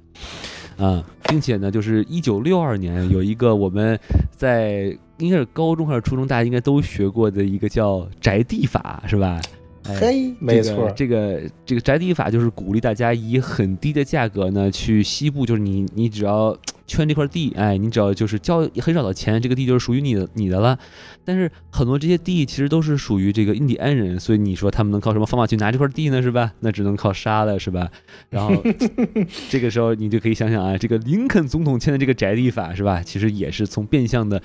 [0.79, 3.99] 啊，并且呢，就是一九六二年有一个我们
[4.31, 9.41] 在应该是高中还是初中，大家应该都学过的一个叫宅地法，是吧？
[9.85, 16.57] 嘿，没错，这个这个宅地法就是鼓励大家以很低的价格呢去西部，就是你你只要
[16.87, 20.79] 圈这块地，哎，你只要就是交很少的钱，这个地就是属于你的你的了。
[21.25, 26.23] 但是很多这些地其实都是属于这个印第安人，所以你说他们能靠什么方法去拿这块地呢？
[26.23, 26.53] 是吧？
[26.61, 27.89] 那只能靠杀了，是吧？
[28.31, 28.55] 然后
[29.51, 33.03] 这个时候你就可以想想啊，这个林肯总统签的这个宅地法是吧？
[33.03, 34.41] 其实也是从变相的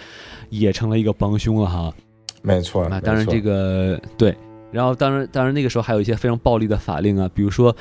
[0.49, 1.93] 也成了一个帮凶了哈。
[2.41, 4.35] 没错那，当然这个对。
[4.77, 7.75] 然后，当然，当然，那个时候还有一些非常暴力的法令啊，比如说，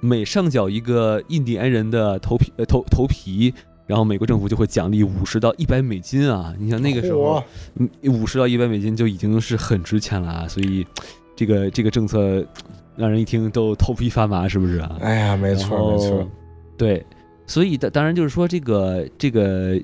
[0.00, 3.52] 每上缴一个印第安人的头皮，呃，头头皮，
[3.86, 6.54] 然后美国政府就会奖励五十到一百美金啊。
[6.58, 7.44] 你想那个时候，
[8.04, 10.48] 五十到一百美金就已经是很值钱了啊。
[10.48, 10.86] 所以，
[11.36, 12.42] 这个这个政策
[12.96, 14.96] 让人一听都头皮发麻，是不是啊？
[15.02, 16.26] 哎呀，没错，没错，
[16.78, 17.04] 对。
[17.46, 19.78] 所以，当当然就是说，这个这个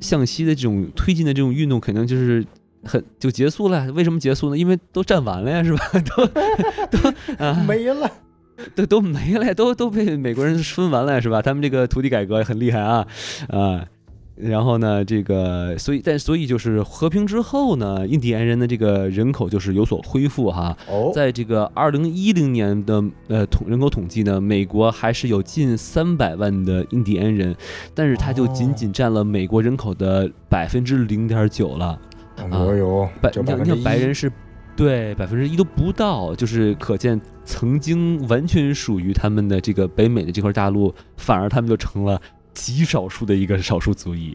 [0.00, 2.44] 向西的这种推进的这种运动，肯定就是
[2.84, 3.90] 很就结束了。
[3.92, 4.58] 为什么结束呢？
[4.58, 5.80] 因为都占完了呀，是吧？
[6.90, 8.10] 都都啊没了。
[8.74, 11.40] 都都没了，都都被美国人分完了，是吧？
[11.40, 13.06] 他们这个土地改革很厉害啊，
[13.48, 13.86] 啊，
[14.36, 20.76] 然后呢，这个所以但所以就是和平之后呢，印第安人的这个人口就是有所恢复哈。
[20.86, 27.56] 哦，在这个二零一零年的呃统人口统计呢，美国还是有近三百万的印第安人，
[27.94, 31.98] 但是他就仅仅占了美国人口的百分之零点九了。
[32.50, 34.30] 哦哟，白你像白人是。
[34.76, 42.18] 对，百分之一都不到，就是可见曾经完全属于他们的这个北美的这块大陆，反而他们就成了
[42.54, 44.34] 极少数的一个少数族裔，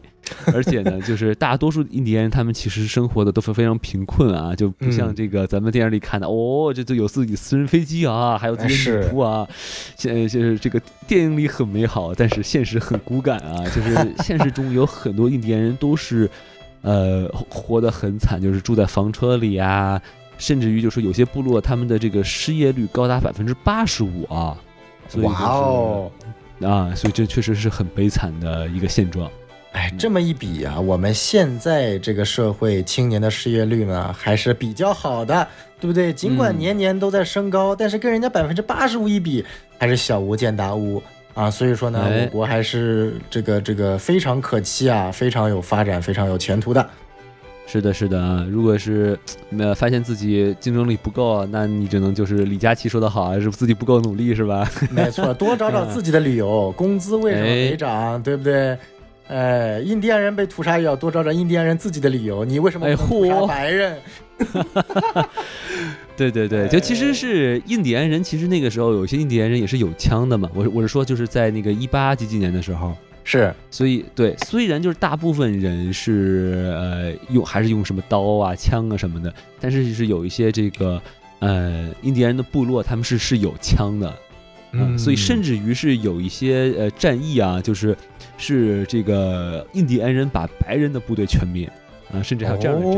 [0.54, 9.48] 而且呢，就是大多数印第安人他们其实生活的都是非常贫困啊，就不像这个咱们电影里看的，哦，这都有自己私人飞机啊，还有自己的女仆啊，
[9.96, 16.30] 现就是这个电影里很美好，但是现实很骨感啊，就是现实中有很多印第安人都是，
[16.86, 20.00] 呃，活得很惨，就是住在房车里啊。
[20.38, 24.54] 甚至于就是有些部落，他们的这个失业率高达百分之八十五啊！
[25.22, 26.12] 哇哦，
[26.60, 29.30] 啊，所以这确实是很悲惨的一个现状。
[29.72, 35.48] 哎，这么一比啊，我们现在这个社会青年的失业率呢还是比较好的，
[35.80, 36.12] 对不对？
[36.12, 39.42] 尽管年年都在升高，但是跟人家百分之八十五一比，
[39.78, 41.02] 还是小巫见大巫
[41.36, 41.50] 啊！
[41.50, 46.84] 所以说呢，我国还是这个这个非常可期啊，非常有发展，非常有前途的。
[47.66, 48.46] 是的，是的啊！
[48.48, 49.18] 如果是
[49.58, 54.66] 呃发现自己竞争力不够，那你只能就是李佳琦说的好，是自己不够努力，是吧？
[54.90, 56.72] 没错，多找找自己的理由。
[56.72, 58.78] 工资为什么没涨，对不对？
[59.28, 62.44] 哎，印第安人被屠杀也要多找找印第安人自己的理由。
[62.44, 63.98] 你为什么屠杀白人？
[66.16, 70.50] 对对对，就其实是印第安人，其实那个时候有些印第安人也是有枪的嘛。
[70.54, 72.96] 我我是说，就是在那个一八几几年的时候。
[73.28, 81.02] 是，所以对，虽然就是大部分人是呃用还是用什么刀啊、枪啊什么的，但是是有一些这个
[81.40, 84.16] 呃印第安人的部落，他们是是有枪的，
[84.70, 87.96] 嗯，所以甚至于是有一些呃战役啊，就是
[88.38, 91.68] 是这个印第安人把白人的部队全灭
[92.16, 92.94] 啊，甚至还有这样的战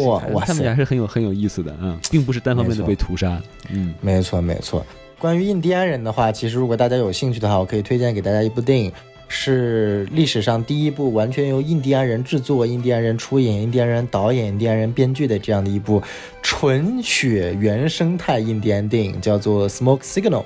[0.00, 3.40] 役，哇，他们还是很有很有意思的啊，并不是单方面的被屠杀，
[3.70, 4.84] 嗯，没错没错。
[5.18, 8.92] 关于印第安人的话，其实如果大家有兴趣的话，我可以推荐给大家一部电影。
[9.34, 16.02] 是历史上第一部完全由印第安人制作、印第安人出演、印第安人导演、印第安人编剧的这样的一部
[16.42, 20.42] 纯血原生态印第安电影，叫做《Smoke Signal》，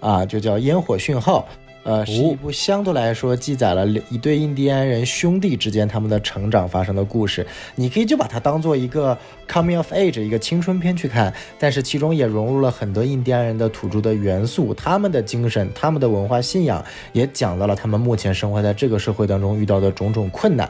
[0.00, 1.46] 啊，就叫烟火讯号。
[1.84, 7.46] 呃，是一部相对来说记载了一对印第安人兄弟之间他们的成长发生的故事。
[7.76, 9.16] 你可以就把它当做一个
[9.46, 16.82] coming of age 一个青春片去看，但是其中也融入了很多印第安人的土著的元素，他们的精神、他们的文化信仰，
[17.12, 20.68] 也讲到了他们目前生活在这个社会当中遇到的种种困难。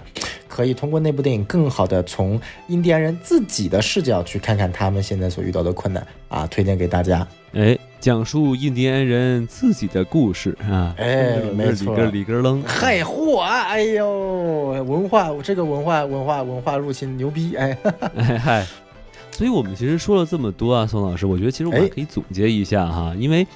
[0.48, 7.26] 可以通过那部电影更好的从印第安人自己的视角去看看他们现在所遇到的困难啊，推荐给大家。
[7.52, 7.78] 哎。
[8.04, 10.94] 讲述印第安人自己的故事啊！
[10.98, 13.38] 哎，没错，里根里根楞，嗨嚯！
[13.40, 17.56] 哎呦，文化这个文化文化文化入侵牛逼！
[17.56, 17.74] 哎
[18.38, 18.66] 嗨，
[19.30, 23.46] 所以我们其实说了这么多啊，宋老师，我觉得其实我们可以总结一下哈，因为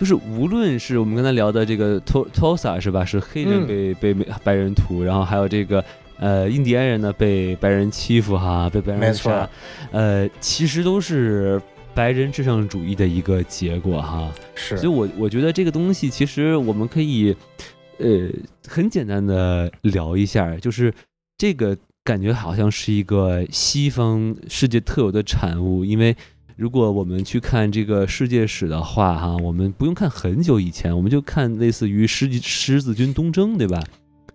[0.00, 5.84] 就是无论是我们刚才聊的这个托托萨是吧，是黑人被被白人屠，然后还有这个
[6.18, 9.46] 呃印第安人呢被白人欺负哈，被白人杀，
[9.90, 11.60] 呃，其实都是。
[11.94, 17.36] 白人至上主义的一个结果哈，是，所以我我觉得这个东西其实我们可以，
[17.98, 18.28] 呃，
[18.66, 20.92] 很简单的聊一下，就是
[21.36, 26.16] 这个感觉好像是一个西方世界特有的产物，因为
[26.56, 33.82] 如果我们去看这个世界史的话哈，我们不用看很久以前，我们就看类似于十十字军东征对吧？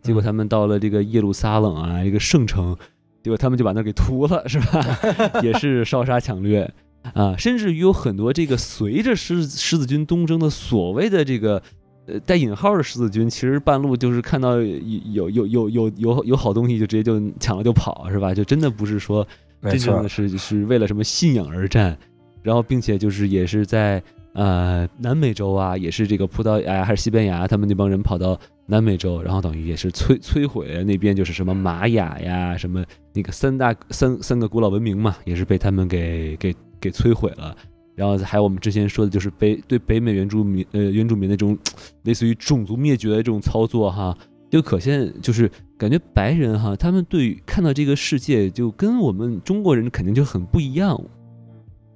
[0.04, 2.78] 结果他们到了这个耶路撒冷啊，一个圣城，
[3.24, 5.00] 结果他们就把那给屠了是吧？
[5.42, 6.72] 也是烧杀抢掠。
[7.14, 11.62] 啊，甚至于有很多这个随着十十字军东征的所谓的这个
[12.06, 18.34] 呃带引号的十字军，其实半路就是看到有有有有有有有好东西就直接就抢了就跑，是吧？
[18.34, 19.26] 就真的不是说
[19.64, 21.98] 真正的是是为了什么信仰而战，
[22.44, 24.02] 然后并且就是也是在
[24.34, 36.56] 呃南美洲啊，也是这个葡萄牙还是西班牙，他们那帮人跑到南美洲，然后等于也是摧摧毁那边就是什么玛雅呀，什么那个三大三三个古老文明嘛，也是被他们给给。
[36.88, 37.56] 给摧毁了，
[37.96, 41.58] 然后还有我们之前说的，就是北对北美原住民呃原住民的这种
[42.04, 44.18] 类似于种族灭绝的这种操作哈，
[44.50, 51.00] 就可见就是感觉白人哈，他们对看到这个世界就跟我们中国人肯定就很不一样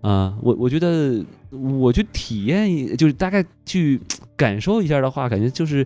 [0.02, 0.38] 啊。
[0.42, 4.02] 我我觉得我去体验，就是大概去
[4.36, 5.86] 感受一下的话，感觉就是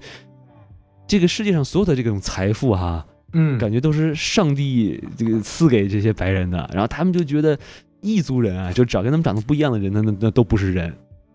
[1.08, 7.58] 这个世界上所有的这种财富哈，嗯，感觉都是上帝这个赐给这些白人的，然后他们就觉得
[8.06, 10.94] 异族人啊，就只要跟他们长得不一样的人，那那那都不是人。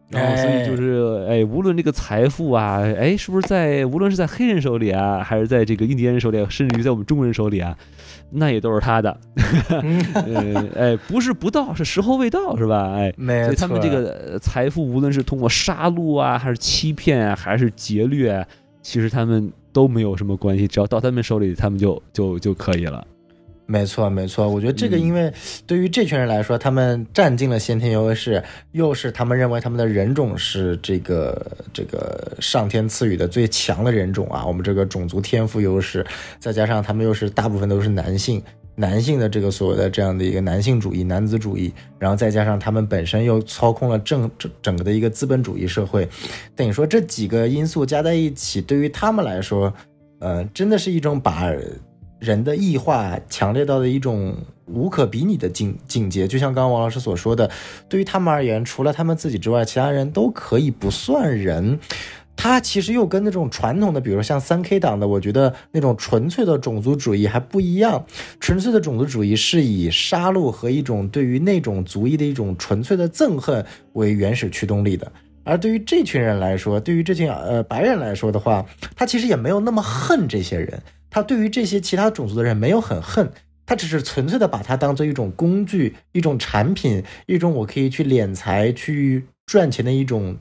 [0.09, 7.77] 然后，所以就是，哎，无论这个财富啊，哎，是不是在无论是在黑人手里啊，还是在这个印第安人手里，甚至于在我们中国人手里啊，
[8.31, 9.17] 那也都是他的。
[9.71, 12.93] 呃，哎，不是不到，是时候未到，是吧？
[12.97, 13.45] 哎，没错。
[13.45, 18.45] 所以他们这个财富，无论是通过杀戮啊，还是欺骗啊，还是劫掠啊，
[18.83, 23.07] 其实他们都没有什么关系，只要到他们手里，他们就就就可以了。
[23.71, 25.33] 没错，没错，我觉得这个，因为
[25.65, 28.43] 对于这群人来说，他们占尽了先天优势，
[28.73, 36.05] 又是他们认为他们的人种是这个这个上天赐予的最强的人种啊，我们这个种族天赋优势，
[36.41, 38.43] 再加上他们又是大部分都是男性，
[38.75, 46.09] 男性的这个所谓的这样的一个男性主义、男子主义，然后再加上他们本身又操控了整整整个的一个资本主义社会，
[46.57, 49.73] 等于说这几个因素加在一起，对于他们来说，
[50.19, 51.53] 呃，真的是一种把。
[52.21, 54.37] 人的异化强烈到的一种
[54.67, 57.51] 无可比拟的境境界，就像刚刚王老师所说的，
[57.89, 61.81] 对于他们而言，除了他们自己之外，其他人都可以不算人。
[62.37, 68.03] 他其实又跟那种传统的，比如像三 K 党的，我觉得那种纯粹的种族主义还不一样。
[68.39, 75.13] 纯粹的种族主义是以杀戮和一种对于那种族裔的一种纯粹的憎恨为原始驱动力的。
[75.45, 78.65] 而对于这群人来说，对于这群呃白人来说的话，
[78.97, 80.83] 他其实也没有那么恨这些人。
[81.11, 83.33] 他对于这些其他种族的人没有很恨，
[83.67, 90.39] 他只是纯粹的把它当做一种工具、一种产品、一种我可以去敛财、去赚钱的一种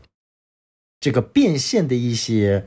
[0.99, 2.65] 这个变现的一些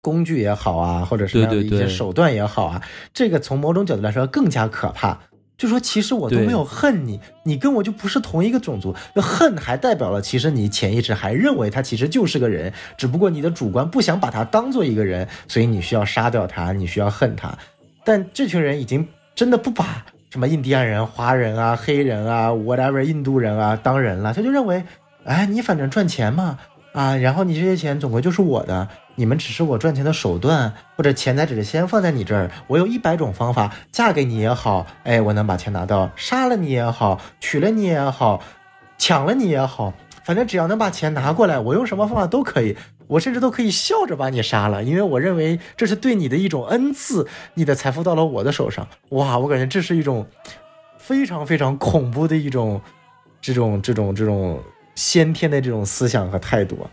[0.00, 2.82] 工具也好啊，或者什么样的一些手段也好啊，
[3.12, 5.20] 这个从某种角度来说更加可怕。
[5.62, 8.92] 就说其实我都没有恨你，你跟我就不是同一个种族。
[9.14, 17.56] 恨还代表了其实你潜意识还认为他其实就是个人，只不过你的主观不想把他当做一个人，所以你需要杀掉他，你需要恨他。
[18.02, 19.06] 但这群人已经
[19.36, 24.82] 真的不把什么印第安人、华人啊、黑人啊、whatever 印度人啊当人了，他就认为，
[25.24, 26.58] 哎，你反正赚钱嘛，
[26.92, 28.88] 啊，然后你这些钱总归就是我的。
[29.14, 32.50] 你们只是我赚钱的手段，或者钱财只是先放在你这儿。
[32.66, 38.42] 我有一百种方法，嫁给你也好，哎，我能把钱拿到；杀了你也好，娶了你也好，
[38.96, 39.92] 抢了你也好，
[40.24, 42.76] 反正只要能把钱拿过来，我用什么方法都可以。
[43.08, 47.28] 我甚至都可以笑着把你杀了，因为我认为这是对你的一种恩赐。
[47.52, 50.26] 你的财富到了我的手上，哇，我感觉这是一种
[50.96, 52.80] 非常非常恐怖的一种
[53.42, 54.58] 这种这种这种
[54.94, 56.86] 先天的这种思想和态度。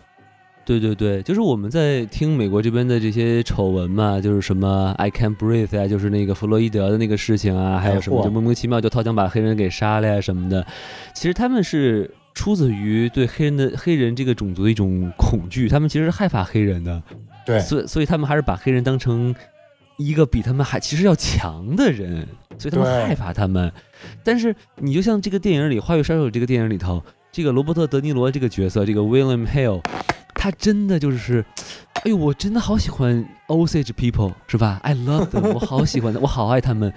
[0.70, 10.64] 对对对，就是我们在听美国这边的这些丑闻嘛，就是什么 I can't breathe 啊，就是那个弗洛伊德的那个事情啊，还有什么就莫名其妙就掏枪把黑人给杀了呀什么的。
[11.12, 17.02] 其实他们是出自于对黑人的黑人这个种族的一种恐惧，他们其实是害怕黑人的。
[17.44, 19.34] 对，所以所以他们还是把黑人当成
[19.96, 22.24] 一个比他们还其实要强的人，
[22.58, 23.72] 所以他们害怕他们。
[24.22, 27.02] 但是你就像这个电影里《花月杀手》这个电影里头，
[27.32, 29.82] 这个罗伯特·德尼罗这个角色，这个 William Hale。
[30.42, 31.44] 他真的就是，
[31.96, 36.90] 哎呦，我真的好喜欢 Osage people，是吧？I love them， 我好喜欢的，我好爱他们。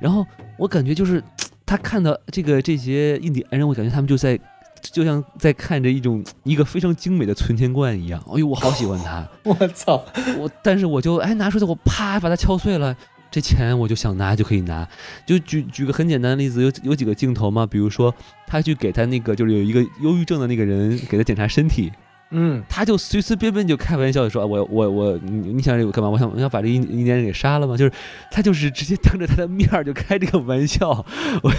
[0.00, 0.24] 然后
[0.56, 1.20] 我感觉就是，
[1.66, 4.38] 他看到这个这些印第安人，我感觉他们就在，
[4.80, 8.22] 就像在看着一种一个非常精美的存钱罐一样。
[8.28, 9.28] 哎呦，我好喜欢他！
[9.42, 10.00] 我操！
[10.38, 12.96] 我但是我就哎拿出来，我啪把它敲碎了，
[13.28, 14.88] 这钱我就想拿就可以拿。
[15.26, 18.14] 就举举个很简单的例子，有有几个镜头嘛，比如说
[18.46, 21.90] 他去给他那个就是有一个忧郁症的那个人给他检查身体。
[22.36, 26.10] 嗯，他就随随便便就开玩笑的说：“我我我，你你想这干嘛？
[26.10, 27.76] 我想我想把这一一年人给杀了吗？
[27.76, 27.92] 就是
[28.28, 31.04] 他就是直接当着他的面就开这个玩笑，
[31.42, 31.52] 我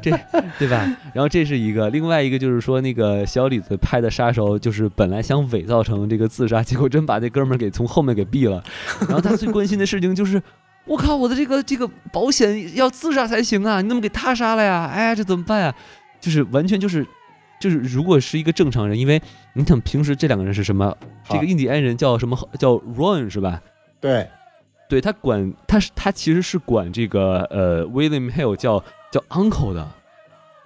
[0.00, 0.10] 这
[0.58, 0.78] 对吧？
[1.12, 8.64] 然后这是一个，另外一个就是说那个小李子拍的杀手，就是本来想伪造成这个自杀，结果真把那哥们儿给从后面给毙了。
[9.00, 10.42] 然后他最关心的事情就是，
[10.86, 13.82] 我靠，我的这个这个保险要自杀才行啊！
[13.82, 14.90] 你怎么给他杀了呀？
[14.90, 15.74] 哎，这怎么办呀？
[16.18, 17.06] 就是完全就是。”
[17.62, 19.22] 就是，如果是一个正常人，因为
[19.52, 20.92] 你想平时这两个人是什么？
[21.28, 22.36] 这个印第安人叫什么？
[22.58, 23.62] 叫 Ron 是吧？
[24.00, 24.28] 对，
[24.88, 28.82] 对他管他是他其实是管这个呃 William Hill 叫
[29.12, 29.88] 叫 Uncle 的，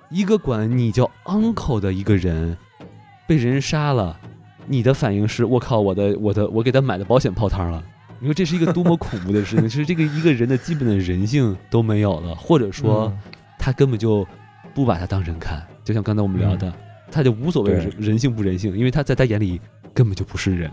[0.08, 2.56] 一个管你叫 Uncle 的一个人
[3.26, 4.18] 被人杀了，
[4.66, 7.84] 你的反应是我靠，我的我的我给他买的保险泡汤了。
[8.18, 9.68] 你说这是一个多么恐怖的事情？
[9.68, 13.12] 其实这个一个人的基本的人性都没有了，或者说
[13.58, 14.26] 他根本就
[14.74, 16.72] 不把他当人看，就像刚才我们聊的。
[17.10, 19.60] 他就无所谓人性不人性，因为他在他眼里
[19.94, 20.70] 根本就不是人。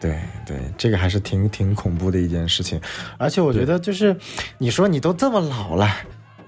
[0.00, 0.16] 对
[0.46, 2.80] 对，这个还是挺挺恐怖的一件事情。
[3.16, 4.16] 而且我觉得，就是
[4.58, 5.88] 你说你都这么老了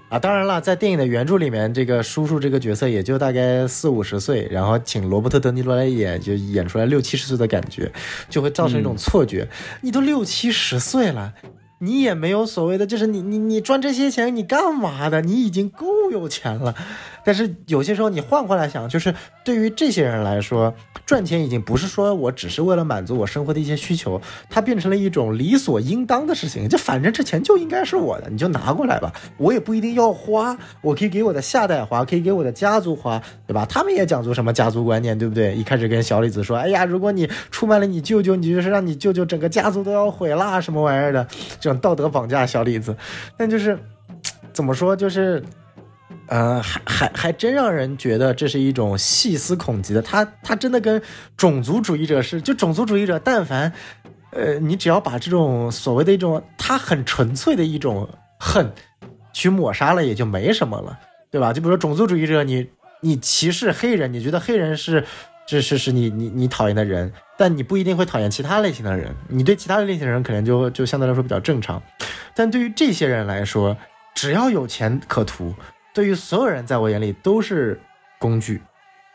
[0.07, 7.91] 啊，当然了，在电影的原著里面，这个叔叔这个角色也就大概四五十岁，然后请罗伯特·德尼罗来演，就演出来六七十岁的感觉，
[8.29, 9.47] 就会造成一种错觉。
[9.81, 11.33] 你都六七十岁了，
[11.79, 15.21] 你也没有所谓的，就是你你你赚这些钱你干嘛的？
[15.21, 16.73] 你已经够有钱了。
[17.23, 20.73] 但是有些时候你换过来想，就是对于这些人来说，
[21.05, 24.19] 赚钱已经不是说我只是为了满足我生活的一些需求，
[24.49, 26.67] 它变成了一种理所应当的事情。
[26.67, 33.65] 就反正这钱就应该是我的，你就拿过来吧，我也不一定要花，我可以给我的下代花，可以给我的家族花，对吧？
[33.65, 35.53] 他们也讲究什么家族观念，对不对？
[35.53, 41.27] 一开始跟小李子说，哎呀，如果你出卖了你舅舅，你就是让你舅舅整个家族都要毁啦，什么玩意儿的，
[41.59, 42.95] 这种道德绑架小李子。
[43.37, 43.77] 但就是
[44.53, 45.43] 怎么说，就是。
[46.31, 51.01] 呃，还还还真让人觉得这是一种细思恐极的，他他真的跟
[51.35, 53.73] 种族主义者是，就种族主义者，但凡，
[54.29, 58.07] 呃，你只要把这种所谓的一种他很纯粹的一种
[58.39, 58.71] 恨，
[59.33, 60.97] 去抹杀了，也就没什么了，
[61.29, 61.51] 对吧？
[61.51, 62.65] 就比如说种族主义者，你
[63.01, 65.03] 你歧视黑人，你觉得黑人是
[65.45, 71.83] 这是是你你你讨厌的人，但你不一定会讨厌其他类型的人，你对其他的类型的人可能就就相对来说比较正常，
[72.33, 73.75] 但对于这些人来说，
[74.15, 75.53] 只要有钱可图。
[75.93, 77.79] 对于所有人，在我眼里都是
[78.19, 78.61] 工具，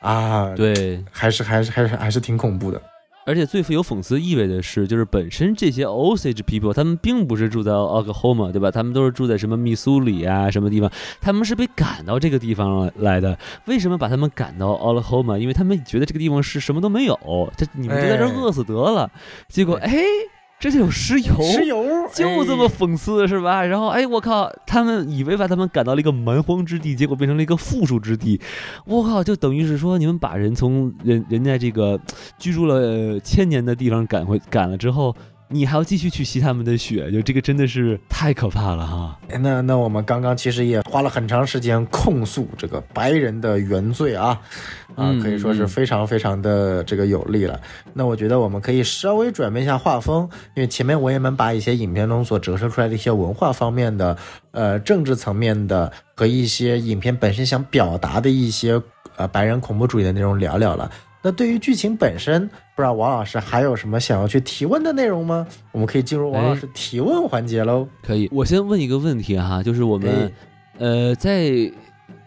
[0.00, 2.80] 啊，对，还是还是还是还是挺恐怖的。
[3.24, 8.70] 而且最富有讽刺意味的是，就是本身这些 Osage people 他们并不是住在 Oklahoma，对吧？
[8.70, 10.88] 他们都是住在什么密苏里啊什么地方？
[11.20, 13.36] 他们是被赶到这个地方来的。
[13.64, 15.38] 为什么把他们赶到 Oklahoma？
[15.38, 17.18] 因为他们觉得这个地方是什么都没有，
[17.56, 19.10] 这你们就在这饿死得了。
[19.48, 19.90] 结果，哎。
[20.58, 23.62] 这就有石油，石油就这么讽刺是吧？
[23.64, 28.40] 然后哎，我靠，他们以为把他们赶到了一个蛮荒之地，结果变成了一个富庶之地。
[28.86, 32.00] 我靠，就等于是说你们把人从人人家这个
[32.38, 35.14] 居住了千年的地方赶回赶了之后。
[35.48, 39.18] 你还要继续去吸他们的血，就这个真的是太可怕了哈！
[39.40, 44.40] 那那我们刚刚其实也花了很长时间控诉这个白人的原罪啊，
[44.96, 47.60] 啊，可以说是非常非常的这个有力了。
[47.92, 54.16] 那我觉得我们可以稍微转变一下画风，因为前面我也们把一些影片中所折射出来的一些文化方面的、
[54.50, 58.82] 呃政治层面的和一些影片本身想表达的一些
[59.16, 60.90] 呃白人恐怖主义的内容聊聊了。
[61.22, 65.44] 那对于剧情本身，不知道王老师还有什么想要去提问的内容吗？
[65.72, 67.88] 我们可以进入王老师提问环节喽。
[68.02, 70.30] 可以，我先问一个问题哈，就是我们，
[70.78, 71.50] 呃，在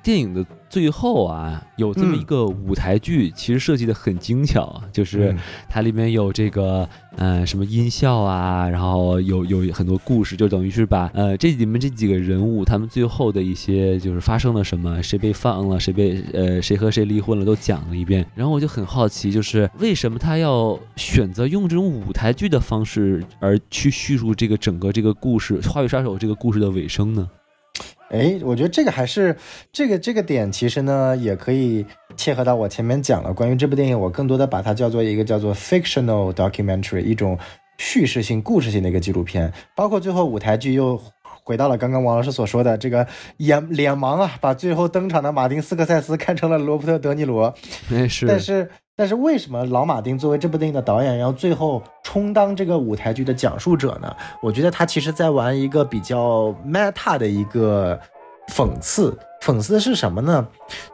[0.03, 0.43] 电影的。
[0.69, 5.35] 最后啊，有这么一个舞台剧，其实设计的很精巧，就是
[5.67, 6.87] 它里面有这个，
[7.17, 18.23] 呃，什么音效啊，然后有有很多故事，就等于是把呃这里面这几个人物，他们最后的一些就是发生了什么，谁被放了，谁被呃谁和谁离婚了，都讲了一遍。
[18.35, 27.27] 然后我就很好奇，就是为什么他要选择用这种舞台剧的方式而去叙述这个整个这个故事《花语杀手》这个故事的尾声呢？
[28.09, 29.35] 哎，我觉得这个还是
[29.71, 31.85] 这个这个点，其实呢也可以
[32.17, 37.37] 切合到我前面讲了关于这部电影，我更多的把它叫做一个叫做 fictional documentary，一种
[37.77, 39.53] 叙事性、故事性的一个纪录片。
[39.75, 43.07] 包括最后舞台剧又回到了刚刚王老师所说的这个
[43.37, 47.53] 眼脸盲啊，把最后登场的马丁斯科塞斯看成了罗伯特德尼罗。
[48.07, 48.69] 是，但是。
[48.99, 54.13] 但是为什么老马丁作为这部电影的导演，要最后充当这个舞台剧的讲述者呢？
[54.41, 57.97] 我觉得他其实在玩一个比较 meta 的一个
[58.49, 59.17] 讽刺。
[59.41, 60.45] 讽刺的是什么呢？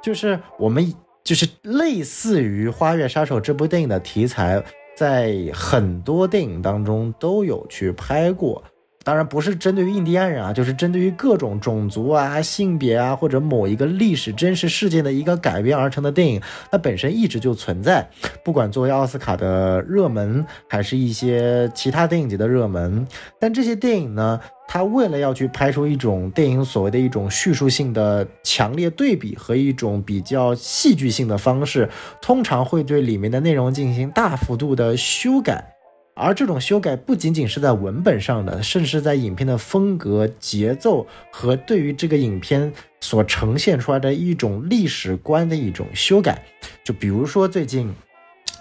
[0.03, 4.64] 就是我们就是类似于《花月杀手》这部电影的题材，
[4.95, 8.64] 在很多电影当中都有去拍过。
[9.06, 16.41] 当然不是针对于印第安人啊，就是针对于各种种族啊、性别啊，或者某一个历史真实事件的一个改编而成的电影，
[16.72, 18.10] 它本身一直就存在。
[18.44, 23.07] 不管作为奥斯卡的热门，还是一些其他电影节的热门，
[23.40, 31.88] 但这些电影呢，它为了要去拍出一种电影所谓的一种叙述性的强烈对比和一种比较戏剧性的方式，
[32.23, 35.75] 通常会对里面的内容进行大幅度的修改。
[36.18, 42.72] 而这种修改不仅仅是在文本上的，甚至在影片的风格、节奏和对于这个影片
[43.02, 46.42] 所呈现出来的一种历史观的一种修改。
[46.86, 47.94] 就比如说最近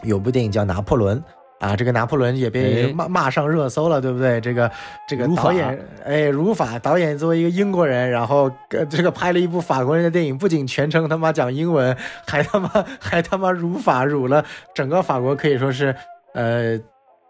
[0.03, 1.17] 有部电影叫《拿破仑》
[1.65, 4.41] 啊，这个拿破仑也被骂骂上热搜了，对不对？
[4.41, 4.69] 这个
[5.09, 8.51] 这个导演哎，如法导演作为一个英国人，然后
[8.91, 12.69] 这个拍了一部法国人的电影，不仅全程他妈讲英文，还他妈
[12.99, 14.45] 还他妈如法辱了
[14.75, 15.95] 整个法国，可以说是
[16.35, 16.77] 呃。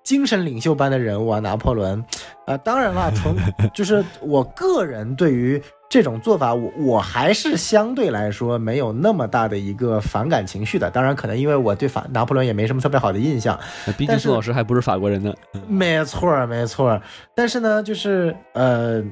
[0.04, 2.04] 精神领袖般的人物啊，拿破仑，
[2.46, 3.34] 呃，当然了， 从
[3.72, 10.90] 就是我个人对于这种做法，我我还是相对来说没有那么大的一个反感情绪的。
[10.90, 13.58] 当然，可能因为我对法拿破仑也没什么特别好的印象。
[13.96, 15.32] 毕竟苏老师还不是法国人呢。
[15.66, 17.00] 没错，没错。
[17.34, 19.02] 但是呢，就是呃，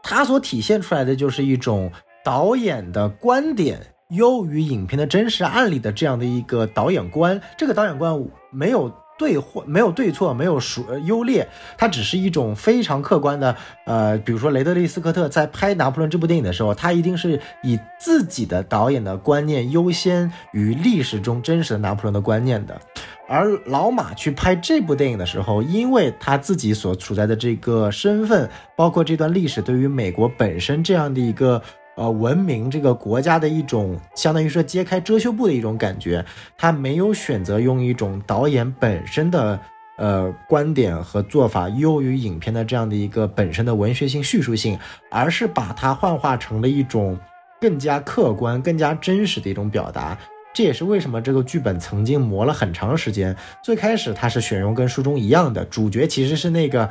[0.00, 1.90] 他所体现出来的就是一种
[2.24, 3.80] 导演的观点
[4.10, 7.40] 优于影片的真实案例的这样的一个导演观。
[7.56, 8.94] 这个导演观没有。
[9.18, 11.46] 对或没有对错，没有孰优劣，
[11.76, 13.54] 它只是一种非常客观的。
[13.84, 22.80] 呃，比如说雷德利·斯科特在拍《拿破仑》这部电影的时候，他一定是以自己的导演的观念优先于历史中真实的拿破仑的观念的。
[23.26, 31.60] 而老马去拍这部电影的时候，因为他自己所处在的这个身份，包括这段历史对于美国本身这样的一个
[31.98, 36.24] 呃文明这个国家的一种，相当于说揭开遮羞布的一种感觉，
[36.56, 39.58] 他没有选择用一种导演本身的
[39.96, 44.78] 呃观点和做法优于影片的这样的一个本身的文学性叙述性，
[45.10, 47.18] 而是把它幻化成了一种
[47.60, 50.16] 更加客观、更加真实的一种表达。
[50.54, 53.36] 这也是为什么这个剧本曾经磨了很长时间。
[53.62, 56.88] 最开始他是选用跟书中一样的主角，其实是那个，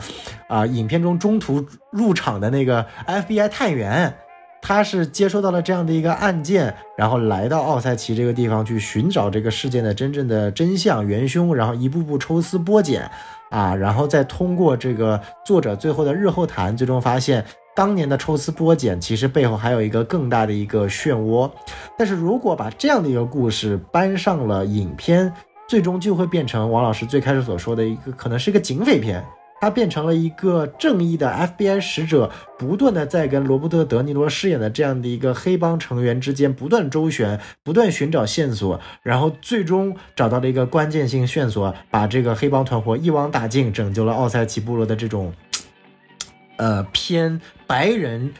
[0.48, 4.14] 啊，影片中中途入场的那个 FBI 探员，
[4.62, 13.10] 他是接收到了这样的一个案件，然后来到奥赛奇这个地方去寻找这个事件的真正的真相元凶，然后一步步抽丝剥茧，
[13.50, 17.46] 啊，然后再通过这个作者最后的日后谈，最终发现。
[17.76, 21.48] 当年的抽丝剥茧，其实背后还有一个更大的一个漩涡。
[21.96, 25.32] 但是如果把这样的一个故事搬上了影片，
[25.70, 29.24] 最终就会变成王老师最开始所说的一个，可能是一个警匪片。
[29.60, 45.34] 它变成了一个正义的 FBI 使者，不断的在跟罗伯特·德尼罗饰演的这样的一个黑帮成员之间不断周旋，不断寻找线索，然后最终找到了一个关键性线索，把这个黑帮团伙一网打尽，拯救了奥赛奇部落的这种。
[46.58, 48.34] 呃，偏白人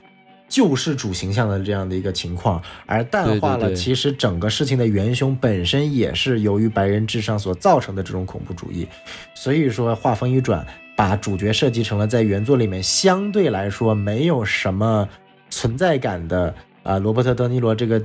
[0.50, 8.88] 救世主形象的这样的一个情况，而淡化了其实整个事情的元凶本身也是由于白人至上所造成的这种恐怖主义。
[9.36, 10.66] 所以说，话锋一转，
[10.98, 15.08] 把主角设计成了在原作里面相对来说没有什么
[15.50, 16.54] 存在感的
[16.84, 18.02] 啊，罗伯特·德尼罗这个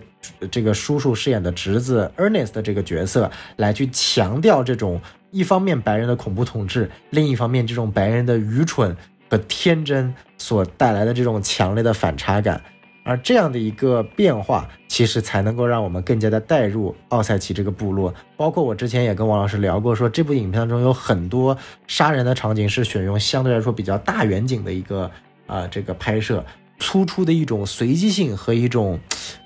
[0.50, 5.00] 这个叔叔饰演的侄子 Ernest 这个角色，来去强调这种
[5.30, 8.96] 一方面白人的恐怖统治，另一方面这种白人的愚蠢。
[9.30, 12.62] 和天真所带来的这种强烈的反差感，
[13.04, 18.14] 而这样的一个变化，其实才能够让我们更加的带入奥赛奇这个部落。
[18.36, 21.56] 包括我之前也跟王老师聊过，说这部影片当中有很多
[21.86, 25.10] 杀人的场景是选用相对来说比较大远景的一个
[25.46, 26.44] 啊这个拍摄，
[26.78, 28.98] 突出的一种随机性和一种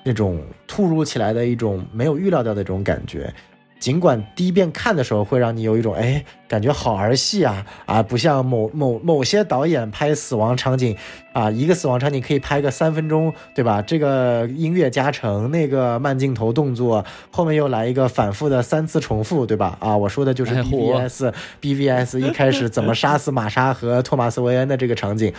[0.05, 3.33] 那种突如其来的一种没有预料到的这种感觉。
[3.79, 10.97] 尽管第一遍看的时候会让你有一种哎，感觉好儿戏啊啊，不像某某某些导演拍死亡场景
[11.33, 13.83] 啊，一个死亡场景可以拍个三分钟，对吧？
[13.83, 19.77] 这个音乐加成，那个慢镜头动作，后面又来一个反复的三次重复，对吧？
[19.79, 25.33] 啊，我说的就是 BVS BVS 一开始怎么杀死玛莎和托马斯韦恩的这个场景。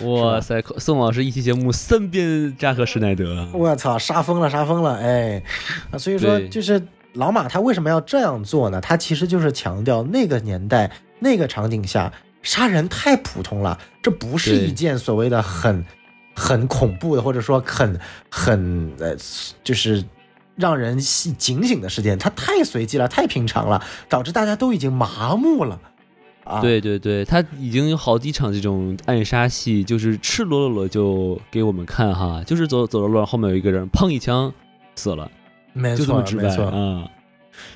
[0.00, 5.42] 哇塞，宋老师一期节目三遍扎克施耐德，我操，杀疯了，杀疯了，哎，
[5.98, 6.82] 所以说就是。
[7.14, 8.80] 老马他为什么要这样做呢？
[8.80, 12.12] 他其实就是强调那个年代那个场景下
[12.42, 15.84] 杀人太普通了，这不是一件所谓的很
[16.34, 19.16] 很恐怖的，或者说很很呃，
[19.62, 20.04] 就是
[20.56, 22.18] 让人警醒的事件。
[22.18, 25.78] 它太随机了，太平常了，导致大家都已经麻木了。
[26.44, 34.52] 啊，对对对，他已经有好几场这种暗杀戏，就是赤裸裸就给我们看哈，就是走走着路上后面有一个人，砰一枪
[34.96, 35.30] 死了。
[35.72, 37.08] 没错，没错，嗯，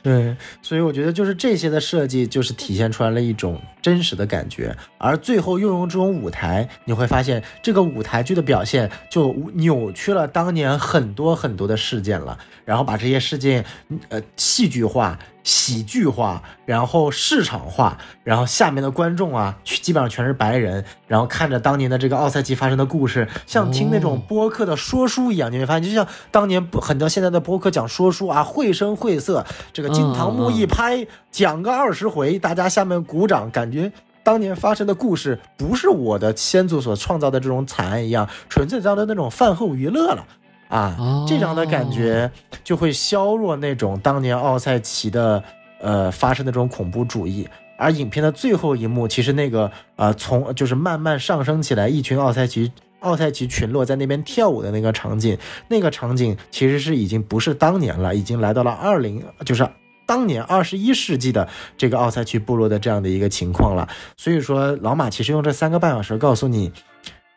[0.03, 13.65] 对，所以我觉得就是这些的设计，就是体现出来了一种真实的感觉，而最后又用这种舞台，你会发现这个舞台剧的表现就扭曲了当年很多很多的事件了，然后把这些事件，
[14.09, 15.19] 呃，戏剧化。
[15.47, 33.93] 喜剧化，然后市场化，然后下面的观众啊，基本上全是白人，然后看着当年的这个奥赛奇发生的故事，像听那种播客的说书一样，你会发现，就像当年很多现在的播客讲说书啊，绘声绘色，这个金堂木一拍，讲个二十回，大家下面鼓掌，感觉
[34.25, 40.27] 当年发生的故事不是我的先祖所创造的这种惨案一样，纯粹当的那种饭后娱乐了。
[40.69, 42.31] 啊，这样的感觉
[42.65, 45.43] 就会削弱那种当年奥赛奇的
[45.81, 47.49] 呃发生的这种恐怖主义。
[47.79, 55.37] 而影片的最后一幕，其实那个呃从就是慢慢上升起来，一群奥赛奇奥赛奇群落在那边跳舞的那个场景，
[55.69, 59.69] 那个场景其实是已经不是当年了，已经来到了二零就是
[60.07, 63.87] 当年二十一世纪的这个奥赛奇部落的这样的一个情况了。
[64.17, 66.73] 所以说，老马其实用这三个半小时告诉你，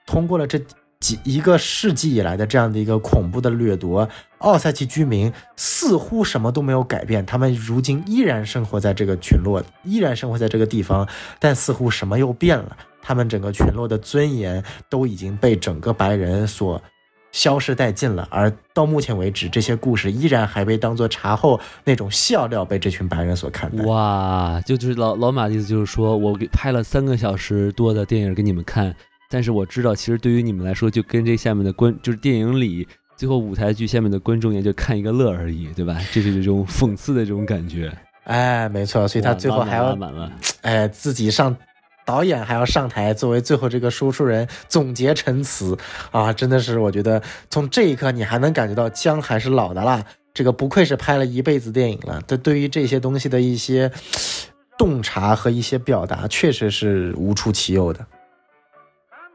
[0.07, 0.59] 通过了这。
[0.99, 4.07] 几一个世纪以来的这样的一个恐怖的掠夺，
[4.39, 11.07] 奥赛奇居民似乎什么都没有改变，他们如今依然生活在这个群落，依然生活在这个地方，
[11.39, 16.81] 但似乎什么又变了，他们整个群落的尊严都已经被整个白人所
[17.31, 23.85] 消失殆尽了，而到目前为止，这些故事依然还被当做茶后那种笑料被这群白人所看待。
[23.85, 28.93] 哇，就就是老老马的意思，就是说我给拍了三个小时多的电影给你们看，
[29.29, 35.97] 但是我知道，其实对于你们来说，就跟这下面的观，就是电影里最后舞台剧下面的观众也就看一个乐而已，对吧？
[36.11, 37.95] 这是这种 讽刺的这种感觉。
[38.23, 39.97] 哎，没错，所以他最后还要，
[40.61, 41.55] 哎，自己上。
[42.05, 45.77] 导演还要上台作为最后这个说书人总结陈词
[46.09, 50.03] 啊，真的是我觉得从这一刻你还能感觉到姜还是老的辣，
[50.33, 52.19] 这个不愧是拍了一辈子电影了。
[52.27, 53.91] 他对于这些东西的一些
[54.75, 58.03] 洞察和一些表达，确实是无出其右的。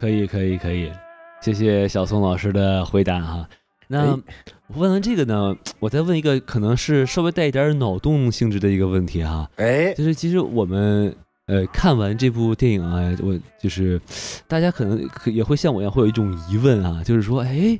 [0.04, 0.92] 可以，可以，可以，
[1.40, 3.48] 谢谢小宋老师的回答哈。
[3.88, 4.14] 那
[4.74, 9.48] 问完这个呢，我再问一个可能是稍微带一点脑洞性质的一个问题哈。
[9.56, 11.14] 哎，就是其实我们。
[11.46, 14.00] 呃，看完这部电影啊，我就是
[14.48, 17.78] 大家可能也会像我一样会有一种疑问啊，就是说，哎，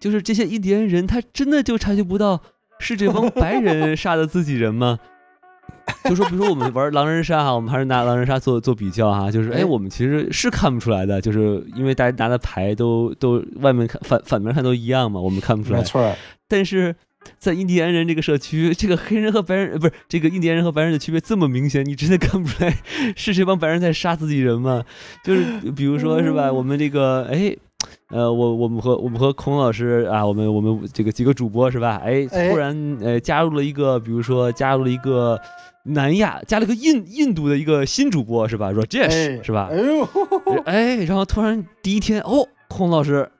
[0.00, 2.40] 就是这些印第安人，他真的就察觉不到
[2.78, 4.98] 是这帮白人 杀的自己人吗？
[6.04, 15.80] 就说，比如说我们玩狼人杀哈，我们还是拿狼人杀做做比较哈，就是哎，我们其实是看不出来的，就是因为大家拿的牌都都外面看反反面看都一样嘛，我们看不出来。
[15.80, 16.14] 没错，
[16.48, 16.94] 但是。
[17.40, 22.72] 在印第安人这个社区，这个黑人和白人不是这个印第安人和白人的区别这么明显，你真的看不出来
[23.16, 24.84] 是这帮白人在杀自己人吗？
[25.24, 25.44] 就是
[25.74, 27.52] 比如说是吧，我们这个哎，
[28.10, 32.00] 呃，我我们和我们和孔老师啊，我们我们这个几个主播是吧？
[32.04, 35.36] 哎，突然呃加入了一个，比如说加入了一个
[35.86, 39.68] 南亚，加了个印印度的一个新主播是吧？Rajesh 是吧？
[39.70, 40.08] 哎呦，
[40.64, 43.30] 哎，然后突然第一天哦，孔老师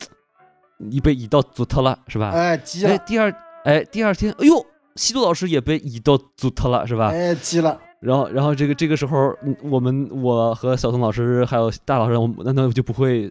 [0.78, 2.30] 你被移到组特了是吧？
[2.30, 2.98] 哎，急了。
[2.98, 3.34] 第二。
[3.64, 4.64] 哎，第二天，哎呦，
[4.94, 7.08] 西多老师也被移到组特了，是吧？
[7.08, 7.76] 哎，急了。
[7.98, 13.28] 然后，然后这个这个时候，我们我和小宋老师还有大老师，我难道就不会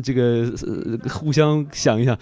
[0.00, 0.48] 这个
[1.10, 2.16] 互相想一想，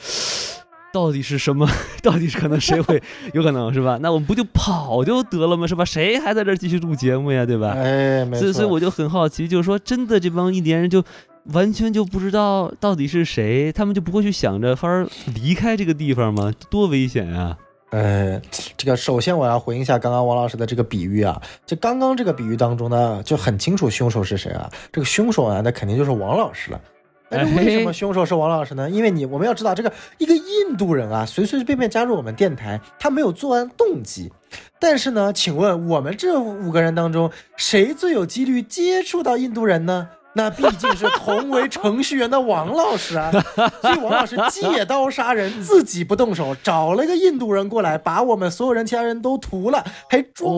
[0.96, 1.68] 到底是什么？
[2.02, 3.02] 到底是可能谁会
[3.34, 3.98] 有可能是吧？
[4.00, 5.66] 那我们不就跑就得了吗？
[5.66, 5.84] 是吧？
[5.84, 7.44] 谁还在这儿继续录节目呀？
[7.44, 7.72] 对吧？
[7.76, 11.04] 哎，所以所以我就很好奇，就是说，真的这帮印第安人就
[11.52, 16.50] 完全就不知道到底是谁，他们就不会去想着法儿离开这个地方吗？
[16.70, 17.58] 多危险啊！
[17.90, 18.40] 呃，
[18.78, 24.70] 这个首先我要回应一下刚刚王老师的这个比喻啊，就刚刚这个比喻当中呢，就很清楚凶手是谁啊？
[24.90, 26.80] 这个凶手啊，那肯定就是王老师了。
[27.28, 28.88] 那为什么凶手是王老师呢？
[28.88, 34.32] 因为你我们要知道，这个一个印度人啊，随随便便加入我们电台，他没有作案动机。
[34.78, 40.08] 但是呢，请问我们这五个人当中，谁最有几率接触到印度人呢？
[40.34, 43.32] 那毕竟是同为程序员的王老师啊，
[43.80, 50.52] 所以王老师借刀杀人，自己不动手，找了个印度人过来，把我们所有人其他人都屠了，还装。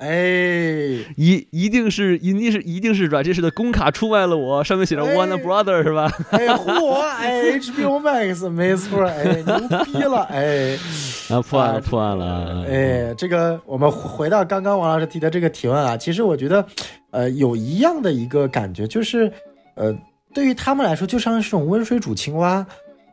[0.00, 0.08] 哎，
[1.16, 6.10] 一一定是，一定是，一定是软这是的工卡出卖了我，上面写着 One Brother 是吧？
[6.30, 10.76] 哎，嚯，哎，HBO Max 没错，哎，牛逼了，哎，
[11.28, 16.66] 啊，破案了，破案了，哎，这个我们回到刚刚王老师提的这个提问啊，其实我觉得。
[17.12, 19.32] 呃，有一样的一个感觉，就是，
[19.74, 19.92] 呃，
[20.32, 22.64] 对于他们来说，就像是种温水煮青蛙。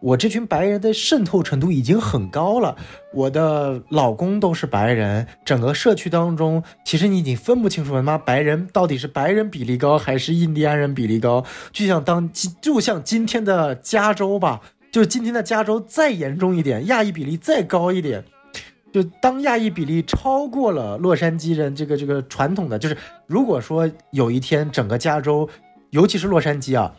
[0.01, 2.75] 我这群白人的渗透程度已经很高了，
[3.13, 11.43] 我的老公都是白人，整个社区当中，其实你已经分不清楚，他妈白人到底是白人比例高还是印第安人比例高。
[11.71, 12.29] 就像当
[12.61, 14.61] 就像今天的加州吧，
[14.91, 18.23] 就是今天的加州再严重一点，亚裔比例再高一点。
[18.93, 22.97] 就当亚裔比例超过了洛杉矶人，这个这个传统的就是，
[23.27, 25.47] 如果说有一天整个加州，
[25.89, 26.91] 尤其是洛杉矶啊，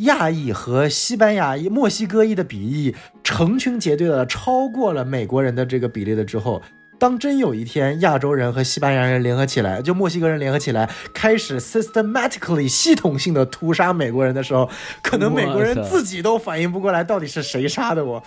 [0.00, 6.62] 亚裔和西班牙裔、墨西哥裔的比例成群结队的超过了美国人的这个比例了之后，
[6.98, 14.68] 当真有一天亚洲人和西班牙人联合起来，就墨西哥人联合起来，开始 systematically 系统性的屠杀美国人的时候，
[15.02, 18.22] 可能美国人自己都反应不过来到底是谁杀的我。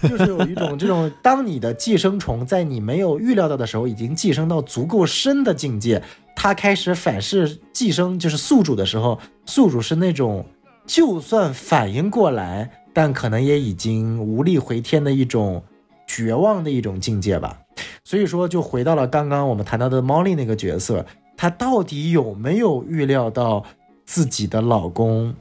[0.00, 6.00] 就是有一种这种，当你的寄生虫在你没有预料到的时候，已经寄生到足够深的境界，
[6.34, 10.46] 它开始反噬寄生，就是宿主的时候，宿主是那种
[10.88, 15.62] 就算反应过来，但可能也已经无力回天的一种
[16.06, 17.60] 绝望的一种境界吧。
[18.02, 21.06] 所以说，就回到了刚刚我们谈到的猫莉那个角色，
[21.36, 23.64] 她到底有没有预料到
[24.04, 25.32] 自己的老公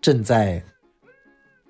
[0.00, 0.64] 正在？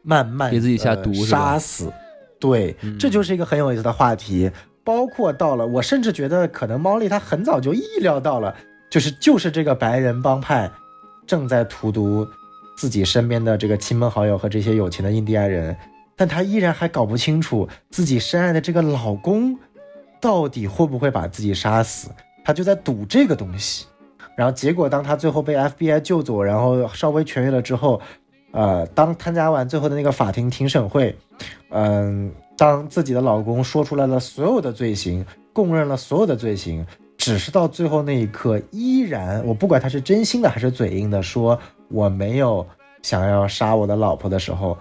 [0.00, 1.92] 慢慢给自己下毒，杀死，
[2.40, 4.50] 对，这就是一个很有意思的话题。
[4.82, 8.56] 包括到了，我甚至觉得可能猫莉她很早就意料到了，
[8.88, 10.70] 就是就是这个白人帮派
[11.26, 12.26] 正在荼毒
[12.78, 15.76] 自己身边的这个亲朋好友和这些有钱的印第安人，
[16.14, 19.58] 但她依然还搞不清楚自己深爱的这个老公
[20.20, 22.08] 到底会不会把自己杀死，
[22.44, 23.86] 她就在赌这个东西。
[24.36, 28.00] 然后结果，当她最后被 FBI 救走，然后稍微痊愈了之后。
[28.50, 31.14] 呃，当参加完最后的那个法庭庭审会，
[31.68, 35.22] 嗯，当自己的老公说出来了所有的罪行，
[35.52, 36.84] 供认了所有的罪行，
[37.18, 42.66] 只是到最后那一刻，依然我不管他是真心的还是嘴硬的，说我没有
[43.02, 44.76] 想要杀我的老婆的时候，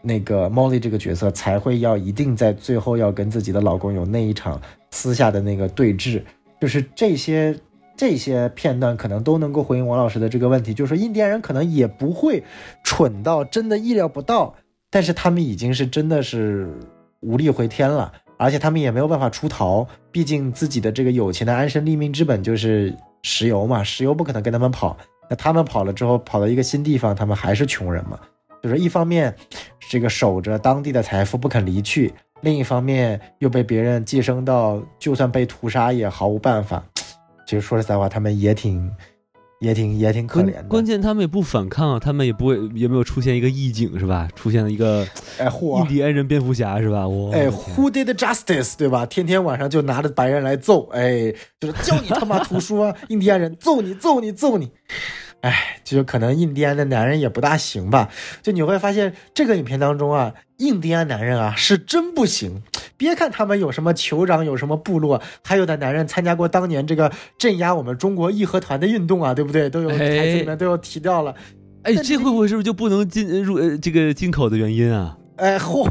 [0.00, 4.60] 那个 Molly 这个角色才会要一定在最后要跟自己的老公有那一场
[4.90, 6.22] 私下的那个对峙，
[6.60, 7.56] 就是这些。
[7.94, 12.42] 这些片段可能都能够回应王老师的这个问题，就是说印第安人可能也不会
[12.82, 14.54] 蠢到真的意料不到，
[14.90, 16.74] 但是他们已经是真的是
[17.20, 24.96] 无力回天了，而且他们也没有办法出逃，毕竟自己的这个有钱的安身立命之本就是石油嘛，石油不可能跟他们跑，
[25.28, 28.18] 那他们跑了之后跑到一个新地方，他们还是穷人嘛，
[28.62, 29.34] 就是一方面
[29.88, 32.12] 这个守着当地的财富不肯离去，
[32.42, 36.82] 另一方面又被别人寄生到，就算被屠杀也毫无办法。
[37.46, 38.90] 其实说实在话，他们也挺、
[39.62, 40.62] 也挺、也挺可怜的。
[40.64, 44.28] 关键他们也不反抗，他们也不会有没有出现一个义警是吧？
[44.34, 45.06] 出现了一个
[45.38, 45.48] 哎，
[45.78, 47.06] 印第安人蝙蝠侠是吧？
[47.06, 48.74] 我哎，Who did justice？
[48.76, 49.06] 对吧？
[49.06, 52.94] 天天晚上就拿着白人来揍，哎，就是叫你他妈图书啊！
[53.08, 54.70] 印第安人揍你，揍你，揍你。
[55.42, 58.08] 哎，就可能印第安的男人也不大行吧？
[58.42, 62.62] 就你会发现这个影片当中啊，印第安男人啊是真不行。
[62.96, 69.68] 别看他们有什么酋长，有什么部落，还有的男人参加过当年这个镇压我们中国义和团的运动啊，对不对？
[69.68, 71.34] 都有台词里面都有提到了。
[71.82, 75.18] 哎，这会不会是不是就不能进入呃这个进口的原因啊？
[75.38, 75.84] 哎，嚯，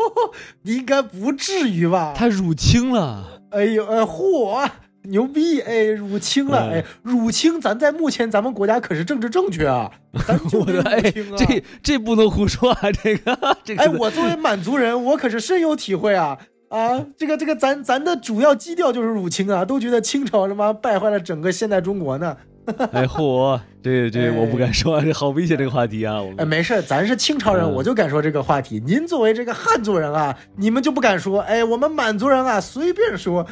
[0.62, 2.14] 你应该不至于吧？
[2.16, 3.42] 他入侵了。
[3.50, 4.66] 哎呦，哎，嚯！
[5.04, 5.60] 牛逼！
[5.60, 6.70] 哎，入侵了！
[6.72, 9.90] 哎，入侵，咱在目前咱们国家可是政治正确啊！
[10.26, 11.36] 咱就得入侵啊！
[11.36, 12.90] 这这不能胡说啊！
[13.02, 16.38] 这个， 这个，哎，我作为满族人，我可是深有体会啊！
[16.70, 19.64] 啊，这个这个，咱咱的主要基调就是入侵啊！
[19.64, 22.36] 都觉得清朝他妈败坏了整个现代中国呢。
[22.92, 26.20] 哎嚯， 这这我不敢说，这好危险这个话题啊！
[26.38, 28.82] 哎，没事，咱是清朝人，我就敢说这个话题。
[28.86, 31.40] 您作为这个汉族人啊，你们就不敢说。
[31.42, 33.46] 哎，我们满族人啊，随便说，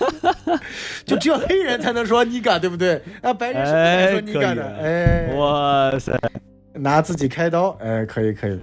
[1.06, 3.00] 就只有黑人才能说你敢，对不对？
[3.22, 4.64] 啊，白人是不敢说你敢的。
[4.82, 6.18] 哎，哇塞，
[6.74, 8.60] 拿自己开刀，哎，可以可以。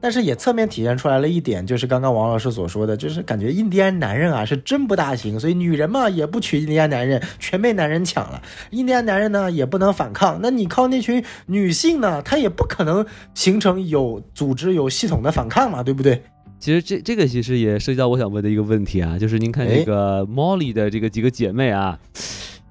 [0.00, 8.40] 但是也侧面体现出来了一点，就是刚刚王老师所说的，就是感觉印第安男人啊是真不大行，所以女人嘛也不娶印第安男人，全被男人抢了。
[8.70, 16.22] 印第安男人呢也不能反抗，那你靠那群女性呢，她也不可能形成有组织、有系统的反抗嘛，对不对？
[16.58, 21.98] 其实这这个其实也涉及到我想问的一个问题啊，就是您看这个 Molly 的这个几个姐妹啊。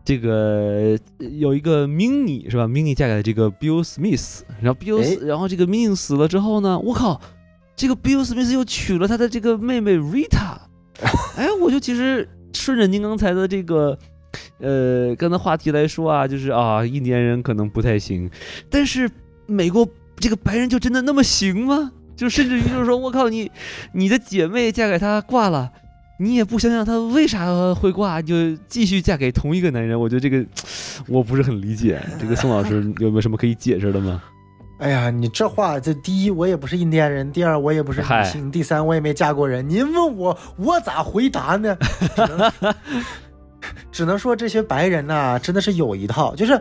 [0.08, 0.98] 这个
[1.38, 7.20] 有一个 Mini 是吧？Mini 嫁给了这个 Bill Smith，然后 Bill，然后这个 Mini 死了之后呢，我靠，
[7.76, 10.60] 这个 Bill Smith 又娶了他的这个妹妹 Rita，
[11.36, 14.00] 哎，我就其实顺着您刚才的这个，
[14.60, 18.32] 呃，刚才话题来说啊，就是啊，印第安人可能不太行，
[18.70, 19.12] 但是
[19.46, 19.86] 美国
[20.22, 21.92] 这个白人就真的那么行吗？
[22.16, 23.52] 就甚至于就是说我靠你，
[23.92, 25.70] 你的姐妹嫁给他挂了。
[26.20, 30.00] 你也不想想她为啥会挂，就继续嫁给同一个男人？
[30.00, 30.46] 我觉得这个
[31.08, 32.02] 我不是很理解。
[32.20, 34.22] 这个宋老师有没有什么可以解释的吗？
[34.80, 39.68] 哎呀，你这话，这第一我也不是印第安人，第二我也不是女性，第三我也没嫁过人。
[39.68, 41.78] 您问我，我咋回答呢？
[43.92, 46.60] 只能说这些白人呐，真的是有一套，就是。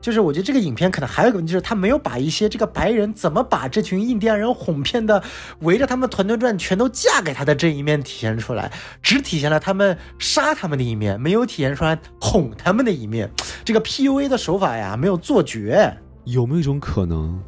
[0.00, 5.22] 就是我觉得这个影片可能还有一个问题，就是他没有把一些这个白人怎么把这群印第安人哄骗的，
[5.60, 8.72] 围着他们团团转，全都嫁给他的这一面体现出来，
[9.02, 13.30] 只体现了他们杀他们的一面，没有体现出来哄他们的一面。
[13.64, 15.94] 这个 PUA 的手法呀，没有做绝。
[16.24, 17.42] 有没有一种可能，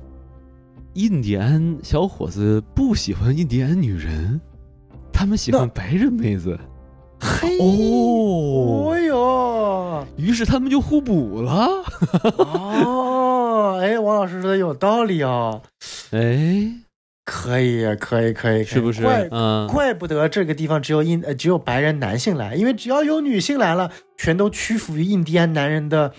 [0.95, 4.41] 印第安小伙子不喜欢印第安女人，
[5.13, 6.59] 他们喜欢白人妹子？
[7.25, 11.69] 嘿哦，哎呦，于是他们就互补了。
[12.37, 15.63] 哦，哎，王老师说的有道理哦。
[16.11, 16.69] 哎，
[17.25, 19.03] 可以，可以，可以，是不是？
[19.03, 19.29] 怪，
[19.69, 26.13] 怪不得这个地方只有印，呃，只有白人男性来，因为只要有女性来了，全都屈服于印第安男人的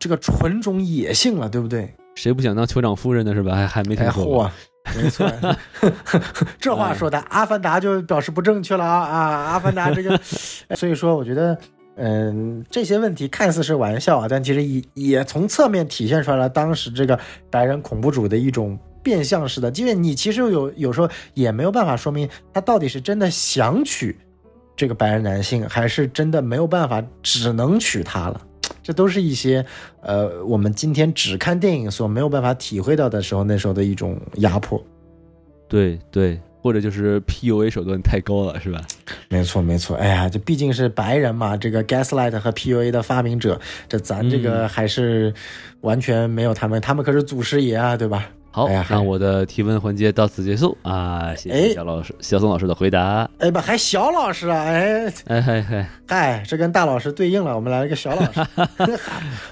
[0.00, 1.94] 这个纯种野性了，对不对？
[2.16, 3.32] 谁不想当酋长夫人呢？
[3.32, 3.54] 是吧？
[3.54, 4.50] 还还没听说。
[4.96, 5.30] 没错，
[6.58, 9.20] 这话说的，阿凡达就表示不正确了啊啊！
[9.52, 10.18] 阿凡达这个，
[10.74, 11.56] 所以说我觉得，
[11.96, 17.18] 嗯，这些问题看似是玩笑啊，但其实也也从侧面体现出来了当时这个
[17.50, 24.18] 白人恐怖主的一种变相式的，因为你其实有有时候也没有办法说明他到底是真的想娶
[24.74, 28.40] 这个白人男性，还是真的没有办法只能娶她了。
[28.90, 29.64] 这都是一些，
[30.02, 34.84] 呃，我们今天只看电影所没有办法体会到的时候，那时候的一种压迫。
[35.68, 38.82] 对对，或者就是 PUA 手段太高了，是吧？
[39.28, 39.96] 没错没错。
[39.96, 45.32] 哎呀，这毕竟是白人嘛，这个 Gaslight 和 PUA 的发明者，这咱这个还是
[45.82, 48.28] 完全没有他们，他们可是祖师爷啊，对吧？
[48.52, 51.32] 好，那我的提问环节到此结束啊！
[51.36, 53.30] 谢哎谢小老师、小宋老师的回答。
[53.38, 58.40] 哎不，还小老师啊，哎哎嗨嗨，嗨，这跟大老师对应了，我们来了个小老师。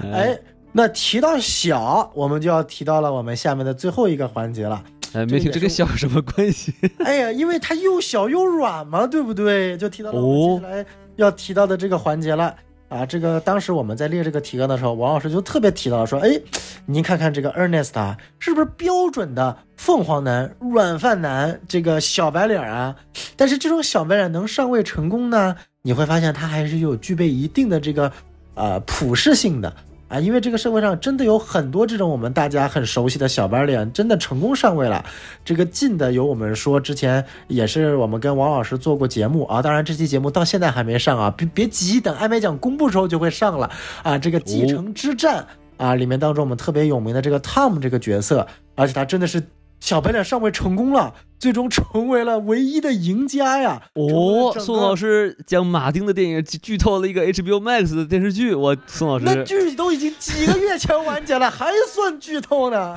[0.13, 0.37] 哎，
[0.73, 4.83] 那提到小，我们就要提到了我们下面的最后一个环节了。
[5.13, 6.75] 哎，没听这个小有什么关系？
[6.99, 9.77] 哎呀，因为它又小又软嘛，对不对？
[9.77, 12.53] 就提到了我哦们接下来要提到的这个环节了。
[12.89, 16.41] 啊，这个当时我们在列这个提纲的时候，王老师就特别提到说，哎，
[16.87, 22.97] 您看看这个 Ernest 啊，是不是标准的凤凰男、软饭男，这个小白脸啊？
[23.37, 28.11] 但是这种小白脸能上位成功呢，你会发现他还是有具备一定的这个
[28.55, 29.71] 呃普适性的
[30.09, 35.05] 啊，因为这个社会上真的有很多这种我们大家很熟悉的小白脸，真的成功上位了。
[35.45, 43.71] 这个近的有我们说之前也是我们跟王老师做过节目啊，当然这期节目到现在还没上啊，别别急，等艾美奖公布之后就会上了
[44.03, 44.17] 啊。
[44.19, 49.43] 这个继承之战、啊，里面当中我们特别有名的这个 Tom 这个角色，而且他真的是
[49.81, 53.83] 小白脸上位成功了，最终成为了唯一的赢家呀。
[53.95, 55.37] 哦，宋老师。
[55.47, 62.95] 将马丁的电影剧剧透了一个 HBO Max 的电视剧，我宋老师那剧都已经几个月前完结了， 还算剧透呢？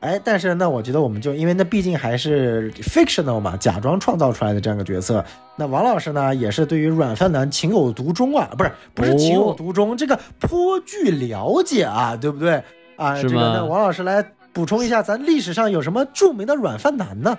[0.00, 5.24] 哎 但是那我觉得我们就因为那毕竟还是 fictional 嘛，假装创造出来的这样一个角色。
[5.56, 12.62] 那王老师呢，也是对于软饭男情有独钟啊，不是不是情有独钟，这个颇具了解啊，对不对
[12.96, 13.20] 啊？
[13.20, 14.24] 这个那王老师来
[14.58, 17.38] 补充一下，咱历史上有什么著名的软饭男呢？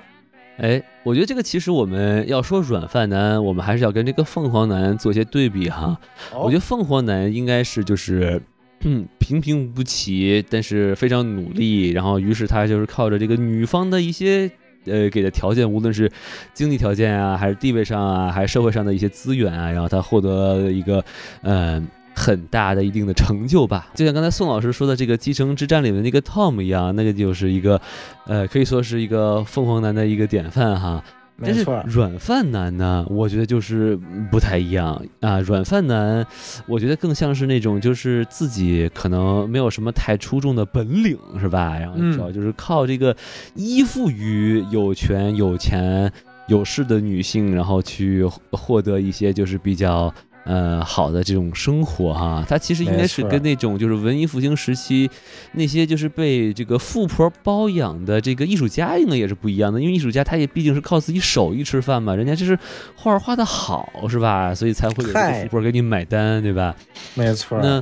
[0.57, 5.99] 哎，我觉得这个其实我们要说软饭男，我们还是要跟这个凤凰男做一些对比哈。
[6.31, 8.41] 哦我觉得凤凰男应该是就是。
[8.85, 14.49] 嗯，平平无奇，但是非常努力，然后于是他就是靠着这个女方的一些
[14.85, 16.09] 呃给的条件，无论是
[16.53, 21.03] 经济条件啊，还是地位上啊，还是社会上的一些资源啊，然后他获得了一个
[21.41, 21.85] 嗯、
[22.19, 23.87] 很大的一定的成就吧。
[23.95, 27.79] 就像刚才宋老师说的这个《继承之战》里的那个 Tom 一样，那个就是一个
[28.27, 31.01] 呃可以说是一个凤凰男的一个典范哈。
[31.41, 33.97] 但是没错，软饭男呢，我觉得就是
[34.29, 35.39] 不太一样啊。
[35.39, 36.25] 软饭男，
[36.67, 41.79] 我觉得更像是那种就是自己可能没有什么太出众的本领，是吧？
[41.79, 43.15] 然后嗯主要就是靠这个
[43.55, 46.11] 依附于有权、有钱、
[46.47, 50.13] 有势的女性，然后去获得一些就是比较。
[50.49, 55.07] 呃，好的这种生活哈，它其实应该是跟那种就是文艺复兴时期
[55.51, 62.57] 那些就是被这个富婆包养的这个艺术家应该也是不一样的，因为艺术家他也毕竟是靠自己手艺吃饭嘛，人家就是
[62.95, 64.55] 画儿画的好是吧？
[64.55, 66.75] 所以才会有这个富婆给你买单，对吧？
[67.13, 67.59] 没错。
[67.61, 67.75] 那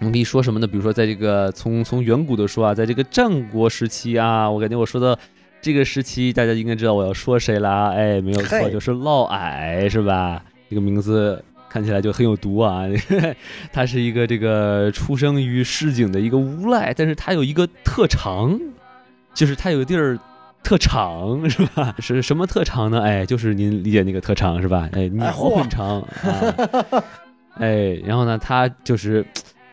[0.00, 0.66] 我们可以说什么呢？
[0.66, 5.18] 比如说在这个从从远古的说啊，在这个战国时期啊，我感觉我说的
[5.62, 7.92] 这个时期，大家应该知道我要说谁啦？
[7.92, 10.44] 哎，没有错，就是嫪毐是吧？
[10.68, 11.42] 这个名字。
[11.72, 12.82] 看起来就很有毒啊！
[13.72, 18.60] 他是一个这个出生于市井的一个无赖，但是他有一个特长，
[19.32, 20.18] 就是他有个地儿
[20.62, 21.94] 特长是吧？
[21.98, 23.00] 是什么特长呢？
[23.00, 24.86] 哎，就是您理解那个特长是吧？
[24.92, 27.02] 哎，鸟嚯很长啊，
[27.54, 29.24] 哎，然后呢，他就是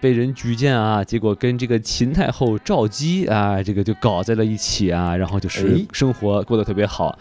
[0.02, 7.18] 被人举荐啊，结果跟这个秦太后赵姬啊，这个就搞在了一起啊，然后就是哎生活过得特别好。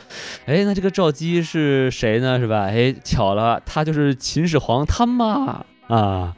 [0.47, 2.39] 哎，那这个赵姬是谁呢？
[2.39, 2.63] 是吧？
[2.63, 6.35] 哎，巧了，她就是秦始皇他妈啊。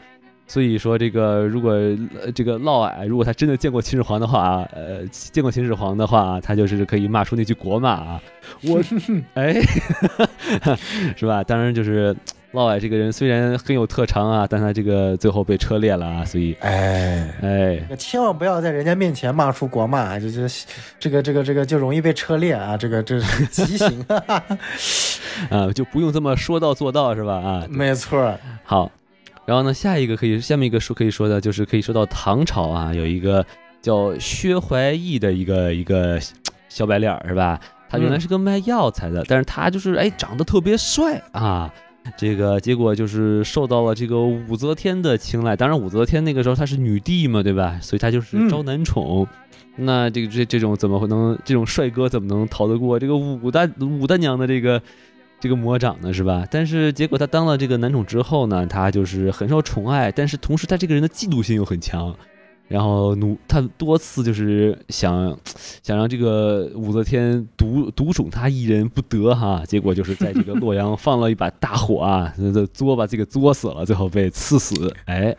[0.46, 8.20] 所以说，这个如果、呃、这个嫪毐，如果他真的见过秦始皇的话，呃，见过秦始皇的话，他就是可以骂出那句国骂啊，
[8.64, 8.82] 我，
[9.34, 9.62] 哎，
[11.14, 11.44] 是吧？
[11.44, 12.16] 当然，就是
[12.52, 20.48] 嫪毐这个人虽然很有特长啊，但他这个最后被车裂了啊，所以，哎，哎，千万不要在人家面前骂出国骂，这这
[20.98, 22.76] 这个这个这个就容易被车裂啊！
[22.76, 24.04] 这个这是 畸形，
[25.48, 27.34] 啊，就不用这么说到做到，是吧？
[27.34, 28.90] 啊，没错，好，
[29.46, 33.46] 然后呢，下一个可以，下面一个说可以说的就是可以说到唐朝啊，有一个
[33.80, 36.18] 叫薛怀义的一个一个
[36.68, 37.60] 小白脸儿是吧？
[37.88, 41.72] 他原来是个卖药材的，但是他就是哎长得特别帅啊。
[42.16, 47.78] 这个结果就是受到了这个武则天的青睐，当然武则天那个时候她是女帝嘛，对吧？
[47.80, 49.26] 所以她就是招男宠。
[49.76, 54.82] 那这个这这种怎么会能这种帅哥怎么能逃得过这个武大武大娘的这个
[55.38, 56.46] 这个魔掌呢，是吧？
[56.50, 62.14] 但是结果她当了这个男宠之后呢，她就是很受宠爱，但是同时她这个人的嫉妒心又很强，
[62.70, 65.36] 然后努他多次就是想
[65.82, 74.94] 想让这个武则天独独宠他一人不得哈，结果就是在这个洛阳 放了一把大火啊，这作把自己给作死了，最后被赐死。
[75.06, 75.36] 哎，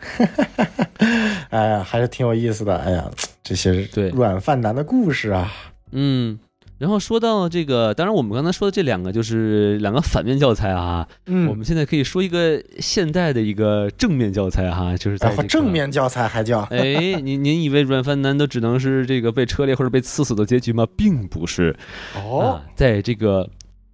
[1.48, 2.76] 哎呀，还是挺有意思的。
[2.76, 3.10] 哎呀，
[3.42, 5.50] 这些对软饭男的故事啊，
[5.92, 6.38] 嗯。
[6.82, 11.06] 然后说到这个，当然我们刚才说的这两个就是两个反面教材啊。
[11.26, 16.62] 嗯，我们现在可以说一个现代的一个正面教材哈，就是在、这个正面教材还叫？
[16.74, 20.84] 哎，您您以为软饭男都只能是这个被车裂或者被刺死的结局吗？
[20.96, 21.76] 并不是。
[22.16, 23.48] 哦，在这个。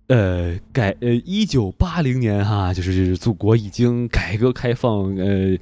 [0.08, 5.56] 呃，改呃，一九八零年哈，就是祖国已经改革开放，呃，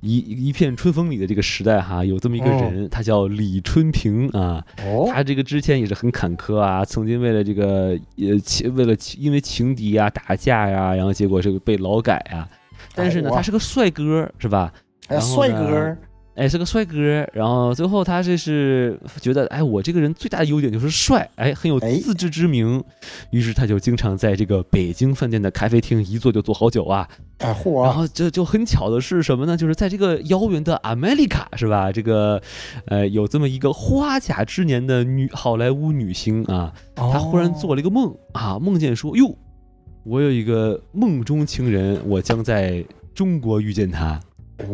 [0.00, 0.18] 一
[0.48, 4.64] 一片春风里的这个时代哈，有这么一个人，他叫李春平啊。
[4.78, 5.06] 哦。
[5.12, 12.48] 他这个之前也是很坎坷啊，曾经为了这个呃情，为了因为情敌啊打架呀，然后结果这个被劳改啊。
[12.94, 14.72] 但是呢，他是个帅哥，是吧？
[15.20, 15.96] 帅哥。
[16.40, 16.96] 哎，是个帅哥，
[17.34, 22.82] 然后最后他这是觉得，哎，我这个人最大的优点就是帅，哎，很有自知之明，
[23.30, 27.06] 于是他就经常在这个北京饭店的咖啡厅一坐就坐好久啊。
[27.40, 27.84] 哎，嚯！
[27.84, 29.54] 然后这就很巧的是什么呢？
[29.54, 31.92] 就是在这个遥远的 America，是吧？
[31.92, 32.40] 这个，
[32.86, 39.36] 呃，有这么一个花甲之年的女好莱坞女星啊，她忽然做了一个梦啊，梦见说，哟，
[40.04, 42.82] 我有一个梦中情人，我将在
[43.14, 44.18] 中国遇见他。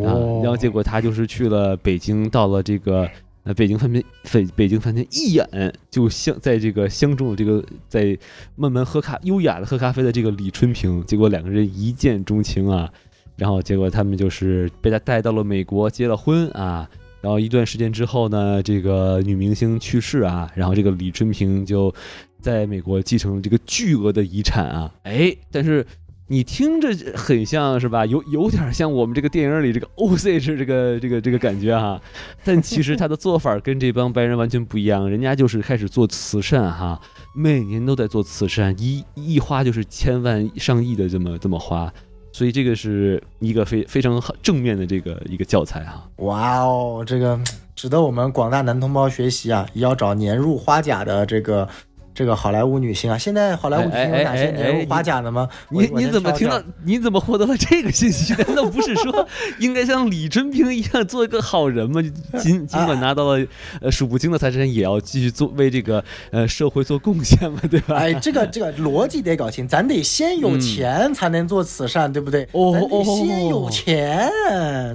[0.05, 3.09] 啊，然后结果他就是去了北京，到了这个
[3.45, 8.17] 呃北京饭店，北北京饭店一眼就相在这个相中了这个在
[8.55, 12.93] 慢慢喝咖优雅的喝咖啡的这个李春平，结果两个人一见钟情啊，
[13.37, 16.89] 然后结果他们就是被他带到了美国结了婚啊，
[17.21, 21.95] 然后一段时间之后呢，这个女明星去世啊，然后这个李春平就
[22.41, 25.87] 在美国继承了这个巨额的遗产啊，哎，但是。
[26.29, 28.05] 你听着很像是吧？
[28.05, 30.41] 有有点像我们这个电影里这个 O.C.
[30.41, 32.01] 是这个这个这个感觉哈，
[32.45, 37.01] 但其实他的做法跟这帮白人完全不一样，人家就是开始做慈善哈，
[37.33, 41.93] 每年都在做慈善，一一花就是千万上亿的这么这么花，
[42.33, 46.11] 所以这个是一个非非常正面的这个一个教材哈。
[46.17, 47.39] 哇哦，这个
[47.77, 49.65] 值得我们广大男同胞学习啊！
[49.75, 51.69] 要找年入花甲的这个。
[52.17, 55.47] 这个好莱坞女星啊，现在好莱坞女星有哪些年入花甲的吗？
[55.69, 56.63] 你你怎么听到？
[56.83, 58.33] 你怎么获得了这个信息？
[58.43, 59.29] 难道不是说
[59.59, 62.01] 应该像李春平一样做一个好人吗？
[62.41, 63.47] 尽尽管拿到了
[63.83, 67.97] 呃数不清的财产，也要继续做为这个呃社会做贡献嘛，对吧？
[67.97, 72.45] 哎，这个这个逻辑得搞清，咱得先有钱才能做慈善，对不对？
[72.53, 74.31] 哦哦，先有钱，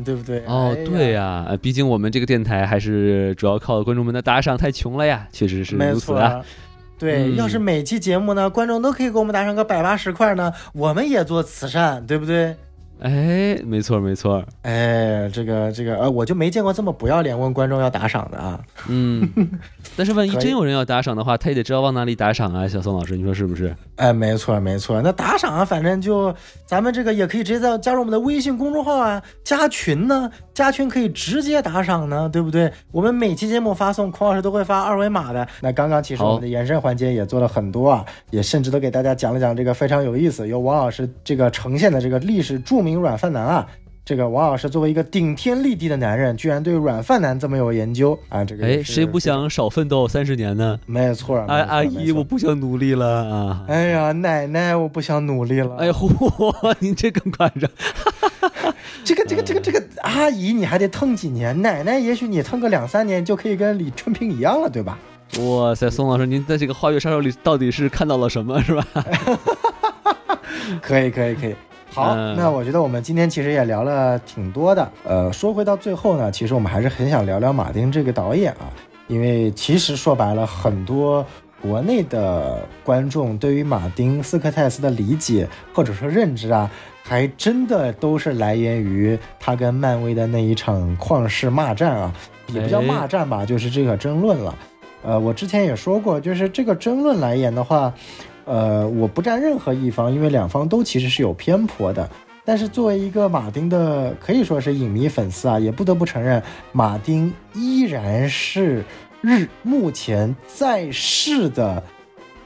[0.03, 0.43] 对不对？
[0.48, 6.41] 哦，对呀，毕竟我们这个电台还是主要靠观众们的打赏，太穷了呀，确实是如此啊。
[7.02, 12.56] 对，要是每期节目呢，观众都可以给我们打上个百八十块呢，我们也做慈善，对不对？
[12.99, 18.61] 哎，没错没错，哎，这个这个呃，我就没见过这么不要脸问观众要打赏的啊。
[18.88, 19.28] 嗯，
[20.02, 23.76] 但是万一真有人要打赏的话，他也得知道往哪里打赏啊，小宋老师，你说是不是？
[23.98, 26.34] 哎，没错没错，那打赏啊，反正就
[26.65, 32.72] 咱们这个也可以直接在加入我们的微信公众号啊，加群呢，加群可以直接打赏呢，对不对？
[32.91, 35.48] 我们每期节目发送，孔老师都会发二维码的。
[35.61, 43.02] 那刚刚其实我们的延伸环节也做了很多啊，也甚至都给大家讲了讲这个非常有意思，由王老师这个呈现的这个历史著名。
[43.02, 43.68] 软饭男啊，
[44.03, 48.44] 这个王老师作为一个顶天立地的男人，居然对软饭男这么有研究啊！
[48.44, 50.80] 这个哎，谁不想少奋斗三十年呢？
[50.88, 53.64] 没错，哎，阿姨，我不想努力了啊！
[53.68, 55.76] 哎呀，奶奶，我不想努力了！
[55.78, 56.10] 哎嚯，
[56.80, 57.69] 您这更夸张！
[59.06, 61.61] 这个这个这个这个阿姨，你还得疼几年？
[61.61, 64.98] 奶奶，也许你疼个两三年就可以跟李春平一样了，对吧？
[65.40, 68.84] 哇塞，宋老师，您在这个《花月杀手》里到底是看到了什么，是吧？
[70.82, 71.56] 可以，可以，可以。
[71.93, 74.89] 好，那我觉得我们今天其实也聊了挺多的。
[75.03, 78.72] 呃，说回到最后呢，其实我们还是很想聊聊马丁这个导演啊，
[79.07, 81.26] 因为其实说白了，很多
[81.61, 86.72] 国内的观众对于马丁斯科塞斯的理解或者说认知啊，
[87.03, 92.13] 还真的都是来源于他跟漫威的那一场旷世骂战啊，
[92.47, 94.55] 也不叫骂战吧，就是这个争论了。
[95.03, 97.93] 呃，我之前也说过，就是这个争论来言的话。
[98.52, 102.10] 呃，我不站任何一方，因为两方都其实是有偏颇的。
[102.44, 108.84] 但是作为一个马丁的可以说是影迷粉丝啊，也不得不承认，马丁依然是
[109.22, 111.82] 日目前在世的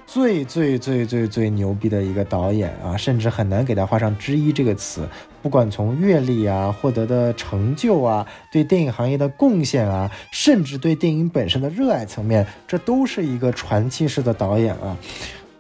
[0.06, 5.10] 最最最最最牛逼的一个导演啊，甚至很难给他画上之一这个词。
[5.42, 14.96] 不管从阅历啊、获得的成就啊、对电影行业的贡献啊，甚至对电影本身的热爱层面，这都是一个传奇式的导演啊。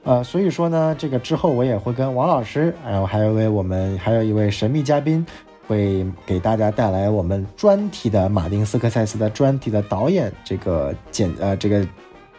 [0.05, 5.25] 呃，所以说呢，这个之后我也会跟王老师，然后还有一位我们还有一位神秘嘉宾，
[5.67, 11.83] 会给大家带来我们专题的马丁斯科塞斯的专题的导演这个简呃这个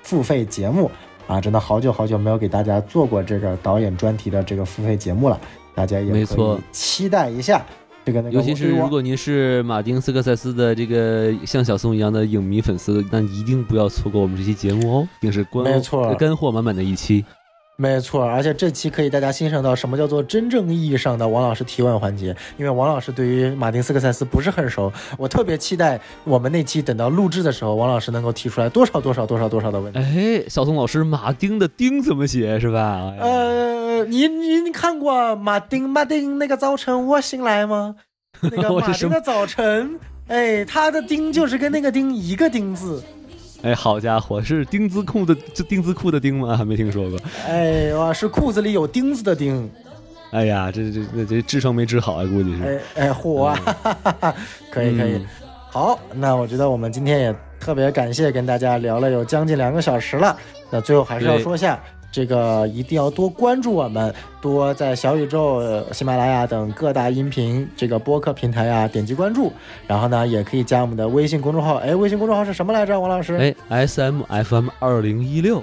[0.04, 0.88] 付费节目
[1.26, 5.40] 啊，真的好久好久没有给大家做过这个导演专题的这个付费节目了，
[5.74, 7.66] 大家也可以期待一下。
[8.04, 17.24] 这个那个，尤其是如果您是马丁斯科塞斯的这个像小宋一样的影迷粉丝，那一定不要错过我们这期节目哦，定是关没错干货满满的一期。
[17.78, 29.98] 没错，而且这期可以大家欣赏到什么叫做真正意义上的王老师提问环节，因为王老师对于马丁斯科塞斯不是很熟，我特别期待我们那期等到录制的时候，王老师能够提出来多少多少多少多少的问题。
[29.98, 33.12] 哎，小宋老师，马丁的丁怎么写是吧？
[33.20, 37.94] 呃，你你你看过马丁马丁那个早晨我醒来吗？
[38.40, 43.02] 那个马丁的早晨，哎，他的丁就是跟那个丁一个丁字。
[43.62, 46.56] 哎，好家伙，是钉子裤的，这钉子裤的钉吗？
[46.56, 47.18] 还没听说过。
[47.46, 49.68] 哎哇，是裤子里有钉子的钉。
[50.30, 52.62] 哎呀，这这这这支撑没支好啊，估计是。
[52.94, 53.56] 哎哎，嚯 啊！
[54.70, 55.24] 可以可以，
[55.70, 60.36] 好，那我觉得我们今天也特别感谢跟大家聊了有将近两个小时了。
[60.70, 61.80] 那最后还是要说一下。
[62.10, 65.62] 这个一定要多关注我们，多在小宇宙、
[65.92, 69.52] 喜马拉雅等各大音频这个播客平台啊点击关注，
[69.86, 71.76] 然后呢，也可以加我们的微信公众号。
[71.76, 73.36] 哎，微信公众号是什么来着，王老师？
[73.36, 75.62] 哎，S M F M 二零一六。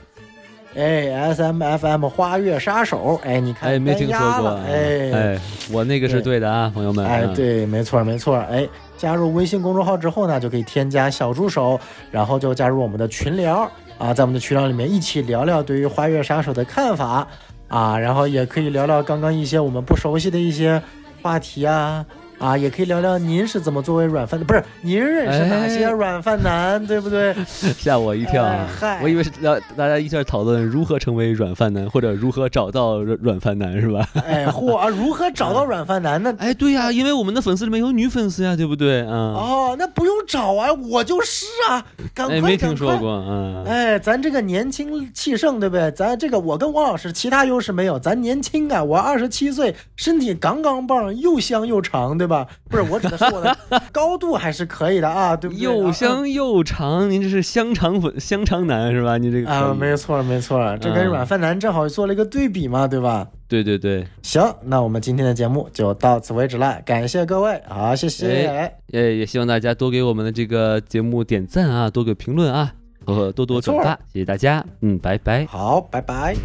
[0.76, 3.20] 哎，S M F M 花月杀手。
[3.24, 4.50] 哎，你看，哎，没听说过。
[4.68, 5.40] 哎哎，
[5.72, 7.06] 我那个是对的啊，朋友们。
[7.06, 8.38] 哎，对，没错没错。
[8.50, 8.68] 哎，
[8.98, 11.80] 加入微信公众号之后呢，就可以添加小助手，
[12.10, 13.70] 然后就加入我们的群聊。
[13.98, 17.28] 啊，在我们的群聊里面一起聊聊对于花月杀手的看法
[17.68, 20.82] 啊，然后也可以聊聊刚刚一些我们不熟悉的一些
[21.22, 22.06] 话题啊。
[22.44, 27.34] 啊，也可以聊聊您是怎么作为软饭的，不是您认识哪些软饭男，对不对？
[27.80, 28.44] 吓我一跳，
[28.80, 34.06] 嗨，我以为是要大家一下讨论如何成为软饭男，或者如何找到软饭男，是吧？
[34.28, 36.36] 哎，嚯，如何找到软饭男呢？
[36.38, 39.02] 哎，对呀，因为我们的粉丝里面有女粉丝呀，对不对？
[39.04, 45.90] 啊，哦，那不用找啊，我就是啊，赶快，没听说过，嗯，哎，咱这个年轻气盛，对不对？
[45.92, 52.33] 咱这个我跟王老师其他优势没有，咱年轻啊，我二十七岁，身体杠杠棒，又香又长，对吧？
[52.70, 53.56] 不是，我指的是我的
[53.92, 55.64] 高度还是可以的啊，对不对？
[55.64, 59.18] 又香又长，您这是香肠粉、 香肠男是吧？
[59.18, 63.28] 你这个啊，没错没错，这跟软饭男正好做了一个对比嘛，对吧？
[63.48, 72.74] 对对对，行，那我们今天的节目就到此为止了，感谢各位，好，谢谢，哎，也希望大家多给我们的这个节目点赞啊，多给评论啊，
[73.06, 76.36] 和多多转发，谢谢大家，嗯，拜拜，好，拜拜。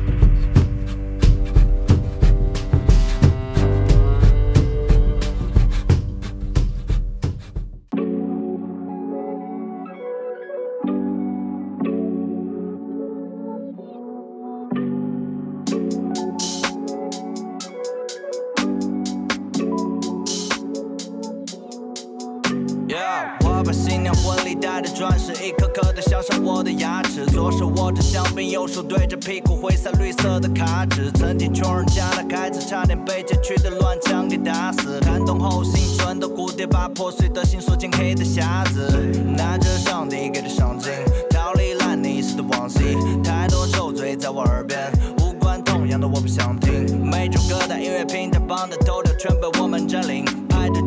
[23.72, 27.24] 新娘婚礼戴的钻石，一颗颗的镶上我的牙齿。
[27.26, 35.00] 左手握着香槟右手对着屁股挥洒绿色的卡纸，曾经穷人家的孩子，差点被街区的乱枪给打死。
[35.04, 38.90] 寒冬后幸存的蝴蝶，把破碎的心锁进黑的匣子。
[39.36, 40.92] 拿着上帝给的赏金，
[41.30, 42.96] 逃离烂泥似的往昔。
[43.22, 47.04] 太多臭嘴在我耳边，无关痛痒的我不想听。
[47.04, 50.24] 每种歌单音乐平台榜的头条全被我们占领。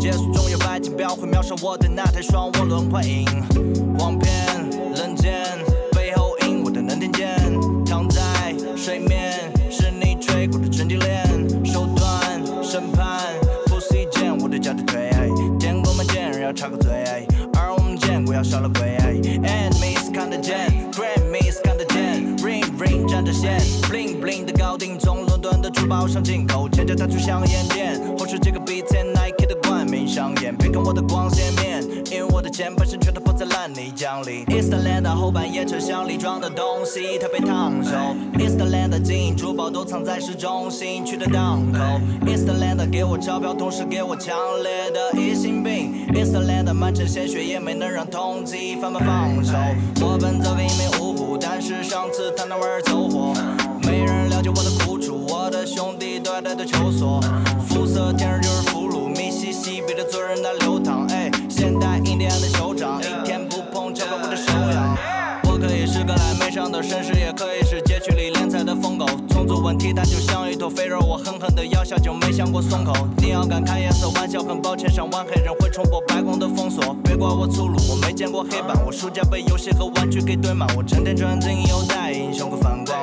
[0.02, 3.23] 结束中有白金表会秒杀我的那台双涡轮幻影。
[3.99, 4.34] 黄片
[4.95, 5.60] 冷箭
[5.91, 7.38] 背后音我都能听见。
[7.86, 8.19] 躺在。
[8.76, 9.32] 水面
[9.69, 11.23] 是你吹过的沉积链，
[11.64, 13.22] 手段审判
[13.68, 15.11] 不是一件我的脚底腿。
[15.60, 18.98] 见过没见人要插个嘴，而我们见过要杀了鬼。
[19.44, 29.31] Enemies 看得见，Grammys 看得见，Ring Ring 站着线，Bling Bling 的高定从伦敦的珠宝商进口，前脚踏出香烟店，后是这个 b e a
[30.12, 31.82] 上演，别看我的光鲜面，
[32.12, 33.42] 因为我的前半生全都在。
[33.52, 34.44] 烂泥浆里。
[34.54, 37.96] I s t a l a n d 后半夜车厢里装的东西特别烫手。
[38.38, 41.80] I s t a l a n d 金银珠宝都藏在市中心区的档口。
[42.28, 46.06] I s t a l a n d 给我钞票，同时给我强烈的疑心病。
[46.14, 49.54] I s t a l a n d 满城鲜血也没能让通缉犯们放手。
[50.06, 53.34] 我本早平民五虎，但是上次他那玩意走火，
[53.82, 57.20] 没人了解我的苦楚，我的兄弟都要带着求索，
[57.68, 58.51] 肤色天生就，
[59.72, 62.99] 密西西比的罪人在流淌，哎，现代印第安的酋长。
[62.99, 64.98] 一天不碰就把我的手痒。
[65.45, 72.93] 我可以是个矮眉上的绅士也可以是街区里敛财的疯狗，重组问题它就像一坨肥肉，我狠狠的咬下就没想过松口。
[73.18, 76.93] 你要敢开颜色玩笑，很抱歉，上万黑人会冲破白宫的封锁。
[77.03, 82.98] 别怪我粗鲁，我没见过黑板，我书架被游戏和玩具给堆满，我整天穿金优待，英雄会反光。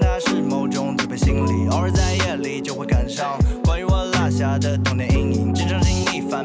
[0.00, 3.38] 他是某种自卑心理，偶尔在夜里就会感伤。
[3.62, 5.23] 关于我落下的童年阴影，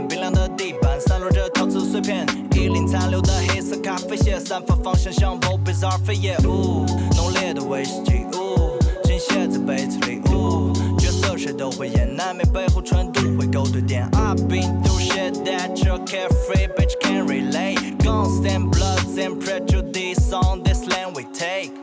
[0.07, 6.35] 冰凉的地板散落着陶瓷碎片，衣领残留的黑色咖啡屑散发芳香，像 b o b bizarre 飞液。
[6.43, 11.37] 浓烈的威士忌，呜，倾泻在杯子里，呜，角色。
[11.37, 14.05] 谁都会演，难免背后纯度会勾兑点。
[14.11, 17.79] I've been through shit that your carefree, bitch can relate.
[17.99, 21.78] Guns and bloods and prejudice on this land we take.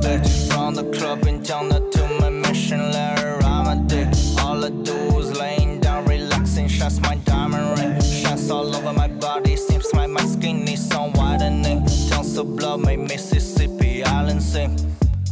[0.00, 3.38] bitch from the club and down to my mission layer.
[3.44, 4.08] I'm a dick.
[4.42, 8.00] All I do is laying down, relaxing, shines my diamond ring.
[8.00, 11.84] Shines all over my body, seems like my skin needs some whitening.
[12.08, 14.76] Tons of blood made Mississippi Island sing.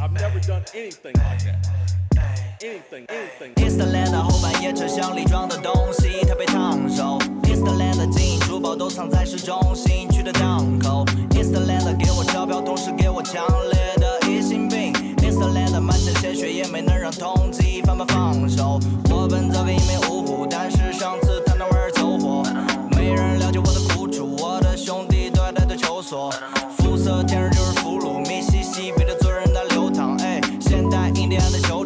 [0.01, 1.59] I've never done anything like that.
[2.63, 3.55] Anything, anything.
[3.57, 7.19] Instaland 后半夜车厢里装的东西特别烫手。
[7.43, 11.05] Instaland 金银珠宝都藏在市中心区的档口。
[11.31, 13.78] Instaland 给我钞票，同时给我强烈
[16.80, 18.80] 没能让通缉犯们放手。
[19.10, 22.42] 我本早该一命呜呼，但是上次他那玩意儿走火，
[22.96, 26.32] 没人了解我的苦楚，我的兄弟都要带队求索。
[26.78, 30.16] 肤色天生就是俘虏，密西西比的罪人在流淌。
[30.22, 31.79] 哎，现代印第安的酋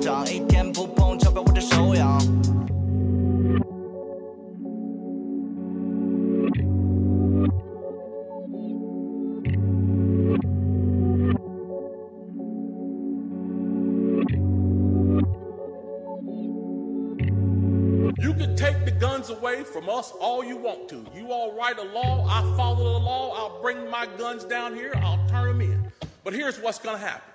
[18.19, 21.05] You can take the guns away from us all you want to.
[21.15, 24.93] You all write a law, I follow the law, I'll bring my guns down here,
[24.97, 25.91] I'll turn them in.
[26.23, 27.32] But here's what's gonna happen.